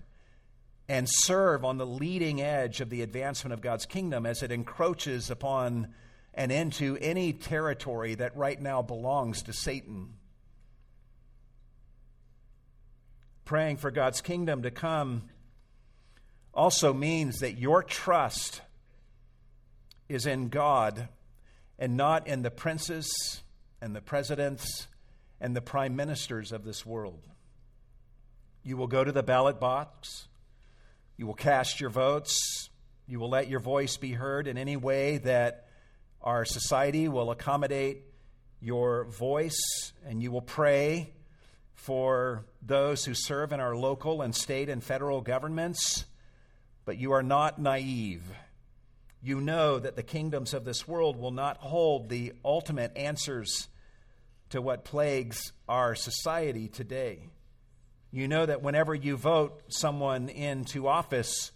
and 0.89 1.09
serve 1.09 1.65
on 1.65 1.79
the 1.79 1.87
leading 1.87 2.43
edge 2.43 2.81
of 2.81 2.91
the 2.91 3.03
advancement 3.03 3.55
of 3.55 3.63
God's 3.63 3.87
kingdom 3.87 4.27
as 4.27 4.43
it 4.43 4.53
encroaches 4.53 5.31
upon 5.31 5.89
and 6.35 6.53
into 6.53 6.99
any 7.01 7.33
territory 7.33 8.15
that 8.15 8.37
right 8.37 8.61
now 8.61 8.83
belongs 8.83 9.43
to 9.45 9.53
Satan. 9.53 10.15
Praying 13.45 13.79
for 13.79 13.91
God's 13.91 14.21
kingdom 14.21 14.63
to 14.63 14.71
come 14.71 15.23
also 16.55 16.93
means 16.93 17.41
that 17.41 17.59
your 17.59 17.83
trust 17.83 18.61
is 20.13 20.27
in 20.27 20.49
God 20.49 21.09
and 21.79 21.97
not 21.97 22.27
in 22.27 22.43
the 22.43 22.51
princes 22.51 23.43
and 23.81 23.95
the 23.95 24.01
presidents 24.01 24.87
and 25.41 25.57
the 25.57 25.61
prime 25.61 25.97
ministers 25.97 26.53
of 26.53 26.65
this 26.65 26.87
world. 26.87 27.27
You 28.63 28.77
will 28.77 28.87
go 28.87 29.03
to 29.03 29.13
the 29.13 29.23
ballot 29.23 29.59
box 29.59 30.29
you 31.23 31.27
will 31.27 31.35
cast 31.35 31.81
your 31.81 31.91
votes. 31.91 32.69
You 33.07 33.21
will 33.21 33.29
let 33.29 33.49
your 33.49 33.61
voice 33.61 33.97
be 33.97 34.11
heard 34.13 34.49
in 34.49 34.59
any 34.59 34.77
way 34.77 35.19
that 35.19 35.69
our 36.21 36.45
society 36.45 37.07
will 37.09 37.31
accommodate 37.31 38.03
your 38.61 39.05
voice, 39.05 39.93
and 40.05 40.21
you 40.21 40.33
will 40.33 40.43
pray 40.43 41.13
for 41.75 42.47
those 42.61 43.05
who 43.05 43.15
serve 43.15 43.53
in 43.53 43.61
our 43.61 43.77
local 43.77 44.23
and 44.23 44.35
state 44.35 44.69
and 44.69 44.83
federal 44.83 45.21
governments. 45.21 46.07
But 46.85 46.99
you 46.99 47.13
are 47.13 47.23
not 47.23 47.61
naive. 47.61 48.25
You 49.23 49.41
know 49.41 49.79
that 49.79 49.95
the 49.95 50.03
kingdoms 50.03 50.53
of 50.53 50.65
this 50.65 50.89
world 50.89 51.17
will 51.17 51.31
not 51.31 51.59
hold 51.59 52.09
the 52.09 52.33
ultimate 52.45 52.97
answers 52.97 53.69
to 54.51 54.61
what 54.61 54.85
plagues 54.85 55.53
our 55.69 55.95
society 55.95 56.67
today. 56.67 57.29
You 58.11 58.27
know 58.27 58.45
that 58.45 58.63
whenever 58.63 58.95
you 58.95 59.17
vote 59.17 59.63
someone 59.69 60.29
into 60.29 60.89
office, 60.89 61.53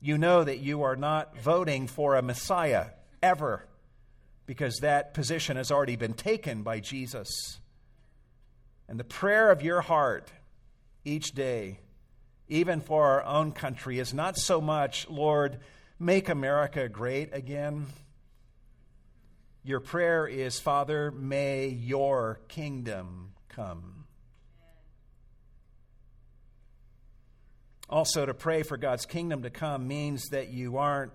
you 0.00 0.18
know 0.18 0.44
that 0.44 0.58
you 0.58 0.82
are 0.82 0.94
not 0.94 1.38
voting 1.38 1.86
for 1.86 2.14
a 2.14 2.22
Messiah 2.22 2.88
ever, 3.22 3.66
because 4.44 4.76
that 4.76 5.14
position 5.14 5.56
has 5.56 5.72
already 5.72 5.96
been 5.96 6.12
taken 6.12 6.62
by 6.62 6.80
Jesus. 6.80 7.58
And 8.88 9.00
the 9.00 9.04
prayer 9.04 9.50
of 9.50 9.62
your 9.62 9.80
heart 9.80 10.30
each 11.04 11.32
day, 11.32 11.80
even 12.46 12.80
for 12.80 13.06
our 13.06 13.24
own 13.24 13.52
country, 13.52 13.98
is 13.98 14.14
not 14.14 14.36
so 14.36 14.60
much, 14.60 15.08
Lord, 15.08 15.58
make 15.98 16.28
America 16.28 16.88
great 16.88 17.34
again. 17.34 17.86
Your 19.64 19.80
prayer 19.80 20.26
is, 20.26 20.60
Father, 20.60 21.10
may 21.10 21.68
your 21.68 22.40
kingdom 22.48 23.32
come. 23.48 24.04
Also, 27.88 28.26
to 28.26 28.34
pray 28.34 28.62
for 28.62 28.76
God's 28.76 29.06
kingdom 29.06 29.42
to 29.42 29.50
come 29.50 29.86
means 29.86 30.26
that 30.30 30.48
you 30.48 30.76
aren't 30.76 31.12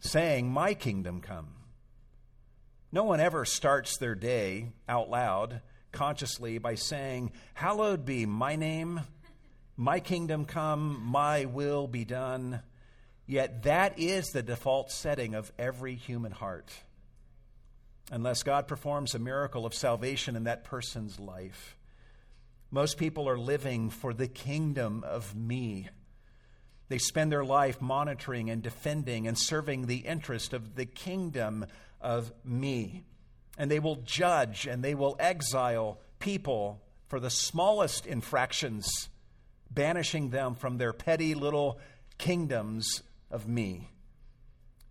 saying, 0.00 0.50
My 0.50 0.74
kingdom 0.74 1.20
come. 1.20 1.48
No 2.92 3.04
one 3.04 3.20
ever 3.20 3.44
starts 3.44 3.98
their 3.98 4.14
day 4.14 4.72
out 4.88 5.10
loud, 5.10 5.60
consciously, 5.92 6.58
by 6.58 6.74
saying, 6.74 7.32
Hallowed 7.54 8.04
be 8.04 8.26
my 8.26 8.56
name, 8.56 9.00
my 9.76 10.00
kingdom 10.00 10.44
come, 10.44 11.02
my 11.04 11.46
will 11.46 11.86
be 11.86 12.04
done. 12.04 12.62
Yet 13.28 13.64
that 13.64 13.98
is 13.98 14.28
the 14.28 14.42
default 14.42 14.90
setting 14.90 15.34
of 15.34 15.52
every 15.58 15.94
human 15.94 16.32
heart. 16.32 16.72
Unless 18.10 18.42
God 18.42 18.66
performs 18.66 19.14
a 19.14 19.18
miracle 19.18 19.66
of 19.66 19.74
salvation 19.74 20.34
in 20.34 20.44
that 20.44 20.64
person's 20.64 21.20
life. 21.20 21.76
Most 22.70 22.96
people 22.96 23.28
are 23.28 23.38
living 23.38 23.90
for 23.90 24.14
the 24.14 24.28
kingdom 24.28 25.04
of 25.06 25.36
me. 25.36 25.90
They 26.88 26.96
spend 26.96 27.30
their 27.30 27.44
life 27.44 27.82
monitoring 27.82 28.48
and 28.48 28.62
defending 28.62 29.28
and 29.28 29.38
serving 29.38 29.86
the 29.86 29.98
interest 29.98 30.54
of 30.54 30.74
the 30.74 30.86
kingdom 30.86 31.66
of 32.00 32.32
me. 32.46 33.04
And 33.58 33.70
they 33.70 33.78
will 33.78 33.96
judge 33.96 34.66
and 34.66 34.82
they 34.82 34.94
will 34.94 35.16
exile 35.20 36.00
people 36.18 36.80
for 37.08 37.20
the 37.20 37.28
smallest 37.28 38.06
infractions, 38.06 39.10
banishing 39.70 40.30
them 40.30 40.54
from 40.54 40.78
their 40.78 40.94
petty 40.94 41.34
little 41.34 41.78
kingdoms 42.16 43.02
of 43.30 43.48
me. 43.48 43.90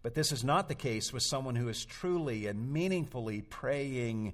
But 0.04 0.16
this 0.16 0.32
is 0.32 0.44
not 0.44 0.68
the 0.68 0.76
case 0.76 1.12
with 1.12 1.24
someone 1.24 1.56
who 1.56 1.68
is 1.68 1.86
truly 1.86 2.48
and 2.48 2.72
meaningfully 2.72 3.42
praying 3.42 4.34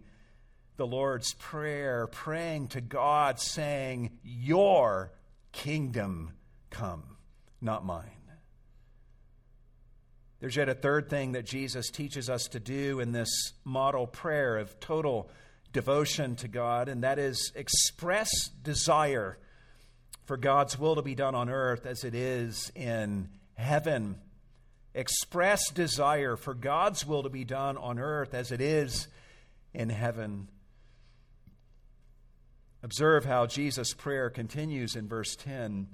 the 0.78 0.88
Lord's 0.88 1.34
Prayer, 1.34 2.08
praying 2.08 2.70
to 2.70 2.82
God, 2.82 3.40
saying, 3.40 4.12
Your 4.24 5.12
kingdom 5.52 6.34
come, 6.70 7.04
not 7.62 7.86
mine. 7.86 8.10
There's 10.44 10.58
yet 10.58 10.68
a 10.68 10.74
third 10.74 11.10
thing 11.10 11.32
that 11.32 11.46
Jesus 11.46 11.90
teaches 11.90 12.30
us 12.30 12.50
to 12.50 12.60
do 12.60 13.00
in 13.00 13.14
this 13.14 13.54
model 13.64 14.06
prayer 14.06 14.58
of 14.58 14.78
total 14.82 15.30
devotion 15.72 16.36
to 16.36 16.50
God, 16.50 16.90
and 16.90 17.04
that 17.04 17.18
is 17.18 17.54
express 17.56 18.50
desire 18.62 19.38
for 20.26 20.36
God's 20.36 20.78
will 20.78 20.96
to 20.96 21.02
be 21.02 21.16
done 21.16 21.34
on 21.34 21.50
earth 21.50 21.86
as 21.86 22.04
it 22.04 22.14
is 22.14 22.74
in 22.76 23.30
heaven. 23.56 24.16
Express 24.94 25.72
desire 25.72 26.36
for 26.36 26.54
God's 26.54 27.06
will 27.06 27.24
to 27.24 27.30
be 27.30 27.44
done 27.44 27.78
on 27.78 28.00
earth 28.00 28.34
as 28.34 28.52
it 28.52 28.62
is 28.62 29.08
in 29.74 29.90
heaven. 29.90 30.50
Observe 32.84 33.26
how 33.26 33.46
Jesus' 33.46 33.94
prayer 33.94 34.30
continues 34.30 34.96
in 34.96 35.08
verse 35.08 35.36
10. 35.38 35.88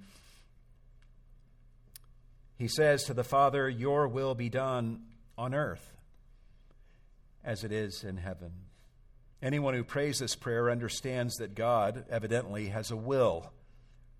He 2.57 2.67
says 2.67 3.05
to 3.05 3.13
the 3.13 3.23
Father, 3.23 3.69
Your 3.69 4.07
will 4.07 4.35
be 4.35 4.49
done 4.49 5.03
on 5.37 5.53
earth 5.53 5.95
as 7.43 7.63
it 7.63 7.71
is 7.71 8.03
in 8.03 8.17
heaven. 8.17 8.51
Anyone 9.41 9.73
who 9.73 9.83
prays 9.83 10.19
this 10.19 10.35
prayer 10.35 10.69
understands 10.69 11.35
that 11.35 11.55
God 11.55 12.03
evidently 12.09 12.67
has 12.67 12.91
a 12.91 12.97
will 12.97 13.53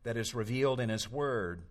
that 0.04 0.16
is 0.16 0.34
revealed 0.34 0.80
in 0.80 0.90
His 0.90 1.12
Word. 1.12 1.64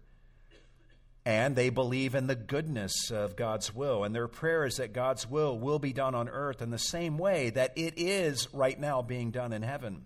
And 1.29 1.55
they 1.55 1.68
believe 1.68 2.14
in 2.14 2.26
the 2.26 2.35
goodness 2.35 3.11
of 3.11 3.37
God's 3.37 3.74
will. 3.74 4.03
And 4.03 4.14
their 4.14 4.29
prayer 4.29 4.64
is 4.64 4.79
that 4.79 4.95
God's 4.95 5.29
will 5.29 5.59
will 5.59 5.79
be 5.79 5.93
done 5.93 6.14
on 6.14 6.26
earth 6.26 6.62
in 6.62 6.70
the 6.70 6.79
same 6.79 7.18
way 7.18 7.51
that 7.51 7.74
it 7.76 7.99
is 7.99 8.49
right 8.55 8.81
now 8.81 9.03
being 9.03 9.31
done 9.31 9.53
in 9.53 9.61
heaven. 9.61 10.05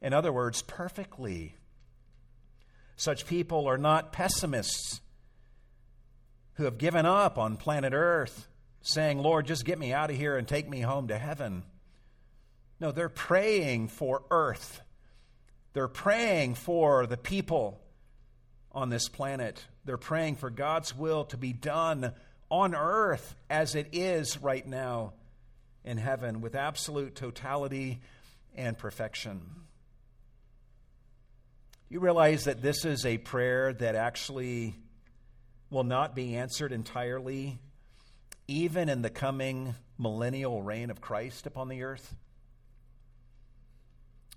In 0.00 0.12
other 0.12 0.32
words, 0.32 0.62
perfectly. 0.62 1.56
Such 2.94 3.26
people 3.26 3.66
are 3.66 3.76
not 3.76 4.12
pessimists 4.12 5.00
who 6.52 6.66
have 6.66 6.78
given 6.78 7.04
up 7.04 7.36
on 7.36 7.56
planet 7.56 7.92
Earth, 7.92 8.46
saying, 8.80 9.18
Lord, 9.18 9.48
just 9.48 9.64
get 9.64 9.76
me 9.76 9.92
out 9.92 10.10
of 10.10 10.16
here 10.16 10.36
and 10.36 10.46
take 10.46 10.70
me 10.70 10.82
home 10.82 11.08
to 11.08 11.18
heaven. 11.18 11.64
No, 12.78 12.92
they're 12.92 13.08
praying 13.08 13.88
for 13.88 14.22
earth. 14.30 14.82
They're 15.72 15.88
praying 15.88 16.54
for 16.54 17.08
the 17.08 17.16
people 17.16 17.80
on 18.74 18.90
this 18.90 19.08
planet. 19.08 19.64
They're 19.84 19.96
praying 19.96 20.36
for 20.36 20.50
God's 20.50 20.96
will 20.96 21.24
to 21.26 21.36
be 21.36 21.52
done 21.52 22.12
on 22.50 22.74
earth 22.74 23.34
as 23.48 23.74
it 23.74 23.88
is 23.92 24.38
right 24.38 24.66
now 24.66 25.12
in 25.84 25.98
heaven 25.98 26.40
with 26.40 26.54
absolute 26.54 27.14
totality 27.14 28.00
and 28.54 28.76
perfection. 28.76 29.42
You 31.88 32.00
realize 32.00 32.44
that 32.44 32.62
this 32.62 32.84
is 32.84 33.06
a 33.06 33.18
prayer 33.18 33.72
that 33.74 33.94
actually 33.94 34.74
will 35.70 35.84
not 35.84 36.14
be 36.14 36.36
answered 36.36 36.72
entirely, 36.72 37.58
even 38.48 38.88
in 38.88 39.02
the 39.02 39.10
coming 39.10 39.74
millennial 39.98 40.62
reign 40.62 40.90
of 40.90 41.00
Christ 41.00 41.46
upon 41.46 41.68
the 41.68 41.82
earth? 41.82 42.14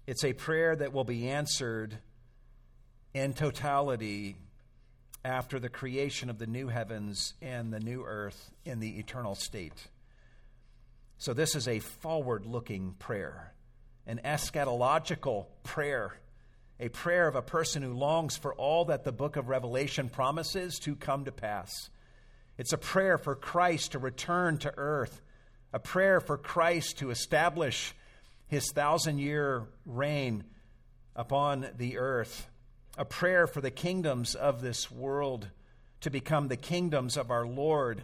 It's 0.05 0.23
a 0.23 0.33
prayer 0.33 0.75
that 0.75 0.93
will 0.93 1.03
be 1.03 1.29
answered 1.29 1.97
in 3.17 3.33
totality 3.33 4.35
after 5.25 5.59
the 5.59 5.69
creation 5.69 6.29
of 6.29 6.37
the 6.37 6.47
new 6.47 6.67
heavens 6.67 7.33
and 7.41 7.73
the 7.73 7.79
new 7.79 8.03
earth 8.03 8.51
in 8.65 8.79
the 8.79 8.99
eternal 8.99 9.35
state. 9.35 9.87
So, 11.17 11.33
this 11.33 11.55
is 11.55 11.67
a 11.67 11.79
forward 11.79 12.45
looking 12.45 12.93
prayer, 12.99 13.53
an 14.05 14.21
eschatological 14.23 15.47
prayer 15.63 16.19
a 16.79 16.89
prayer 16.89 17.27
of 17.27 17.35
a 17.35 17.41
person 17.41 17.81
who 17.81 17.93
longs 17.93 18.37
for 18.37 18.53
all 18.53 18.85
that 18.85 19.03
the 19.03 19.11
book 19.11 19.35
of 19.35 19.49
Revelation 19.49 20.09
promises 20.09 20.77
to 20.79 20.95
come 20.95 21.25
to 21.25 21.31
pass. 21.31 21.89
It's 22.57 22.73
a 22.73 22.77
prayer 22.77 23.17
for 23.17 23.35
Christ 23.35 23.93
to 23.93 23.99
return 23.99 24.57
to 24.59 24.73
earth, 24.77 25.21
a 25.73 25.79
prayer 25.79 26.19
for 26.19 26.37
Christ 26.37 26.99
to 26.99 27.09
establish 27.09 27.95
his 28.47 28.71
thousand 28.71 29.19
year 29.19 29.67
reign 29.85 30.43
upon 31.15 31.67
the 31.77 31.97
earth, 31.97 32.47
a 32.97 33.05
prayer 33.05 33.45
for 33.45 33.61
the 33.61 33.71
kingdoms 33.71 34.33
of 34.33 34.61
this 34.61 34.89
world 34.89 35.47
to 36.01 36.09
become 36.09 36.47
the 36.47 36.57
kingdoms 36.57 37.15
of 37.15 37.29
our 37.29 37.45
Lord. 37.45 38.03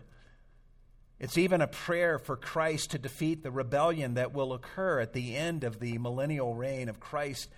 It's 1.19 1.37
even 1.37 1.61
a 1.61 1.67
prayer 1.67 2.19
for 2.19 2.37
Christ 2.37 2.91
to 2.91 2.99
defeat 2.99 3.41
the 3.41 3.51
rebellion 3.51 4.13
that 4.15 4.33
will 4.33 4.53
occur 4.53 4.99
at 4.99 5.13
the 5.13 5.35
end 5.35 5.63
of 5.63 5.79
the 5.79 5.97
millennial 5.97 6.53
reign 6.53 6.89
of 6.89 6.99
Christ 6.99 7.49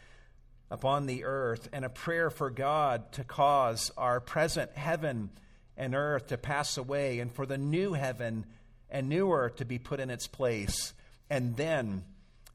upon 0.71 1.05
the 1.05 1.25
earth 1.25 1.67
and 1.73 1.83
a 1.83 1.89
prayer 1.89 2.29
for 2.29 2.49
God 2.49 3.11
to 3.13 3.23
cause 3.25 3.91
our 3.97 4.21
present 4.21 4.71
heaven 4.73 5.29
and 5.75 5.93
earth 5.93 6.27
to 6.27 6.37
pass 6.37 6.77
away 6.77 7.19
and 7.19 7.31
for 7.31 7.45
the 7.45 7.57
new 7.57 7.93
heaven 7.93 8.45
and 8.89 9.09
new 9.09 9.31
earth 9.31 9.57
to 9.57 9.65
be 9.65 9.77
put 9.77 9.99
in 9.99 10.09
its 10.09 10.27
place, 10.27 10.93
and 11.29 11.57
then 11.57 12.03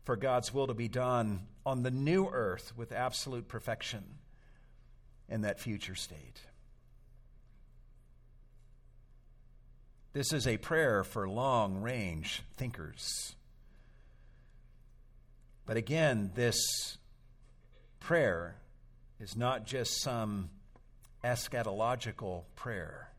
for 0.05 0.17
God's 0.17 0.55
will 0.55 0.69
to 0.69 0.75
be 0.75 0.89
done 0.89 1.41
on 1.67 1.83
the 1.83 1.91
new 1.91 2.27
earth 2.29 2.73
with 2.77 2.93
absolute 2.93 3.47
perfection 3.47 4.05
in 5.31 5.43
that 5.43 5.61
future 5.61 5.95
state. 5.95 6.41
This 10.13 10.33
is 10.33 10.47
a 10.47 10.57
prayer 10.57 11.05
for 11.05 11.29
long 11.29 11.81
range 11.83 12.43
thinkers. 12.57 13.37
But 15.67 15.77
again, 15.77 16.33
this 16.35 16.59
prayer 18.01 18.57
is 19.21 19.37
not 19.37 19.67
just 19.67 20.03
some 20.03 20.51
eschatological 21.23 22.45
prayer. 22.57 23.11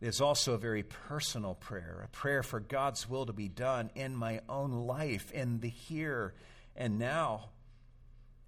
It 0.00 0.08
is 0.08 0.20
also 0.22 0.54
a 0.54 0.58
very 0.58 0.82
personal 0.82 1.54
prayer, 1.54 2.02
a 2.04 2.08
prayer 2.08 2.42
for 2.42 2.60
God's 2.60 3.08
will 3.08 3.26
to 3.26 3.32
be 3.32 3.48
done 3.48 3.90
in 3.94 4.16
my 4.16 4.40
own 4.48 4.86
life, 4.86 5.30
in 5.32 5.60
the 5.60 5.68
here 5.68 6.34
and 6.76 6.98
now. 6.98 7.50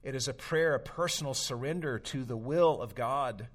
It 0.07 0.15
is 0.15 0.29
a 0.29 0.33
prayer, 0.33 0.75
a 0.75 0.81
personal 0.81 1.35
surrender 1.35 1.99
to 1.99 2.25
the 2.25 2.37
will 2.37 2.81
of 2.81 2.95
God. 2.95 3.49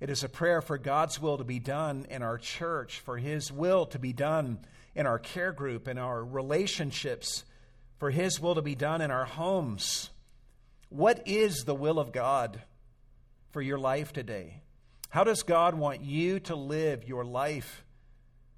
It 0.00 0.10
is 0.10 0.24
a 0.24 0.28
prayer 0.28 0.60
for 0.60 0.78
God's 0.78 1.20
will 1.20 1.38
to 1.38 1.44
be 1.44 1.60
done 1.60 2.06
in 2.10 2.22
our 2.22 2.38
church, 2.38 2.98
for 3.00 3.18
His 3.18 3.52
will 3.52 3.86
to 3.86 4.00
be 4.00 4.12
done 4.12 4.58
in 4.96 5.06
our 5.06 5.20
care 5.20 5.52
group, 5.52 5.86
in 5.86 5.98
our 5.98 6.24
relationships, 6.24 7.44
for 7.98 8.10
His 8.10 8.40
will 8.40 8.56
to 8.56 8.62
be 8.62 8.74
done 8.74 9.00
in 9.00 9.12
our 9.12 9.26
homes 9.26 10.10
what 10.90 11.22
is 11.26 11.64
the 11.64 11.74
will 11.74 12.00
of 12.00 12.10
God 12.10 12.60
for 13.52 13.62
your 13.62 13.78
life 13.78 14.12
today? 14.12 14.60
How 15.08 15.22
does 15.22 15.44
God 15.44 15.76
want 15.76 16.02
you 16.02 16.40
to 16.40 16.56
live 16.56 17.08
your 17.08 17.24
life 17.24 17.84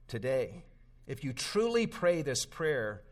today? 0.08 0.64
If 1.06 1.24
you 1.24 1.34
truly 1.34 1.86
pray 1.86 2.22
this 2.22 2.46
prayer, 2.46 3.02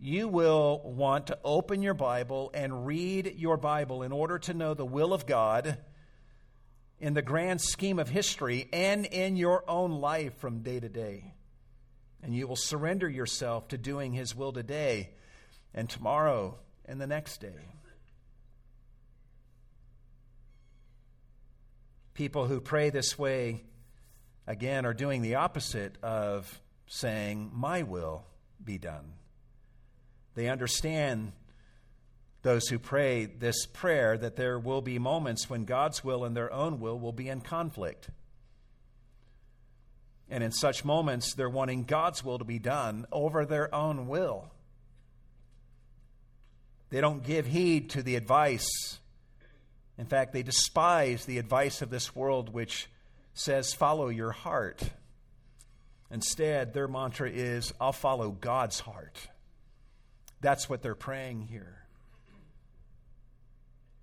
you 0.00 0.28
will 0.28 0.80
want 0.82 1.26
to 1.26 1.38
open 1.44 1.82
your 1.82 1.94
Bible 1.94 2.50
and 2.54 2.86
read 2.86 3.34
your 3.36 3.58
Bible 3.58 4.02
in 4.02 4.12
order 4.12 4.38
to 4.38 4.54
know 4.54 4.72
the 4.72 4.86
will 4.86 5.12
of 5.12 5.26
God 5.26 5.76
in 6.98 7.12
the 7.12 7.22
grand 7.22 7.60
scheme 7.60 7.98
of 7.98 8.08
history 8.08 8.68
and 8.72 9.04
in 9.04 9.36
your 9.36 9.62
own 9.68 9.92
life 9.92 10.38
from 10.38 10.60
day 10.60 10.80
to 10.80 10.88
day. 10.88 11.34
And 12.22 12.34
you 12.34 12.46
will 12.48 12.56
surrender 12.56 13.08
yourself 13.08 13.68
to 13.68 13.78
doing 13.78 14.12
His 14.12 14.34
will 14.34 14.52
today 14.52 15.10
and 15.74 15.88
tomorrow 15.88 16.58
and 16.86 16.98
the 16.98 17.06
next 17.06 17.42
day. 17.42 17.68
People 22.14 22.46
who 22.46 22.60
pray 22.60 22.88
this 22.88 23.18
way, 23.18 23.64
again, 24.46 24.86
are 24.86 24.94
doing 24.94 25.20
the 25.20 25.36
opposite 25.36 25.96
of 26.02 26.60
saying, 26.86 27.50
My 27.54 27.82
will 27.82 28.24
be 28.62 28.78
done. 28.78 29.12
They 30.34 30.48
understand, 30.48 31.32
those 32.42 32.68
who 32.68 32.78
pray 32.78 33.26
this 33.26 33.66
prayer, 33.66 34.16
that 34.16 34.36
there 34.36 34.58
will 34.58 34.80
be 34.80 34.98
moments 34.98 35.50
when 35.50 35.64
God's 35.64 36.02
will 36.02 36.24
and 36.24 36.36
their 36.36 36.52
own 36.52 36.80
will 36.80 36.98
will 36.98 37.12
be 37.12 37.28
in 37.28 37.40
conflict. 37.40 38.08
And 40.30 40.44
in 40.44 40.52
such 40.52 40.84
moments, 40.84 41.34
they're 41.34 41.50
wanting 41.50 41.84
God's 41.84 42.24
will 42.24 42.38
to 42.38 42.44
be 42.44 42.58
done 42.58 43.06
over 43.10 43.44
their 43.44 43.74
own 43.74 44.06
will. 44.06 44.50
They 46.90 47.00
don't 47.00 47.24
give 47.24 47.46
heed 47.46 47.90
to 47.90 48.02
the 48.02 48.16
advice. 48.16 48.98
In 49.98 50.06
fact, 50.06 50.32
they 50.32 50.42
despise 50.42 51.24
the 51.24 51.38
advice 51.38 51.82
of 51.82 51.90
this 51.90 52.14
world, 52.16 52.54
which 52.54 52.88
says, 53.34 53.74
follow 53.74 54.08
your 54.08 54.32
heart. 54.32 54.82
Instead, 56.10 56.74
their 56.74 56.88
mantra 56.88 57.30
is, 57.30 57.72
I'll 57.80 57.92
follow 57.92 58.30
God's 58.30 58.80
heart. 58.80 59.16
That's 60.40 60.68
what 60.68 60.82
they're 60.82 60.94
praying 60.94 61.48
here. 61.50 61.76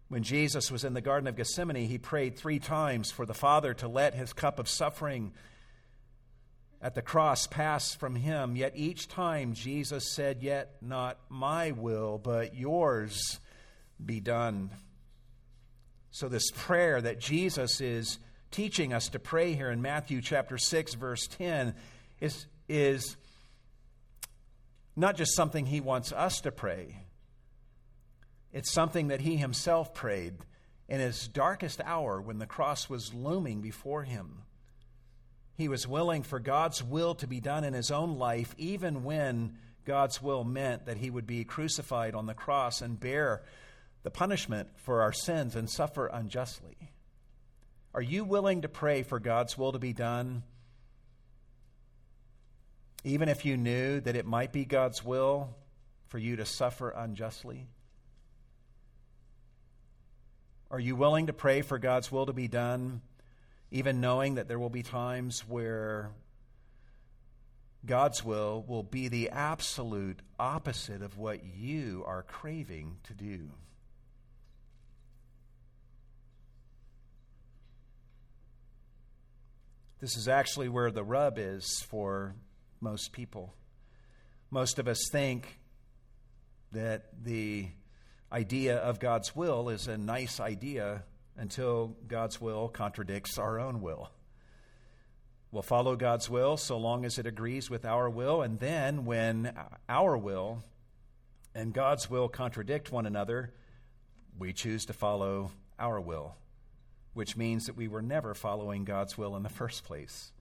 When 0.10 0.24
Jesus 0.24 0.72
was 0.72 0.84
in 0.84 0.94
the 0.94 1.02
Garden 1.02 1.28
of 1.28 1.36
Gethsemane, 1.36 1.88
he 1.88 1.98
prayed 1.98 2.38
three 2.38 2.60
times 2.60 3.12
for 3.12 3.26
the 3.26 3.34
Father 3.34 3.74
to 3.76 3.88
let 3.88 4.14
his 4.14 4.32
cup 4.32 4.58
of 4.58 4.70
suffering 4.70 5.34
at 6.82 6.96
the 6.96 7.02
cross 7.02 7.48
pass 7.48 7.94
from 7.94 8.16
him. 8.16 8.56
Yet 8.56 8.74
each 8.76 9.10
time 9.10 9.54
Jesus 9.54 10.14
said, 10.14 10.42
Yet 10.42 10.78
not 10.82 11.18
my 11.30 11.72
will, 11.72 12.18
but 12.18 12.56
yours 12.56 13.40
be 14.04 14.20
done. 14.20 14.70
So, 16.12 16.30
this 16.30 16.52
prayer 16.52 17.02
that 17.02 17.20
Jesus 17.20 17.82
is 17.82 18.20
teaching 18.50 18.94
us 18.94 19.10
to 19.10 19.20
pray 19.20 19.54
here 19.54 19.72
in 19.72 19.82
Matthew 19.82 20.22
chapter 20.22 20.58
6, 20.58 20.94
verse 20.94 21.28
10, 21.28 21.76
is, 22.22 22.46
is 22.70 23.18
not 24.98 25.16
just 25.16 25.36
something 25.36 25.66
he 25.66 25.80
wants 25.80 26.12
us 26.12 26.42
to 26.42 26.52
pray, 26.52 27.04
it's 28.52 28.72
something 28.72 29.10
that 29.10 29.22
he 29.22 29.38
himself 29.38 29.94
prayed 29.94 30.34
in 30.90 31.00
his 31.00 31.28
darkest 31.28 31.80
hour 31.86 32.20
when 32.20 32.40
the 32.40 32.48
cross 32.48 32.90
was 32.90 33.14
looming 33.14 33.62
before 33.62 34.04
him. 34.04 34.44
He 35.56 35.68
was 35.68 35.88
willing 35.88 36.24
for 36.24 36.40
God's 36.40 36.84
will 36.84 37.16
to 37.16 37.28
be 37.28 37.40
done 37.40 37.64
in 37.64 37.74
his 37.74 37.92
own 37.92 38.18
life, 38.18 38.56
even 38.58 39.04
when 39.04 39.58
God's 39.86 40.22
will 40.22 40.44
meant 40.44 40.86
that 40.86 40.98
he 40.98 41.10
would 41.10 41.28
be 41.28 41.44
crucified 41.44 42.16
on 42.16 42.26
the 42.26 42.34
cross 42.34 42.82
and 42.82 43.00
bear 43.00 43.44
the 44.04 44.12
punishment 44.12 44.70
for 44.78 45.02
our 45.02 45.14
sins 45.14 45.56
and 45.56 45.70
suffer 45.70 46.08
unjustly. 46.08 46.78
Are 47.94 48.02
you 48.02 48.24
willing 48.24 48.62
to 48.62 48.70
pray 48.70 49.04
for 49.04 49.20
God's 49.20 49.58
will 49.58 49.72
to 49.72 49.80
be 49.80 49.94
done, 49.94 50.44
even 53.04 53.30
if 53.30 53.46
you 53.46 53.58
knew 53.58 54.00
that 54.02 54.16
it 54.16 54.26
might 54.26 54.52
be 54.52 54.66
God's 54.66 55.04
will 55.04 55.56
for 56.08 56.18
you 56.18 56.38
to 56.38 56.46
suffer 56.46 56.90
unjustly? 56.90 57.68
Are 60.70 60.80
you 60.80 60.96
willing 60.96 61.28
to 61.28 61.34
pray 61.34 61.62
for 61.62 61.80
God's 61.80 62.12
will 62.12 62.26
to 62.26 62.34
be 62.34 62.48
done? 62.48 63.02
even 63.72 64.00
knowing 64.00 64.36
that 64.36 64.48
there 64.48 64.60
will 64.60 64.70
be 64.70 64.84
times 64.84 65.42
where 65.48 66.12
God's 67.86 68.24
will 68.24 68.64
will 68.68 68.84
be 68.84 69.08
the 69.08 69.30
absolute 69.30 70.20
opposite 70.40 71.02
of 71.02 71.18
what 71.18 71.44
you 71.44 72.04
are 72.06 72.24
craving 72.24 72.98
to 73.04 73.14
do. 73.14 73.50
This 80.00 80.16
is 80.16 80.28
actually 80.28 80.70
where 80.70 80.92
the 80.92 81.04
rub 81.04 81.38
is 81.40 81.82
for 81.90 82.36
most 82.82 83.12
people. 83.12 83.54
Most 84.50 84.80
of 84.80 84.88
us 84.88 85.10
think 85.12 85.60
that 86.72 87.24
the 87.24 87.68
idea 88.32 88.78
of 88.78 89.00
God's 89.00 89.36
will 89.36 89.70
is 89.70 89.88
a 89.88 89.98
nice 89.98 90.40
idea 90.40 91.04
until 91.38 91.96
God's 92.08 92.42
will 92.42 92.68
contradicts 92.68 93.38
our 93.38 93.60
own 93.60 93.82
will. 93.82 94.10
We'll 95.52 95.64
follow 95.64 95.96
God's 95.96 96.30
will 96.30 96.58
so 96.58 96.78
long 96.78 97.06
as 97.06 97.18
it 97.18 97.26
agrees 97.26 97.70
with 97.70 97.86
our 97.86 98.10
will, 98.10 98.42
and 98.42 98.60
then 98.60 99.06
when 99.06 99.54
our 99.88 100.18
will 100.18 100.64
and 101.56 101.74
God's 101.74 102.10
will 102.10 102.28
contradict 102.28 102.92
one 102.92 103.06
another, 103.06 103.54
we 104.38 104.52
choose 104.54 104.86
to 104.86 104.94
follow 104.94 105.52
our 105.80 106.02
will, 106.02 106.36
which 107.14 107.38
means 107.38 107.66
that 107.68 107.78
we 107.78 107.88
were 107.88 108.02
never 108.02 108.34
following 108.34 108.84
God's 108.84 109.18
will 109.18 109.36
in 109.36 109.44
the 109.44 109.50
first 109.50 109.84
place. 109.84 110.32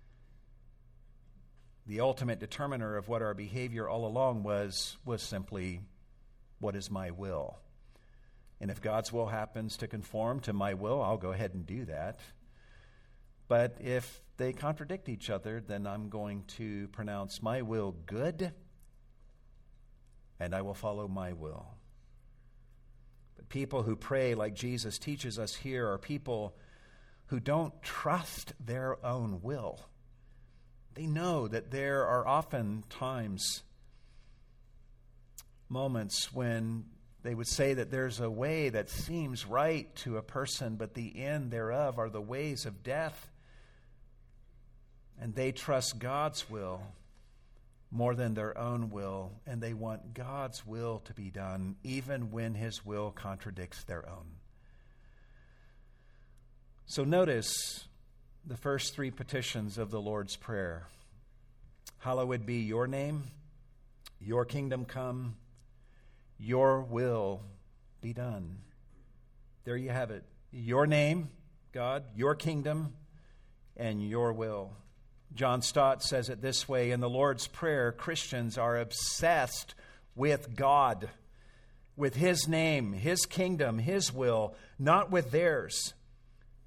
The 1.87 2.01
ultimate 2.01 2.41
determiner 2.41 2.97
of 2.97 3.09
what 3.09 3.23
our 3.23 3.35
behavior 3.35 3.89
all 3.89 4.07
along 4.07 4.43
was 4.43 4.97
was 5.05 5.23
simply 5.23 5.81
what 6.59 6.75
is 6.75 6.91
my 6.91 7.11
will? 7.13 7.59
And 8.61 8.71
if 8.71 8.81
God's 8.81 9.13
will 9.13 9.27
happens 9.27 9.77
to 9.79 9.87
conform 9.87 10.41
to 10.41 10.53
my 10.53 10.75
will, 10.75 11.03
I'll 11.03 11.19
go 11.19 11.33
ahead 11.33 11.55
and 11.55 11.67
do 11.67 11.85
that. 11.85 12.19
But 13.49 13.77
if 13.81 14.21
they 14.37 14.53
contradict 14.53 15.09
each 15.09 15.31
other, 15.31 15.63
then 15.65 15.87
I'm 15.87 16.09
going 16.09 16.45
to 16.57 16.89
pronounce 16.89 17.43
my 17.43 17.63
will 17.63 17.95
good, 18.07 18.53
and 20.41 20.55
I 20.55 20.63
will 20.63 20.75
follow 20.75 21.07
my 21.07 21.35
will. 21.35 21.67
But 23.37 23.49
people 23.49 23.83
who 23.83 23.95
pray, 23.95 24.35
like 24.35 24.55
Jesus 24.55 24.99
teaches 24.99 25.39
us 25.39 25.55
here, 25.55 25.89
are 25.93 25.99
people 25.99 26.57
who 27.27 27.39
don't 27.39 27.81
trust 27.83 28.55
their 28.59 29.05
own 29.05 29.41
will. 29.43 29.81
They 30.97 31.07
know 31.07 31.47
that 31.47 31.71
there 31.71 32.07
are 32.07 32.27
often 32.27 32.83
times, 32.89 33.63
moments 35.69 36.33
when 36.33 36.87
they 37.23 37.35
would 37.35 37.49
say 37.49 37.75
that 37.75 37.91
there's 37.91 38.19
a 38.19 38.31
way 38.31 38.71
that 38.71 38.89
seems 38.89 39.45
right 39.45 39.95
to 39.97 40.17
a 40.17 40.23
person, 40.23 40.77
but 40.77 40.95
the 40.95 41.23
end 41.23 41.51
thereof 41.51 41.99
are 41.99 42.09
the 42.09 42.21
ways 42.21 42.65
of 42.65 42.83
death. 42.83 43.29
And 45.21 45.35
they 45.35 45.53
trust 45.53 45.99
God's 45.99 46.49
will 46.49 46.81
more 47.91 48.15
than 48.15 48.33
their 48.33 48.57
own 48.57 48.89
will, 48.89 49.33
and 49.47 49.61
they 49.61 49.75
want 49.75 50.15
God's 50.15 50.67
will 50.67 51.01
to 51.01 51.13
be 51.13 51.31
done, 51.31 51.77
even 51.85 52.31
when 52.31 52.55
His 52.55 52.87
will 52.87 53.11
contradicts 53.11 53.85
their 53.85 54.09
own. 54.09 54.27
So 56.87 57.05
notice 57.05 57.87
the 58.47 58.57
first 58.57 58.95
three 58.95 59.11
petitions 59.11 59.77
of 59.77 59.91
the 59.91 60.01
Lord's 60.01 60.37
Prayer 60.37 60.87
Hallowed 61.99 62.47
be 62.47 62.61
your 62.61 62.87
name, 62.87 63.25
your 64.21 64.45
kingdom 64.45 64.85
come 64.85 65.37
your 66.39 66.83
will 66.83 67.43
be 68.01 68.13
done. 68.13 68.59
There 69.65 69.77
you 69.77 69.91
have 69.91 70.11
it. 70.11 70.25
Your 70.53 70.87
name, 70.87 71.31
God, 71.73 72.05
your 72.15 72.35
kingdom, 72.35 72.93
and 73.77 74.07
your 74.07 74.33
will. 74.33 74.73
John 75.35 75.63
Stott 75.63 76.03
says 76.03 76.29
it 76.29 76.41
this 76.41 76.69
way 76.69 76.91
In 76.91 77.01
the 77.01 77.11
Lord's 77.11 77.47
Prayer, 77.47 77.91
Christians 77.93 78.59
are 78.59 78.79
obsessed 78.79 79.75
with 80.15 80.55
God, 80.55 81.09
with 81.97 82.15
His 82.15 82.47
name, 82.47 82.93
His 82.93 83.27
kingdom, 83.27 83.79
His 83.79 84.13
will, 84.13 84.55
not 84.79 85.11
with 85.11 85.31
theirs. 85.31 85.95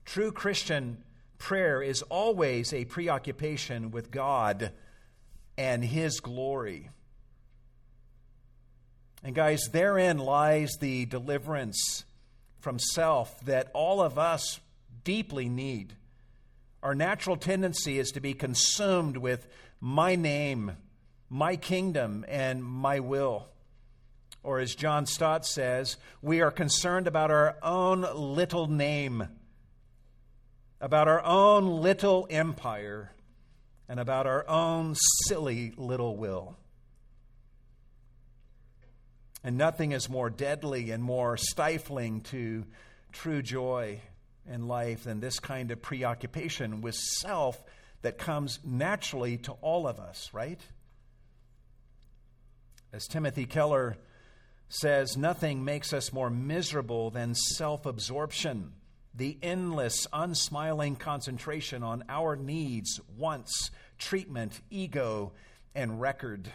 True 0.06 0.32
Christian 0.32 1.04
prayer 1.40 1.82
is 1.82 2.04
always 2.04 2.72
a 2.72 2.86
preoccupation 2.86 3.90
with 3.90 4.12
God 4.12 4.72
and 5.58 5.84
His 5.84 6.20
glory. 6.20 6.90
And, 9.24 9.34
guys, 9.34 9.70
therein 9.72 10.18
lies 10.18 10.78
the 10.80 11.06
deliverance 11.06 12.06
from 12.60 12.78
self 12.78 13.40
that 13.46 13.72
all 13.74 14.02
of 14.02 14.20
us 14.20 14.60
deeply 15.04 15.50
need. 15.50 15.96
Our 16.82 16.96
natural 16.96 17.36
tendency 17.36 18.00
is 18.00 18.12
to 18.12 18.22
be 18.22 18.34
consumed 18.34 19.18
with 19.18 19.48
my 19.82 20.16
name, 20.16 20.78
my 21.30 21.56
kingdom, 21.58 22.26
and 22.30 22.64
my 22.64 23.00
will. 23.00 23.48
Or, 24.42 24.60
as 24.60 24.76
John 24.76 25.06
Stott 25.06 25.46
says, 25.46 25.98
we 26.22 26.40
are 26.42 26.52
concerned 26.52 27.08
about 27.08 27.32
our 27.32 27.58
own 27.62 28.06
little 28.14 28.68
name, 28.68 29.28
about 30.82 31.08
our 31.08 31.24
own 31.24 31.82
little 31.82 32.28
empire, 32.30 33.12
and 33.88 34.00
about 34.00 34.28
our 34.28 34.48
own 34.48 34.96
silly 35.28 35.74
little 35.76 36.16
will. 36.16 36.56
And 39.44 39.58
nothing 39.58 39.94
is 39.94 40.10
more 40.10 40.30
deadly 40.30 40.92
and 40.92 41.04
more 41.04 41.38
stifling 41.38 42.22
to 42.22 42.66
true 43.12 43.42
joy 43.42 44.02
in 44.48 44.68
life 44.68 45.06
than 45.06 45.20
this 45.20 45.40
kind 45.40 45.72
of 45.72 45.82
preoccupation 45.82 46.82
with 46.82 46.96
self 46.96 47.62
that 48.02 48.18
comes 48.18 48.60
naturally 48.64 49.38
to 49.38 49.54
all 49.54 49.88
of 49.88 50.00
us, 50.00 50.30
right? 50.34 50.62
As 52.92 53.08
Timothy 53.08 53.46
Keller 53.46 53.98
says, 54.70 55.18
nothing 55.18 55.64
makes 55.64 55.94
us 55.94 56.14
more 56.14 56.30
miserable 56.30 57.10
than 57.10 57.36
self 57.36 57.86
absorption. 57.86 58.74
The 59.14 59.38
endless, 59.42 60.08
unsmiling 60.14 60.96
concentration 60.96 61.84
on 61.84 62.04
our 62.10 62.36
needs, 62.36 63.00
wants, 63.18 63.72
treatment, 63.98 64.62
ego, 64.70 65.32
and 65.76 66.00
record. 66.00 66.50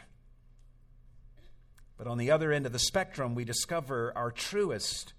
But 1.96 2.06
on 2.06 2.18
the 2.18 2.30
other 2.30 2.52
end 2.52 2.66
of 2.66 2.72
the 2.72 2.78
spectrum, 2.78 3.34
we 3.34 3.44
discover 3.44 4.12
our 4.16 4.30
truest 4.30 5.12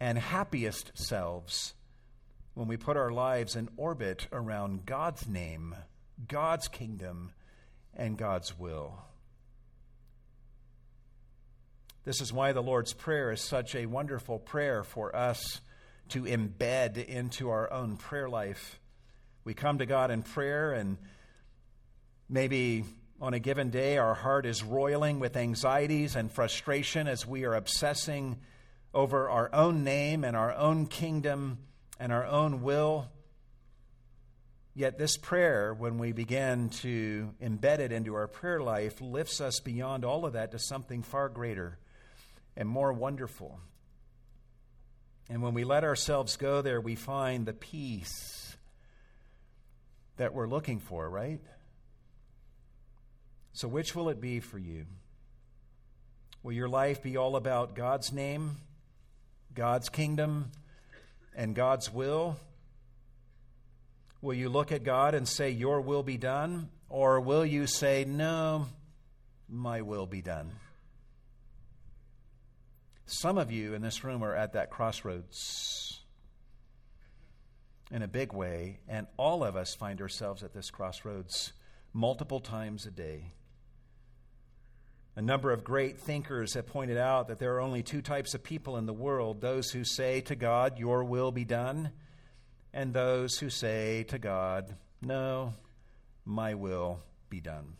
and 0.00 0.18
happiest 0.18 0.92
selves 0.96 1.74
when 2.54 2.68
we 2.68 2.76
put 2.76 2.96
our 2.96 3.10
lives 3.10 3.56
in 3.56 3.68
orbit 3.76 4.26
around 4.32 4.84
God's 4.86 5.28
name, 5.28 5.74
God's 6.26 6.68
kingdom, 6.68 7.32
and 7.94 8.16
God's 8.16 8.58
will. 8.58 8.94
This 12.04 12.20
is 12.20 12.32
why 12.32 12.52
the 12.52 12.62
Lord's 12.62 12.92
Prayer 12.92 13.32
is 13.32 13.40
such 13.40 13.74
a 13.74 13.86
wonderful 13.86 14.38
prayer 14.38 14.82
for 14.82 15.14
us 15.14 15.60
to 16.10 16.22
embed 16.22 17.04
into 17.04 17.50
our 17.50 17.72
own 17.72 17.96
prayer 17.96 18.28
life. 18.28 18.80
We 19.44 19.54
come 19.54 19.78
to 19.78 19.86
God 19.86 20.10
in 20.10 20.22
prayer, 20.22 20.72
and 20.72 20.98
maybe 22.28 22.84
on 23.20 23.34
a 23.34 23.38
given 23.38 23.70
day 23.70 23.98
our 23.98 24.14
heart 24.14 24.46
is 24.46 24.62
roiling 24.62 25.20
with 25.20 25.36
anxieties 25.36 26.16
and 26.16 26.30
frustration 26.30 27.08
as 27.08 27.26
we 27.26 27.44
are 27.44 27.54
obsessing 27.54 28.38
over 28.94 29.28
our 29.28 29.50
own 29.52 29.84
name 29.84 30.24
and 30.24 30.36
our 30.36 30.54
own 30.54 30.86
kingdom 30.86 31.58
and 31.98 32.12
our 32.12 32.26
own 32.26 32.62
will. 32.62 33.08
Yet, 34.74 34.96
this 34.96 35.16
prayer, 35.16 35.74
when 35.74 35.98
we 35.98 36.12
begin 36.12 36.68
to 36.82 37.34
embed 37.42 37.80
it 37.80 37.90
into 37.90 38.14
our 38.14 38.28
prayer 38.28 38.60
life, 38.60 39.00
lifts 39.00 39.40
us 39.40 39.58
beyond 39.58 40.04
all 40.04 40.24
of 40.24 40.34
that 40.34 40.52
to 40.52 40.58
something 40.60 41.02
far 41.02 41.28
greater 41.28 41.78
and 42.56 42.68
more 42.68 42.92
wonderful. 42.92 43.58
And 45.30 45.42
when 45.42 45.54
we 45.54 45.64
let 45.64 45.84
ourselves 45.84 46.36
go 46.36 46.62
there, 46.62 46.80
we 46.80 46.94
find 46.94 47.44
the 47.44 47.52
peace 47.52 48.56
that 50.16 50.34
we're 50.34 50.48
looking 50.48 50.78
for, 50.78 51.08
right? 51.08 51.40
So, 53.52 53.68
which 53.68 53.94
will 53.94 54.08
it 54.08 54.20
be 54.20 54.40
for 54.40 54.58
you? 54.58 54.86
Will 56.42 56.52
your 56.52 56.68
life 56.68 57.02
be 57.02 57.16
all 57.16 57.36
about 57.36 57.74
God's 57.74 58.12
name, 58.12 58.56
God's 59.54 59.88
kingdom, 59.88 60.50
and 61.34 61.54
God's 61.54 61.92
will? 61.92 62.38
Will 64.20 64.34
you 64.34 64.48
look 64.48 64.72
at 64.72 64.82
God 64.82 65.14
and 65.14 65.28
say, 65.28 65.50
Your 65.50 65.80
will 65.80 66.02
be 66.02 66.16
done? 66.16 66.70
Or 66.88 67.20
will 67.20 67.44
you 67.44 67.66
say, 67.66 68.04
No, 68.04 68.66
my 69.48 69.82
will 69.82 70.06
be 70.06 70.22
done? 70.22 70.50
Some 73.10 73.38
of 73.38 73.50
you 73.50 73.72
in 73.72 73.80
this 73.80 74.04
room 74.04 74.22
are 74.22 74.34
at 74.34 74.52
that 74.52 74.68
crossroads 74.68 76.00
in 77.90 78.02
a 78.02 78.06
big 78.06 78.34
way, 78.34 78.80
and 78.86 79.06
all 79.16 79.42
of 79.42 79.56
us 79.56 79.74
find 79.74 80.02
ourselves 80.02 80.42
at 80.42 80.52
this 80.52 80.70
crossroads 80.70 81.54
multiple 81.94 82.38
times 82.38 82.84
a 82.84 82.90
day. 82.90 83.32
A 85.16 85.22
number 85.22 85.52
of 85.52 85.64
great 85.64 85.98
thinkers 85.98 86.52
have 86.52 86.66
pointed 86.66 86.98
out 86.98 87.28
that 87.28 87.38
there 87.38 87.54
are 87.54 87.60
only 87.60 87.82
two 87.82 88.02
types 88.02 88.34
of 88.34 88.44
people 88.44 88.76
in 88.76 88.84
the 88.84 88.92
world 88.92 89.40
those 89.40 89.70
who 89.70 89.84
say 89.84 90.20
to 90.20 90.36
God, 90.36 90.78
Your 90.78 91.02
will 91.02 91.32
be 91.32 91.46
done, 91.46 91.92
and 92.74 92.92
those 92.92 93.38
who 93.38 93.48
say 93.48 94.02
to 94.08 94.18
God, 94.18 94.76
No, 95.00 95.54
my 96.26 96.52
will 96.52 97.00
be 97.30 97.40
done. 97.40 97.78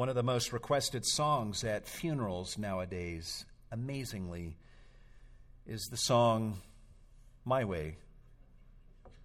One 0.00 0.08
of 0.08 0.14
the 0.14 0.22
most 0.22 0.54
requested 0.54 1.04
songs 1.04 1.62
at 1.62 1.86
funerals 1.86 2.56
nowadays, 2.56 3.44
amazingly, 3.70 4.56
is 5.66 5.88
the 5.90 5.98
song 5.98 6.62
My 7.44 7.64
Way, 7.66 7.98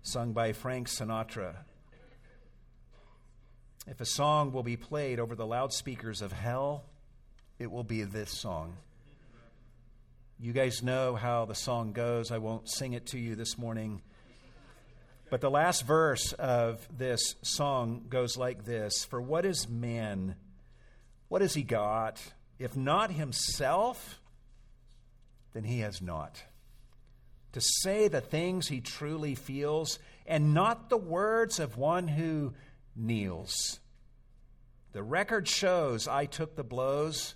sung 0.01 0.33
by 0.33 0.51
Frank 0.51 0.89
Sinatra. 0.89 1.55
If 3.87 4.01
a 4.01 4.05
song 4.05 4.51
will 4.51 4.63
be 4.63 4.75
played 4.75 5.17
over 5.17 5.33
the 5.33 5.45
loudspeakers 5.45 6.21
of 6.21 6.33
hell, 6.33 6.83
it 7.57 7.71
will 7.71 7.85
be 7.85 8.03
this 8.03 8.37
song. 8.37 8.75
You 10.37 10.51
guys 10.51 10.83
know 10.83 11.15
how 11.15 11.45
the 11.45 11.55
song 11.55 11.93
goes. 11.93 12.31
I 12.31 12.39
won't 12.39 12.69
sing 12.69 12.91
it 12.91 13.05
to 13.11 13.17
you 13.17 13.35
this 13.35 13.57
morning. 13.57 14.01
But 15.29 15.39
the 15.39 15.49
last 15.49 15.87
verse 15.87 16.33
of 16.33 16.85
this 16.97 17.35
song 17.43 18.07
goes 18.09 18.35
like 18.35 18.65
this 18.65 19.05
For 19.05 19.21
what 19.21 19.45
is 19.45 19.69
man? 19.69 20.35
What 21.27 21.41
has 21.41 21.53
he 21.53 21.63
got? 21.63 22.21
If 22.59 22.75
not 22.75 23.11
himself, 23.11 24.21
then 25.53 25.63
he 25.63 25.79
has 25.79 26.01
not. 26.01 26.43
To 27.53 27.61
say 27.61 28.07
the 28.07 28.21
things 28.21 28.67
he 28.67 28.81
truly 28.81 29.35
feels, 29.35 29.99
and 30.25 30.53
not 30.53 30.89
the 30.89 30.97
words 30.97 31.59
of 31.59 31.77
one 31.77 32.07
who 32.07 32.53
kneels. 32.95 33.79
The 34.91 35.03
record 35.03 35.47
shows 35.47 36.07
I 36.07 36.25
took 36.25 36.55
the 36.55 36.63
blows 36.63 37.35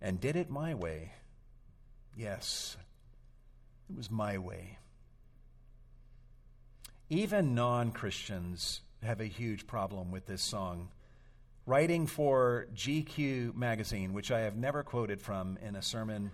and 0.00 0.20
did 0.20 0.36
it 0.36 0.50
my 0.50 0.74
way. 0.74 1.12
Yes, 2.16 2.76
it 3.88 3.96
was 3.96 4.10
my 4.10 4.38
way. 4.38 4.78
Even 7.08 7.54
non 7.54 7.92
Christians 7.92 8.80
have 9.02 9.20
a 9.20 9.26
huge 9.26 9.66
problem 9.66 10.10
with 10.10 10.26
this 10.26 10.42
song. 10.42 10.88
Writing 11.68 12.06
for 12.06 12.68
GQ 12.76 13.56
magazine, 13.56 14.12
which 14.12 14.30
I 14.30 14.42
have 14.42 14.56
never 14.56 14.84
quoted 14.84 15.20
from 15.20 15.58
in 15.60 15.74
a 15.74 15.82
sermon 15.82 16.30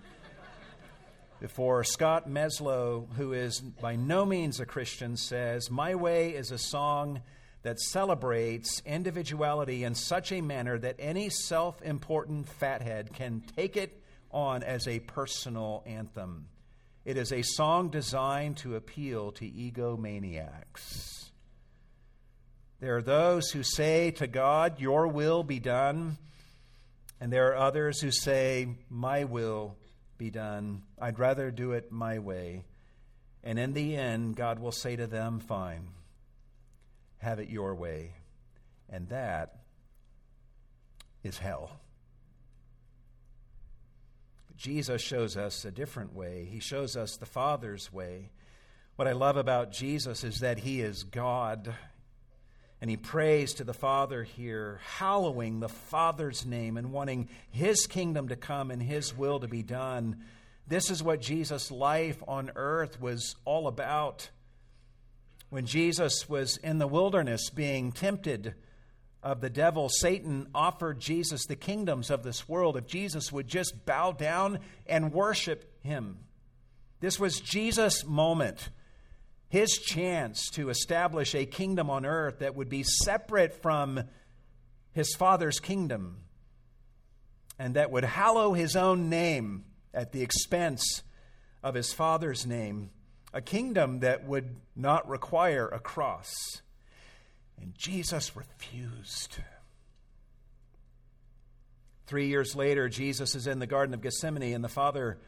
before, 1.40 1.84
Scott 1.84 2.28
Meslow, 2.28 3.10
who 3.14 3.32
is 3.32 3.58
by 3.60 3.96
no 3.96 4.26
means 4.26 4.60
a 4.60 4.66
Christian, 4.66 5.16
says, 5.16 5.70
My 5.70 5.94
Way 5.94 6.34
is 6.34 6.50
a 6.50 6.58
song 6.58 7.22
that 7.62 7.80
celebrates 7.80 8.82
individuality 8.84 9.84
in 9.84 9.94
such 9.94 10.32
a 10.32 10.42
manner 10.42 10.78
that 10.78 10.96
any 10.98 11.30
self 11.30 11.80
important 11.80 12.46
fathead 12.46 13.14
can 13.14 13.42
take 13.56 13.78
it 13.78 14.02
on 14.30 14.62
as 14.62 14.86
a 14.86 15.00
personal 15.00 15.82
anthem. 15.86 16.46
It 17.06 17.16
is 17.16 17.32
a 17.32 17.40
song 17.40 17.88
designed 17.88 18.58
to 18.58 18.76
appeal 18.76 19.32
to 19.32 19.46
egomaniacs. 19.46 21.21
There 22.82 22.96
are 22.96 23.02
those 23.02 23.52
who 23.52 23.62
say 23.62 24.10
to 24.10 24.26
God, 24.26 24.80
Your 24.80 25.06
will 25.06 25.44
be 25.44 25.60
done. 25.60 26.18
And 27.20 27.32
there 27.32 27.52
are 27.52 27.56
others 27.56 28.00
who 28.00 28.10
say, 28.10 28.66
My 28.90 29.22
will 29.22 29.76
be 30.18 30.30
done. 30.30 30.82
I'd 31.00 31.20
rather 31.20 31.52
do 31.52 31.74
it 31.74 31.92
my 31.92 32.18
way. 32.18 32.64
And 33.44 33.56
in 33.56 33.72
the 33.72 33.94
end, 33.94 34.34
God 34.34 34.58
will 34.58 34.72
say 34.72 34.96
to 34.96 35.06
them, 35.06 35.38
Fine 35.38 35.90
have 37.18 37.38
it 37.38 37.48
your 37.48 37.72
way. 37.72 38.14
And 38.90 39.08
that 39.10 39.60
is 41.22 41.38
hell. 41.38 41.70
But 44.48 44.56
Jesus 44.56 45.00
shows 45.00 45.36
us 45.36 45.64
a 45.64 45.70
different 45.70 46.16
way. 46.16 46.48
He 46.50 46.58
shows 46.58 46.96
us 46.96 47.16
the 47.16 47.26
Father's 47.26 47.92
way. 47.92 48.30
What 48.96 49.06
I 49.06 49.12
love 49.12 49.36
about 49.36 49.70
Jesus 49.70 50.24
is 50.24 50.40
that 50.40 50.58
he 50.58 50.80
is 50.80 51.04
God. 51.04 51.76
And 52.82 52.90
he 52.90 52.98
prays 52.98 53.54
to 53.54 53.64
the 53.64 53.72
Father 53.72 54.22
here, 54.24 54.80
hallowing 54.98 55.60
the 55.60 55.70
Father's 55.70 56.44
name 56.44 56.76
and 56.76 56.92
wanting 56.92 57.30
his 57.50 57.86
kingdom 57.86 58.28
to 58.28 58.36
come 58.36 58.70
and 58.70 58.82
his 58.82 59.16
will 59.16 59.40
to 59.40 59.48
be 59.48 59.62
done. 59.62 60.22
This 60.68 60.90
is 60.90 61.02
what 61.02 61.22
Jesus' 61.22 61.70
life 61.70 62.22
on 62.28 62.50
earth 62.54 63.00
was 63.00 63.36
all 63.46 63.66
about 63.66 64.28
when 65.52 65.66
Jesus 65.66 66.30
was 66.30 66.56
in 66.56 66.78
the 66.78 66.86
wilderness 66.86 67.50
being 67.50 67.92
tempted 67.92 68.54
of 69.22 69.42
the 69.42 69.50
devil, 69.50 69.90
Satan 69.90 70.48
offered 70.54 70.98
Jesus 70.98 71.44
the 71.44 71.56
kingdoms 71.56 72.08
of 72.10 72.22
this 72.22 72.48
world 72.48 72.74
if 72.78 72.86
Jesus 72.86 73.30
would 73.30 73.48
just 73.48 73.84
bow 73.84 74.12
down 74.12 74.60
and 74.86 75.12
worship 75.12 75.70
him. 75.82 76.20
This 77.00 77.20
was 77.20 77.38
Jesus' 77.38 78.02
moment, 78.02 78.70
his 79.52 79.76
chance 79.76 80.48
to 80.48 80.70
establish 80.70 81.34
a 81.34 81.44
kingdom 81.44 81.90
on 81.90 82.06
earth 82.06 82.38
that 82.38 82.54
would 82.54 82.70
be 82.70 82.82
separate 82.82 83.52
from 83.60 84.02
his 84.92 85.14
Father's 85.14 85.60
kingdom 85.60 86.16
and 87.58 87.74
that 87.74 87.90
would 87.90 88.02
hallow 88.02 88.54
his 88.54 88.76
own 88.76 89.10
name 89.10 89.66
at 89.92 90.10
the 90.10 90.22
expense 90.22 91.02
of 91.62 91.74
his 91.74 91.92
Father's 91.92 92.46
name 92.46 92.88
a 93.34 93.42
kingdom 93.42 94.00
that 94.00 94.26
would 94.26 94.56
not 94.74 95.06
require 95.06 95.68
a 95.68 95.78
cross. 95.78 96.32
And 97.60 97.74
Jesus 97.76 98.34
refused. 98.34 99.36
Three 102.06 102.28
years 102.28 102.56
later, 102.56 102.88
Jesus 102.88 103.34
is 103.34 103.46
in 103.46 103.58
the 103.58 103.66
Garden 103.66 103.92
of 103.92 104.00
Gethsemane, 104.00 104.54
and 104.54 104.64
the 104.64 104.70
Father 104.70 105.18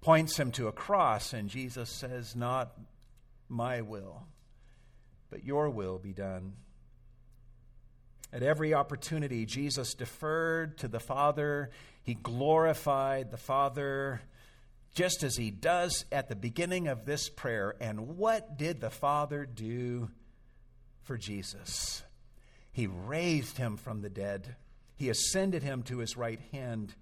points 0.00 0.36
him 0.36 0.50
to 0.52 0.66
a 0.66 0.72
cross, 0.72 1.32
and 1.32 1.48
Jesus 1.48 1.90
says, 1.90 2.34
Not 2.34 2.76
my 3.52 3.82
will, 3.82 4.26
but 5.30 5.44
your 5.44 5.70
will 5.70 5.98
be 5.98 6.12
done. 6.12 6.54
At 8.32 8.42
every 8.42 8.72
opportunity, 8.72 9.44
Jesus 9.44 9.94
deferred 9.94 10.78
to 10.78 10.88
the 10.88 10.98
Father. 10.98 11.70
He 12.02 12.14
glorified 12.14 13.30
the 13.30 13.36
Father 13.36 14.22
just 14.94 15.22
as 15.22 15.36
he 15.36 15.50
does 15.50 16.06
at 16.10 16.28
the 16.28 16.36
beginning 16.36 16.88
of 16.88 17.04
this 17.04 17.28
prayer. 17.28 17.74
And 17.80 18.16
what 18.16 18.56
did 18.56 18.80
the 18.80 18.90
Father 18.90 19.44
do 19.44 20.10
for 21.02 21.18
Jesus? 21.18 22.02
He 22.72 22.86
raised 22.86 23.58
him 23.58 23.76
from 23.76 24.00
the 24.00 24.10
dead, 24.10 24.56
he 24.96 25.10
ascended 25.10 25.62
him 25.62 25.82
to 25.84 25.98
his 25.98 26.16
right 26.16 26.40
hand, 26.52 26.94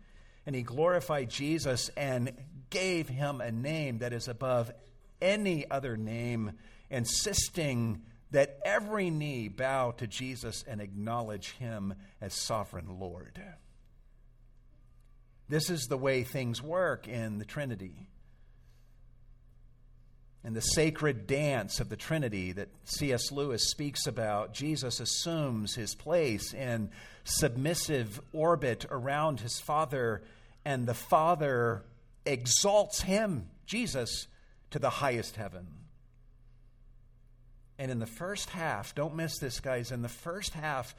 and 0.46 0.56
he 0.56 0.62
glorified 0.62 1.30
Jesus 1.30 1.90
and 1.96 2.32
gave 2.70 3.08
him 3.08 3.40
a 3.40 3.52
name 3.52 3.98
that 3.98 4.12
is 4.12 4.26
above 4.26 4.72
any 5.20 5.70
other 5.70 5.96
name, 5.96 6.52
insisting 6.90 8.02
that 8.30 8.58
every 8.64 9.10
knee 9.10 9.48
bow 9.48 9.90
to 9.92 10.06
Jesus 10.06 10.64
and 10.66 10.80
acknowledge 10.80 11.52
him 11.52 11.94
as 12.20 12.34
sovereign 12.34 12.98
Lord. 13.00 13.42
This 15.48 15.68
is 15.68 15.86
the 15.86 15.96
way 15.96 16.22
things 16.22 16.62
work 16.62 17.08
in 17.08 17.38
the 17.38 17.44
Trinity. 17.44 18.06
In 20.44 20.54
the 20.54 20.60
sacred 20.60 21.26
dance 21.26 21.80
of 21.80 21.88
the 21.88 21.96
Trinity 21.96 22.52
that 22.52 22.68
C.S. 22.84 23.32
Lewis 23.32 23.68
speaks 23.68 24.06
about, 24.06 24.54
Jesus 24.54 25.00
assumes 25.00 25.74
his 25.74 25.94
place 25.94 26.54
in 26.54 26.90
submissive 27.24 28.20
orbit 28.32 28.86
around 28.90 29.40
his 29.40 29.58
Father, 29.58 30.22
and 30.64 30.86
the 30.86 30.94
Father 30.94 31.82
exalts 32.24 33.02
him, 33.02 33.48
Jesus, 33.66 34.28
to 34.70 34.78
the 34.78 34.90
highest 34.90 35.36
heaven. 35.36 35.66
And 37.78 37.90
in 37.90 37.98
the 37.98 38.06
first 38.06 38.50
half, 38.50 38.94
don't 38.94 39.16
miss 39.16 39.38
this, 39.38 39.60
guys, 39.60 39.90
in 39.90 40.02
the 40.02 40.08
first 40.08 40.52
half 40.52 40.94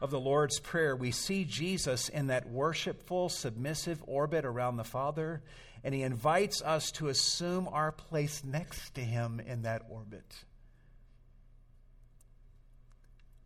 of 0.00 0.10
the 0.10 0.20
Lord's 0.20 0.60
Prayer, 0.60 0.94
we 0.94 1.10
see 1.10 1.44
Jesus 1.44 2.08
in 2.08 2.26
that 2.26 2.48
worshipful, 2.48 3.30
submissive 3.30 4.02
orbit 4.06 4.44
around 4.44 4.76
the 4.76 4.84
Father, 4.84 5.42
and 5.82 5.94
he 5.94 6.02
invites 6.02 6.60
us 6.60 6.90
to 6.92 7.08
assume 7.08 7.68
our 7.68 7.92
place 7.92 8.44
next 8.44 8.94
to 8.96 9.00
him 9.00 9.40
in 9.40 9.62
that 9.62 9.82
orbit. 9.88 10.44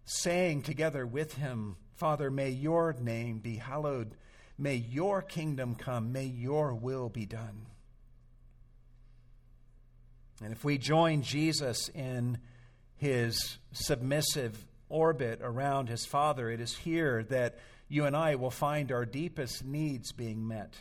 Saying 0.04 0.62
together 0.62 1.06
with 1.06 1.34
him, 1.34 1.76
Father, 1.94 2.30
may 2.30 2.50
your 2.50 2.96
name 3.00 3.38
be 3.38 3.56
hallowed, 3.56 4.16
may 4.58 4.74
your 4.74 5.22
kingdom 5.22 5.76
come, 5.76 6.10
may 6.12 6.24
your 6.24 6.74
will 6.74 7.08
be 7.08 7.26
done. 7.26 7.66
And 10.42 10.52
if 10.52 10.64
we 10.64 10.78
join 10.78 11.22
Jesus 11.22 11.88
in 11.90 12.38
his 12.96 13.58
submissive 13.72 14.64
orbit 14.88 15.40
around 15.42 15.88
his 15.88 16.06
Father, 16.06 16.50
it 16.50 16.60
is 16.60 16.76
here 16.76 17.24
that 17.24 17.58
you 17.88 18.04
and 18.06 18.16
I 18.16 18.36
will 18.36 18.50
find 18.50 18.92
our 18.92 19.04
deepest 19.04 19.64
needs 19.64 20.12
being 20.12 20.46
met. 20.46 20.74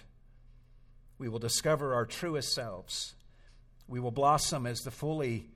We 1.18 1.28
will 1.28 1.39
discover 1.39 1.93
our 1.93 2.05
truest 2.05 2.53
selves. 2.53 3.16
We 3.88 3.99
will 3.99 4.12
blossom 4.12 4.66
as 4.66 4.80
the 4.80 4.91
fully 4.91 5.49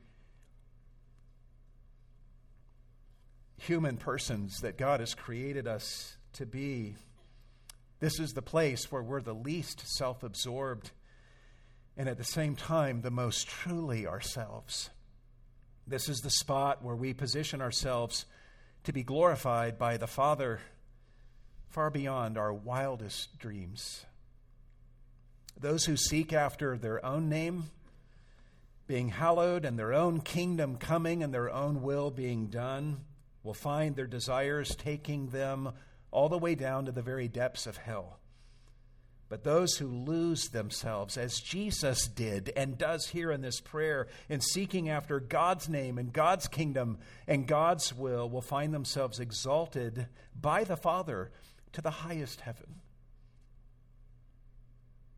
human 3.57 3.97
persons 3.97 4.59
that 4.61 4.77
God 4.77 4.99
has 4.99 5.13
created 5.13 5.67
us 5.67 6.17
to 6.33 6.45
be. 6.45 6.95
This 7.99 8.19
is 8.19 8.33
the 8.33 8.41
place 8.41 8.91
where 8.91 9.01
we're 9.01 9.21
the 9.21 9.33
least 9.33 9.83
self 9.97 10.23
absorbed 10.23 10.91
and 11.97 12.09
at 12.09 12.17
the 12.17 12.23
same 12.23 12.55
time 12.55 13.01
the 13.01 13.11
most 13.11 13.47
truly 13.47 14.07
ourselves. 14.07 14.89
This 15.85 16.09
is 16.09 16.21
the 16.21 16.29
spot 16.29 16.83
where 16.83 16.95
we 16.95 17.13
position 17.13 17.61
ourselves 17.61 18.25
to 18.85 18.93
be 18.93 19.03
glorified 19.03 19.77
by 19.77 19.97
the 19.97 20.07
Father 20.07 20.59
far 21.69 21.89
beyond 21.89 22.37
our 22.37 22.53
wildest 22.53 23.37
dreams. 23.39 24.05
Those 25.59 25.85
who 25.85 25.97
seek 25.97 26.33
after 26.33 26.77
their 26.77 27.03
own 27.05 27.29
name 27.29 27.65
being 28.87 29.09
hallowed 29.09 29.65
and 29.65 29.77
their 29.77 29.93
own 29.93 30.21
kingdom 30.21 30.77
coming 30.77 31.23
and 31.23 31.33
their 31.33 31.49
own 31.49 31.81
will 31.81 32.11
being 32.11 32.47
done 32.47 33.01
will 33.43 33.53
find 33.53 33.95
their 33.95 34.07
desires 34.07 34.75
taking 34.75 35.27
them 35.27 35.71
all 36.11 36.29
the 36.29 36.37
way 36.37 36.55
down 36.55 36.85
to 36.85 36.91
the 36.91 37.01
very 37.01 37.27
depths 37.27 37.65
of 37.65 37.77
hell. 37.77 38.19
But 39.33 39.43
those 39.43 39.77
who 39.77 39.87
lose 39.87 40.49
themselves, 40.49 41.17
as 41.17 41.39
Jesus 41.39 42.07
did 42.07 42.53
and 42.55 42.77
does 42.77 43.07
here 43.07 43.31
in 43.31 43.41
this 43.41 43.59
prayer, 43.59 44.05
in 44.29 44.41
seeking 44.41 44.89
after 44.89 45.19
God's 45.19 45.67
name 45.67 45.97
and 45.97 46.13
God's 46.13 46.47
kingdom 46.47 46.99
and 47.27 47.47
God's 47.47 47.95
will, 47.95 48.29
will 48.29 48.43
find 48.43 48.71
themselves 48.71 49.19
exalted 49.19 50.05
by 50.39 50.65
the 50.65 50.77
Father 50.77 51.31
to 51.71 51.81
the 51.81 51.89
highest 51.89 52.41
heaven. 52.41 52.75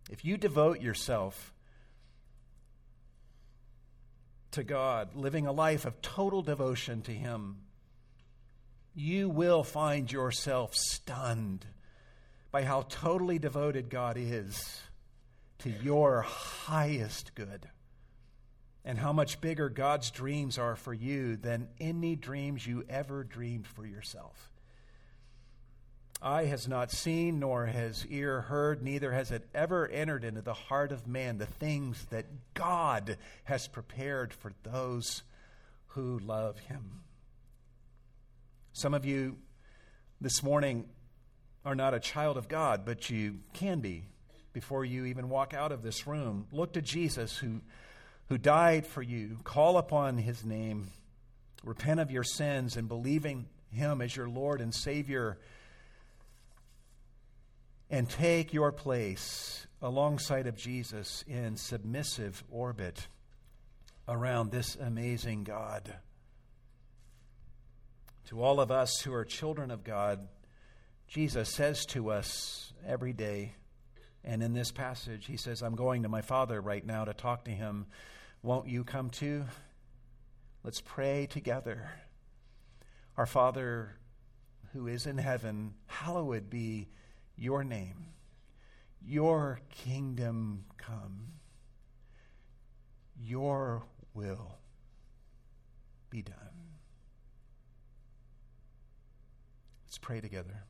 If 0.09 0.24
you 0.24 0.38
devote 0.38 0.80
yourself 0.80 1.53
to 4.51 4.63
God, 4.63 5.13
living 5.13 5.45
a 5.45 5.51
life 5.51 5.84
of 5.84 6.01
total 6.01 6.41
devotion 6.41 7.01
to 7.01 7.11
Him, 7.11 7.57
you 8.93 9.28
will 9.28 9.66
find 9.66 10.09
yourself 10.09 10.74
stunned 10.74 11.66
by 12.56 12.64
how 12.64 12.84
totally 12.88 13.38
devoted 13.38 13.89
God 13.89 14.16
is 14.18 14.80
to 15.60 15.70
your 15.70 16.22
highest 16.22 17.36
good 17.36 17.68
and 18.86 18.97
how 18.97 19.12
much 19.12 19.41
bigger 19.41 19.68
God's 19.68 20.10
dreams 20.10 20.58
are 20.58 20.78
for 20.78 20.93
you 20.93 21.36
than 21.36 21.68
any 21.82 22.16
dreams 22.16 22.66
you 22.66 22.86
ever 22.88 23.26
dreamed 23.26 23.68
for 23.68 23.86
yourself. 23.86 24.53
Eye 26.22 26.45
has 26.45 26.66
not 26.66 26.91
seen, 26.91 27.41
nor 27.41 27.66
has 27.66 28.08
ear 28.10 28.39
heard, 28.39 28.82
neither 28.82 29.12
has 29.12 29.32
it 29.32 29.49
ever 29.53 29.86
entered 29.89 30.24
into 30.24 30.41
the 30.41 30.53
heart 30.53 30.93
of 30.93 31.06
man 31.06 31.38
the 31.38 31.45
things 31.45 32.06
that 32.06 32.26
God 32.53 33.18
has 33.43 33.68
prepared 33.68 34.32
for 34.34 34.53
those 34.64 35.24
who 35.88 36.20
love 36.20 36.58
him. 36.60 37.01
Some 38.72 38.93
of 38.93 39.03
you 39.03 39.39
this 40.22 40.41
morning 40.41 40.86
are 41.66 41.76
not 41.76 41.95
a 41.95 41.99
child 41.99 42.38
of 42.38 42.47
God, 42.47 42.86
but 42.86 43.09
you 43.09 43.39
can 43.53 43.80
be 43.80 44.03
before 44.53 44.86
you 44.86 45.05
even 45.05 45.30
walk 45.30 45.53
out 45.53 45.72
of 45.72 45.82
this 45.82 46.05
room. 46.05 46.47
Look 46.51 46.74
to 46.74 46.82
Jesus 46.82 47.38
who, 47.38 47.61
who 48.30 48.38
died 48.38 48.86
for 48.86 49.01
you. 49.01 49.38
Call 49.43 49.78
upon 49.78 50.18
his 50.18 50.45
name. 50.45 50.88
Repent 51.63 51.99
of 51.99 52.11
your 52.11 52.24
sins 52.24 52.78
and 52.78 52.88
believing 52.88 53.47
him 53.72 53.99
as 54.01 54.16
your 54.16 54.30
Lord 54.30 54.61
and 54.61 54.74
Savior. 54.74 55.39
And 57.89 58.09
take 58.09 58.53
your 58.53 58.72
place 58.72 59.66
alongside 59.82 60.47
of 60.47 60.55
Jesus 60.55 61.24
in 61.28 61.57
submissive 61.57 62.43
orbit 62.49 63.07
around 64.07 64.51
this 64.51 64.76
amazing 64.76 65.43
God. 65.43 65.93
To 68.30 68.41
all 68.41 68.59
of 68.59 68.72
us 68.72 69.01
who 69.01 69.13
are 69.13 69.26
children 69.26 69.70
of 69.70 69.84
God, 69.84 70.28
Jesus 71.08 71.49
says 71.49 71.86
to 71.88 72.12
us 72.12 72.74
every 72.86 73.14
day, 73.14 73.53
and 74.24 74.41
in 74.41 74.53
this 74.53 74.72
passage, 74.72 75.28
he 75.28 75.38
says, 75.38 75.62
I'm 75.62 75.76
going 75.76 76.03
to 76.03 76.10
my 76.10 76.22
Father 76.22 76.60
right 76.60 76.86
now 76.86 77.06
to 77.06 77.14
talk 77.14 77.45
to 77.45 77.51
him. 77.51 77.86
Won't 78.41 78.68
you 78.68 78.84
come 78.84 79.10
too? 79.10 79.45
Let's 80.64 80.82
pray 80.82 81.28
together. 81.28 81.89
Our 83.18 83.28
Father 83.28 83.97
who 84.74 84.88
is 84.88 85.06
in 85.06 85.18
heaven, 85.18 85.74
hallowed 85.86 86.49
be 86.49 86.89
your 87.38 87.64
name. 87.64 88.08
Your 89.01 89.60
kingdom 89.70 90.66
come. 90.78 91.28
Your 93.22 93.84
will 94.14 94.58
be 96.10 96.24
done. 96.24 96.36
Let's 99.86 99.99
pray 99.99 100.20
together. 100.20 100.64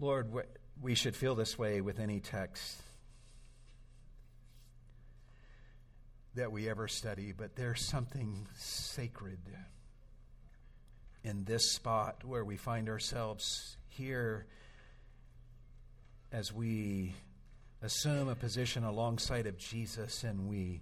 Lord, 0.00 0.32
we 0.80 0.94
should 0.94 1.14
feel 1.14 1.34
this 1.34 1.58
way 1.58 1.82
with 1.82 2.00
any 2.00 2.20
text 2.20 2.80
that 6.34 6.50
we 6.50 6.70
ever 6.70 6.88
study, 6.88 7.32
but 7.36 7.54
there's 7.54 7.84
something 7.84 8.48
sacred 8.56 9.40
in 11.22 11.44
this 11.44 11.72
spot 11.72 12.24
where 12.24 12.46
we 12.46 12.56
find 12.56 12.88
ourselves 12.88 13.76
here 13.88 14.46
as 16.32 16.50
we 16.50 17.12
assume 17.82 18.28
a 18.28 18.34
position 18.34 18.84
alongside 18.84 19.46
of 19.46 19.58
Jesus 19.58 20.24
and 20.24 20.48
we 20.48 20.80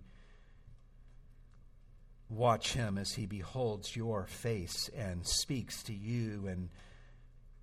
watch 2.31 2.73
him 2.73 2.99
as 2.99 3.14
he 3.14 3.27
beholds 3.27 3.97
your 3.97 4.27
face 4.27 4.89
and 4.97 5.27
speaks 5.27 5.83
to 5.83 5.93
you 5.93 6.47
and 6.47 6.69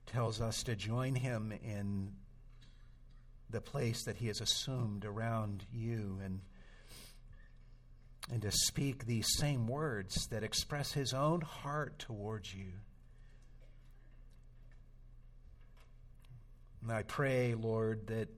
tells 0.06 0.42
us 0.42 0.64
to 0.64 0.76
join 0.76 1.16
him 1.16 1.54
in 1.64 2.12
the 3.50 3.62
place 3.62 4.04
that 4.06 4.18
he 4.18 4.28
has 4.28 4.42
assumed 4.42 5.06
around 5.06 5.66
you 5.72 6.20
and 6.24 6.42
and 8.32 8.42
to 8.42 8.52
speak 8.52 9.06
these 9.06 9.28
same 9.38 9.68
words 9.68 10.28
that 10.28 10.44
express 10.44 10.92
his 10.92 11.14
own 11.14 11.42
heart 11.42 12.00
towards 12.00 12.54
you. 12.54 12.72
And 16.82 16.92
I 16.92 17.04
pray, 17.04 17.54
Lord, 17.54 18.08
that 18.08 18.30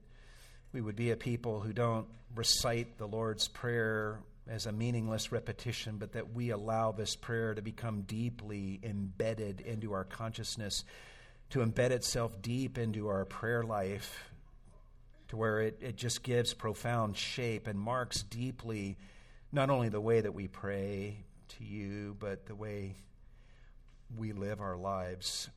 we 0.72 0.80
would 0.80 0.96
be 0.96 1.10
a 1.10 1.16
people 1.16 1.60
who 1.60 1.72
don't 1.72 2.06
recite 2.34 2.98
the 2.98 3.08
Lord's 3.08 3.48
Prayer 3.48 4.20
as 4.48 4.66
a 4.66 4.72
meaningless 4.72 5.32
repetition, 5.32 5.96
but 5.98 6.12
that 6.12 6.32
we 6.32 6.50
allow 6.50 6.92
this 6.92 7.14
prayer 7.16 7.54
to 7.54 7.62
become 7.62 8.02
deeply 8.02 8.80
embedded 8.82 9.60
into 9.60 9.92
our 9.92 10.04
consciousness, 10.04 10.84
to 11.50 11.60
embed 11.60 11.90
itself 11.90 12.40
deep 12.42 12.78
into 12.78 13.08
our 13.08 13.24
prayer 13.24 13.62
life, 13.62 14.30
to 15.28 15.36
where 15.36 15.60
it, 15.60 15.78
it 15.80 15.96
just 15.96 16.22
gives 16.22 16.54
profound 16.54 17.16
shape 17.16 17.66
and 17.66 17.78
marks 17.78 18.22
deeply 18.22 18.96
not 19.50 19.70
only 19.70 19.88
the 19.88 20.00
way 20.00 20.20
that 20.20 20.34
we 20.34 20.46
pray 20.46 21.24
to 21.48 21.64
you, 21.64 22.16
but 22.18 22.46
the 22.46 22.54
way 22.54 22.96
we 24.16 24.32
live 24.32 24.60
our 24.60 24.76
lives. 24.76 25.48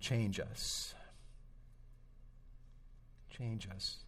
Change 0.00 0.40
us. 0.40 0.94
Change 3.30 3.68
us. 3.74 3.98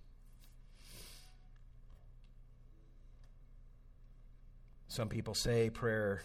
Some 4.88 5.08
people 5.08 5.34
say 5.34 5.70
prayer 5.70 6.22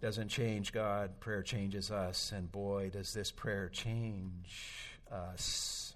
doesn't 0.00 0.28
change 0.28 0.72
God, 0.72 1.20
prayer 1.20 1.42
changes 1.42 1.90
us. 1.90 2.32
And 2.34 2.50
boy, 2.50 2.90
does 2.92 3.14
this 3.14 3.30
prayer 3.30 3.68
change 3.68 4.96
us 5.10 5.94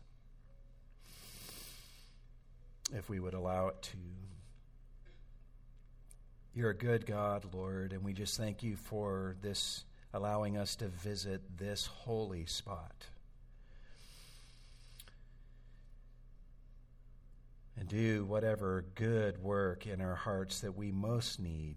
if 2.97 3.09
we 3.09 3.21
would 3.21 3.35
allow 3.35 3.69
it 3.69 3.83
to. 3.83 3.97
You're 6.55 6.71
a 6.71 6.77
good 6.77 7.07
God, 7.07 7.47
Lord, 7.55 7.93
and 7.93 8.03
we 8.03 8.13
just 8.13 8.37
thank 8.37 8.63
you 8.63 8.77
for 8.77 9.37
this 9.41 9.85
allowing 10.13 10.57
us 10.57 10.75
to 10.77 10.89
visit 10.89 11.41
this 11.57 11.87
holy 11.87 12.47
spot. 12.47 13.07
And 17.79 17.89
do 17.89 18.25
whatever 18.25 18.85
good 18.95 19.43
work 19.43 19.87
in 19.87 20.01
our 20.01 20.17
hearts 20.17 20.61
that 20.61 20.77
we 20.77 20.91
most 20.91 21.41
need 21.41 21.77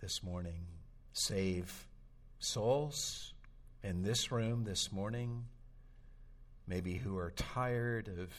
this 0.00 0.22
morning. 0.22 0.66
Save 1.12 1.86
souls 2.38 3.34
in 3.82 4.02
this 4.02 4.32
room 4.32 4.64
this 4.64 4.90
morning 4.90 5.44
maybe 6.70 6.94
who 6.94 7.18
are 7.18 7.32
tired 7.32 8.08
of 8.08 8.30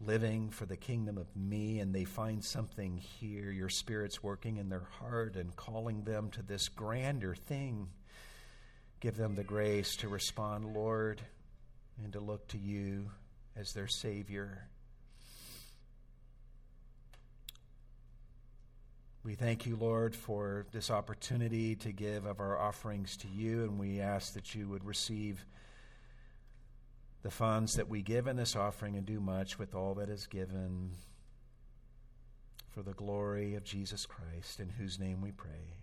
living 0.00 0.50
for 0.50 0.64
the 0.64 0.76
kingdom 0.76 1.18
of 1.18 1.26
me 1.36 1.80
and 1.80 1.94
they 1.94 2.04
find 2.04 2.42
something 2.42 2.96
here. 2.96 3.50
Your 3.50 3.68
Spirit's 3.68 4.22
working 4.22 4.56
in 4.56 4.70
their 4.70 4.88
heart 4.98 5.36
and 5.36 5.54
calling 5.54 6.02
them 6.04 6.30
to 6.30 6.42
this 6.42 6.68
grander 6.68 7.34
thing. 7.34 7.88
Give 9.00 9.16
them 9.16 9.34
the 9.34 9.44
grace 9.44 9.96
to 9.96 10.08
respond, 10.08 10.74
Lord, 10.74 11.20
and 12.02 12.12
to 12.14 12.20
look 12.20 12.48
to 12.48 12.58
you 12.58 13.10
as 13.54 13.72
their 13.72 13.88
Savior. 13.88 14.68
We 19.26 19.34
thank 19.34 19.66
you, 19.66 19.74
Lord, 19.74 20.14
for 20.14 20.66
this 20.70 20.88
opportunity 20.88 21.74
to 21.74 21.90
give 21.90 22.26
of 22.26 22.38
our 22.38 22.56
offerings 22.56 23.16
to 23.16 23.26
you, 23.26 23.64
and 23.64 23.76
we 23.76 24.00
ask 24.00 24.34
that 24.34 24.54
you 24.54 24.68
would 24.68 24.84
receive 24.84 25.44
the 27.24 27.30
funds 27.32 27.74
that 27.74 27.88
we 27.88 28.02
give 28.02 28.28
in 28.28 28.36
this 28.36 28.54
offering 28.54 28.94
and 28.94 29.04
do 29.04 29.18
much 29.18 29.58
with 29.58 29.74
all 29.74 29.94
that 29.94 30.08
is 30.08 30.28
given 30.28 30.92
for 32.68 32.82
the 32.82 32.92
glory 32.92 33.56
of 33.56 33.64
Jesus 33.64 34.06
Christ, 34.06 34.60
in 34.60 34.68
whose 34.68 35.00
name 35.00 35.20
we 35.20 35.32
pray. 35.32 35.74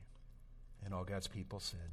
And 0.86 0.94
all 0.94 1.04
God's 1.04 1.28
people 1.28 1.60
said, 1.60 1.92